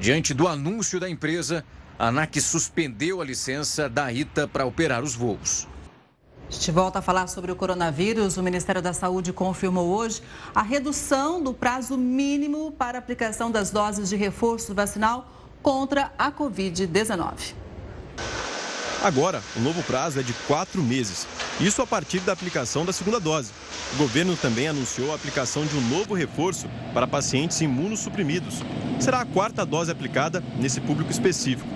Diante 0.00 0.34
do 0.34 0.48
anúncio 0.48 0.98
da 0.98 1.08
empresa, 1.08 1.64
a 1.98 2.08
ANAC 2.08 2.40
suspendeu 2.40 3.20
a 3.20 3.24
licença 3.24 3.88
da 3.88 4.12
ITA 4.12 4.48
para 4.48 4.66
operar 4.66 5.02
os 5.02 5.14
voos. 5.14 5.66
A 6.48 6.52
gente 6.52 6.70
volta 6.70 6.98
a 6.98 7.02
falar 7.02 7.26
sobre 7.26 7.50
o 7.50 7.56
coronavírus. 7.56 8.36
O 8.36 8.42
Ministério 8.42 8.82
da 8.82 8.92
Saúde 8.92 9.32
confirmou 9.32 9.88
hoje 9.88 10.22
a 10.54 10.62
redução 10.62 11.42
do 11.42 11.54
prazo 11.54 11.96
mínimo 11.96 12.72
para 12.72 12.98
aplicação 12.98 13.50
das 13.50 13.70
doses 13.70 14.10
de 14.10 14.16
reforço 14.16 14.74
vacinal 14.74 15.28
contra 15.62 16.12
a 16.18 16.30
Covid-19. 16.30 17.54
Agora, 19.02 19.42
o 19.56 19.60
novo 19.60 19.82
prazo 19.82 20.20
é 20.20 20.22
de 20.22 20.32
quatro 20.46 20.82
meses. 20.82 21.26
Isso 21.60 21.80
a 21.80 21.86
partir 21.86 22.18
da 22.20 22.32
aplicação 22.32 22.84
da 22.84 22.92
segunda 22.92 23.20
dose. 23.20 23.52
O 23.94 23.96
governo 23.96 24.36
também 24.36 24.66
anunciou 24.66 25.12
a 25.12 25.14
aplicação 25.14 25.64
de 25.64 25.76
um 25.76 25.80
novo 25.88 26.12
reforço 26.12 26.68
para 26.92 27.06
pacientes 27.06 27.60
imunossuprimidos. 27.60 28.60
Será 28.98 29.20
a 29.20 29.26
quarta 29.26 29.64
dose 29.64 29.90
aplicada 29.90 30.42
nesse 30.58 30.80
público 30.80 31.12
específico. 31.12 31.68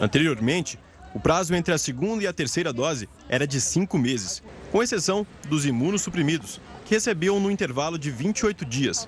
Anteriormente, 0.00 0.78
o 1.14 1.20
prazo 1.20 1.54
entre 1.54 1.74
a 1.74 1.78
segunda 1.78 2.24
e 2.24 2.26
a 2.26 2.32
terceira 2.32 2.72
dose 2.72 3.08
era 3.28 3.46
de 3.46 3.60
cinco 3.60 3.98
meses, 3.98 4.42
com 4.72 4.82
exceção 4.82 5.26
dos 5.48 5.66
imunossuprimidos, 5.66 6.60
que 6.86 6.94
recebiam 6.94 7.38
no 7.38 7.50
intervalo 7.50 7.98
de 7.98 8.10
28 8.10 8.64
dias. 8.64 9.06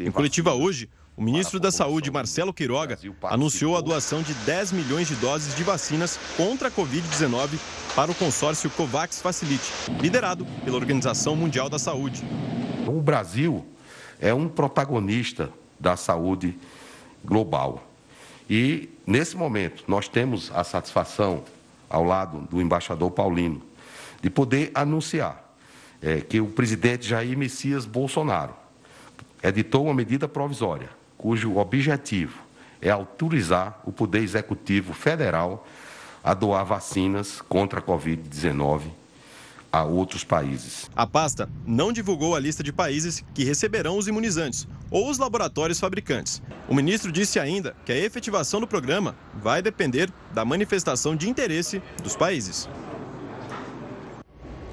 Em 0.00 0.10
coletiva 0.10 0.52
hoje, 0.52 0.88
o 1.20 1.22
ministro 1.22 1.60
da 1.60 1.70
Saúde, 1.70 2.10
Marcelo 2.10 2.50
Queiroga, 2.50 2.98
anunciou 3.24 3.76
a 3.76 3.82
doação 3.82 4.22
de 4.22 4.32
10 4.32 4.72
milhões 4.72 5.06
de 5.06 5.14
doses 5.16 5.54
de 5.54 5.62
vacinas 5.62 6.18
contra 6.34 6.68
a 6.68 6.70
Covid-19 6.70 7.58
para 7.94 8.10
o 8.10 8.14
consórcio 8.14 8.70
COVAX 8.70 9.20
Facilite, 9.20 9.70
liderado 10.00 10.46
pela 10.64 10.78
Organização 10.78 11.36
Mundial 11.36 11.68
da 11.68 11.78
Saúde. 11.78 12.24
O 12.86 13.02
Brasil 13.02 13.66
é 14.18 14.32
um 14.32 14.48
protagonista 14.48 15.50
da 15.78 15.94
saúde 15.94 16.56
global. 17.22 17.86
E, 18.48 18.88
nesse 19.06 19.36
momento, 19.36 19.84
nós 19.86 20.08
temos 20.08 20.50
a 20.54 20.64
satisfação, 20.64 21.44
ao 21.90 22.02
lado 22.02 22.48
do 22.50 22.62
embaixador 22.62 23.10
Paulino, 23.10 23.60
de 24.22 24.30
poder 24.30 24.70
anunciar 24.74 25.54
é, 26.00 26.22
que 26.22 26.40
o 26.40 26.46
presidente 26.46 27.06
Jair 27.06 27.36
Messias 27.36 27.84
Bolsonaro 27.84 28.54
editou 29.42 29.84
uma 29.84 29.92
medida 29.92 30.26
provisória, 30.26 30.98
cujo 31.20 31.58
objetivo 31.58 32.38
é 32.80 32.88
autorizar 32.88 33.78
o 33.84 33.92
Poder 33.92 34.22
Executivo 34.22 34.94
Federal 34.94 35.66
a 36.24 36.32
doar 36.32 36.64
vacinas 36.64 37.42
contra 37.42 37.78
a 37.78 37.82
Covid-19 37.82 38.84
a 39.70 39.84
outros 39.84 40.24
países. 40.24 40.90
A 40.96 41.06
pasta 41.06 41.46
não 41.66 41.92
divulgou 41.92 42.34
a 42.34 42.40
lista 42.40 42.62
de 42.62 42.72
países 42.72 43.22
que 43.34 43.44
receberão 43.44 43.98
os 43.98 44.08
imunizantes 44.08 44.66
ou 44.90 45.10
os 45.10 45.18
laboratórios 45.18 45.78
fabricantes. 45.78 46.42
O 46.66 46.74
ministro 46.74 47.12
disse 47.12 47.38
ainda 47.38 47.76
que 47.84 47.92
a 47.92 47.96
efetivação 47.96 48.58
do 48.58 48.66
programa 48.66 49.14
vai 49.34 49.60
depender 49.60 50.10
da 50.32 50.42
manifestação 50.42 51.14
de 51.14 51.28
interesse 51.28 51.82
dos 52.02 52.16
países. 52.16 52.66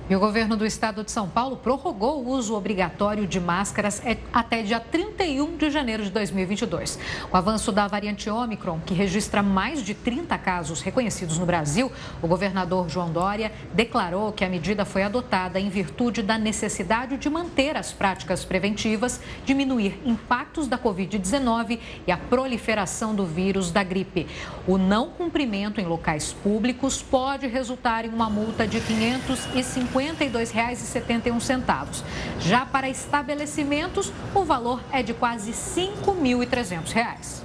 E 0.09 0.15
o 0.15 0.19
governo 0.21 0.55
do 0.55 0.65
estado 0.65 1.03
de 1.03 1.11
São 1.11 1.27
Paulo 1.27 1.57
prorrogou 1.57 2.23
o 2.23 2.29
uso 2.29 2.55
obrigatório 2.55 3.27
de 3.27 3.41
máscaras 3.41 4.01
é, 4.05 4.15
até 4.31 4.63
dia 4.63 4.79
31 4.79 5.57
de 5.57 5.69
janeiro 5.69 6.01
de 6.01 6.09
2022. 6.11 6.97
Com 7.29 7.35
o 7.35 7.37
avanço 7.37 7.73
da 7.73 7.89
variante 7.89 8.29
Omicron, 8.29 8.79
que 8.85 8.93
registra 8.93 9.43
mais 9.43 9.83
de 9.83 9.93
30 9.93 10.37
casos 10.37 10.81
reconhecidos 10.81 11.37
no 11.37 11.45
Brasil, 11.45 11.91
o 12.21 12.27
governador 12.27 12.87
João 12.87 13.11
Dória 13.11 13.51
declarou 13.73 14.31
que 14.31 14.45
a 14.45 14.49
medida 14.49 14.85
foi 14.85 15.03
adotada 15.03 15.59
em 15.59 15.67
virtude 15.67 16.23
da 16.23 16.37
necessidade 16.37 17.17
de 17.17 17.29
manter 17.29 17.75
as 17.75 17.91
práticas 17.91 18.45
preventivas, 18.45 19.19
diminuir 19.43 19.99
impactos 20.05 20.69
da 20.69 20.77
Covid-19 20.77 21.79
e 22.07 22.13
a 22.13 22.17
proliferação 22.17 23.13
do 23.13 23.25
vírus 23.25 23.71
da 23.71 23.83
gripe. 23.83 24.25
O 24.65 24.77
não 24.77 25.09
cumprimento 25.09 25.81
em 25.81 25.85
locais 25.85 26.31
públicos 26.31 27.01
pode 27.01 27.45
resultar 27.45 28.05
em 28.05 28.09
uma 28.09 28.29
multa 28.29 28.65
de 28.65 28.79
550 28.79 29.96
R$ 29.96 29.96
52,71. 29.97 32.03
Já 32.39 32.65
para 32.65 32.89
estabelecimentos, 32.89 34.11
o 34.33 34.43
valor 34.43 34.81
é 34.91 35.01
de 35.01 35.13
quase 35.13 35.51
R$ 35.51 35.57
5.300. 36.05 37.41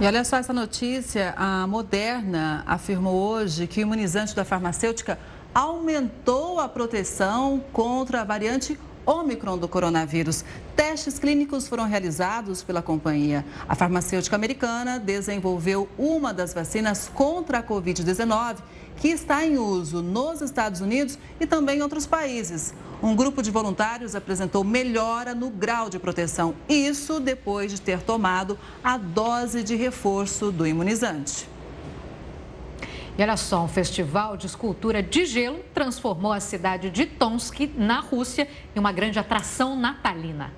E 0.00 0.06
olha 0.06 0.24
só 0.24 0.38
essa 0.38 0.52
notícia: 0.52 1.34
a 1.36 1.66
Moderna 1.66 2.64
afirmou 2.66 3.14
hoje 3.14 3.66
que 3.66 3.80
o 3.80 3.82
imunizante 3.82 4.34
da 4.34 4.44
farmacêutica 4.44 5.18
aumentou 5.54 6.58
a 6.58 6.68
proteção 6.68 7.62
contra 7.72 8.22
a 8.22 8.24
variante 8.24 8.78
do 9.58 9.68
coronavírus. 9.68 10.44
Testes 10.74 11.18
clínicos 11.18 11.68
foram 11.68 11.86
realizados 11.86 12.62
pela 12.62 12.82
companhia. 12.82 13.44
A 13.68 13.74
farmacêutica 13.74 14.36
americana 14.36 14.98
desenvolveu 14.98 15.88
uma 15.98 16.32
das 16.32 16.54
vacinas 16.54 17.10
contra 17.14 17.58
a 17.58 17.62
Covid-19 17.62 18.56
que 18.96 19.08
está 19.08 19.44
em 19.44 19.58
uso 19.58 20.02
nos 20.02 20.40
Estados 20.40 20.80
Unidos 20.80 21.18
e 21.40 21.46
também 21.46 21.78
em 21.78 21.82
outros 21.82 22.06
países. 22.06 22.72
Um 23.02 23.14
grupo 23.14 23.42
de 23.42 23.50
voluntários 23.50 24.14
apresentou 24.14 24.64
melhora 24.64 25.34
no 25.34 25.50
grau 25.50 25.90
de 25.90 25.98
proteção, 25.98 26.54
isso 26.68 27.20
depois 27.20 27.70
de 27.70 27.80
ter 27.80 28.00
tomado 28.00 28.58
a 28.82 28.96
dose 28.96 29.62
de 29.62 29.74
reforço 29.74 30.50
do 30.50 30.66
imunizante. 30.66 31.53
E 33.16 33.22
olha 33.22 33.36
só, 33.36 33.62
um 33.62 33.68
festival 33.68 34.36
de 34.36 34.46
escultura 34.46 35.00
de 35.00 35.24
gelo 35.24 35.60
transformou 35.72 36.32
a 36.32 36.40
cidade 36.40 36.90
de 36.90 37.06
Tomsk, 37.06 37.72
na 37.76 38.00
Rússia, 38.00 38.48
em 38.74 38.78
uma 38.80 38.90
grande 38.90 39.20
atração 39.20 39.78
natalina. 39.78 40.52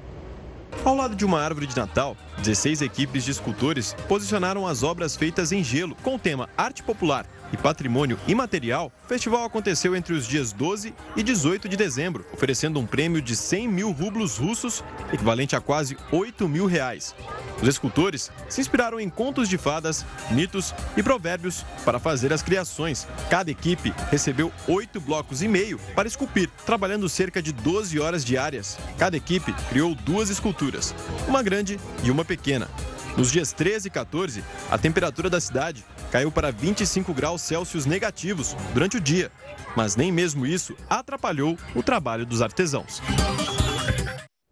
Ao 0.83 0.95
lado 0.95 1.15
de 1.15 1.25
uma 1.25 1.39
árvore 1.41 1.67
de 1.67 1.77
Natal, 1.77 2.17
16 2.39 2.81
equipes 2.81 3.25
de 3.25 3.31
escultores 3.31 3.95
posicionaram 4.09 4.67
as 4.67 4.83
obras 4.83 5.15
feitas 5.15 5.53
em 5.53 5.63
gelo 5.63 5.95
com 6.03 6.15
o 6.15 6.19
tema 6.19 6.49
Arte 6.57 6.83
Popular 6.83 7.27
e 7.57 7.63
Patrimônio 7.63 8.19
Imaterial, 8.29 8.93
o 9.05 9.09
festival 9.09 9.45
aconteceu 9.45 9.97
entre 9.97 10.15
os 10.15 10.27
dias 10.27 10.53
12 10.53 10.95
e 11.17 11.23
18 11.23 11.69
de 11.69 11.77
dezembro, 11.77 12.25
oferecendo 12.33 12.79
um 12.79 12.87
prêmio 12.87 13.21
de 13.23 13.35
100 13.35 13.69
mil 13.69 13.91
rublos 13.91 14.37
russos, 14.37 14.85
equivalente 15.13 15.57
a 15.57 15.61
quase 15.61 15.97
8 16.13 16.49
mil 16.49 16.67
reais. 16.67 17.15
Os 17.61 17.69
escultores 17.69 18.31
se 18.49 18.61
inspiraram 18.61 19.01
em 19.01 19.09
contos 19.09 19.49
de 19.49 19.57
fadas, 19.57 20.05
mitos 20.31 20.75
e 20.97 21.03
provérbios 21.03 21.65
para 21.85 21.99
fazer 21.99 22.33
as 22.33 22.43
criações. 22.43 23.07
Cada 23.31 23.51
equipe 23.51 23.95
recebeu 24.11 24.53
oito 24.69 25.01
blocos 25.01 25.43
e 25.43 25.49
meio 25.49 25.79
para 25.95 26.09
esculpir, 26.09 26.51
trabalhando 26.67 27.09
cerca 27.09 27.41
de 27.41 27.53
12 27.53 27.99
horas 27.99 28.25
diárias. 28.25 28.79
Cada 28.99 29.17
equipe 29.17 29.53
criou 29.71 29.95
duas 29.95 30.29
esculturas, 30.29 30.95
uma 31.27 31.43
grande 31.43 31.81
e 32.05 32.11
uma 32.11 32.25
pequena. 32.25 32.69
Nos 33.17 33.33
dias 33.33 33.53
13 33.53 33.89
e 33.89 33.91
14, 33.91 34.45
a 34.71 34.77
temperatura 34.77 35.31
da 35.31 35.41
cidade 35.41 35.85
caiu 36.13 36.31
para 36.31 36.53
25 36.53 37.15
graus 37.15 37.41
Celsius 37.41 37.87
negativos 37.87 38.55
durante 38.75 38.99
o 38.99 39.01
dia, 39.01 39.33
mas 39.75 39.97
nem 39.97 40.13
mesmo 40.13 40.47
isso 40.47 40.77
atrapalhou 40.89 41.59
o 41.75 41.83
trabalho 41.83 42.27
dos 42.27 42.43
artesãos. 42.43 43.01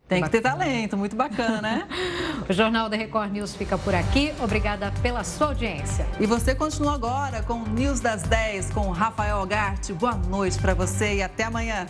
Tem 0.08 0.22
que 0.22 0.28
ter 0.28 0.42
talento, 0.42 0.96
muito 0.96 1.16
bacana, 1.16 1.60
né? 1.60 1.88
o 2.48 2.52
Jornal 2.52 2.88
da 2.88 2.96
Record 2.96 3.32
News 3.32 3.54
fica 3.54 3.76
por 3.76 3.94
aqui. 3.94 4.34
Obrigada 4.38 4.92
pela 5.02 5.24
sua 5.24 5.48
audiência. 5.48 6.06
E 6.20 6.26
você 6.26 6.54
continua 6.54 6.94
agora 6.94 7.42
com 7.42 7.54
o 7.54 7.68
News 7.68 8.00
das 8.00 8.22
10 8.22 8.70
com 8.70 8.90
Rafael 8.90 9.44
Garte. 9.46 9.92
Boa 9.92 10.14
noite 10.14 10.58
para 10.58 10.74
você 10.74 11.16
e 11.16 11.22
até 11.22 11.44
amanhã. 11.44 11.86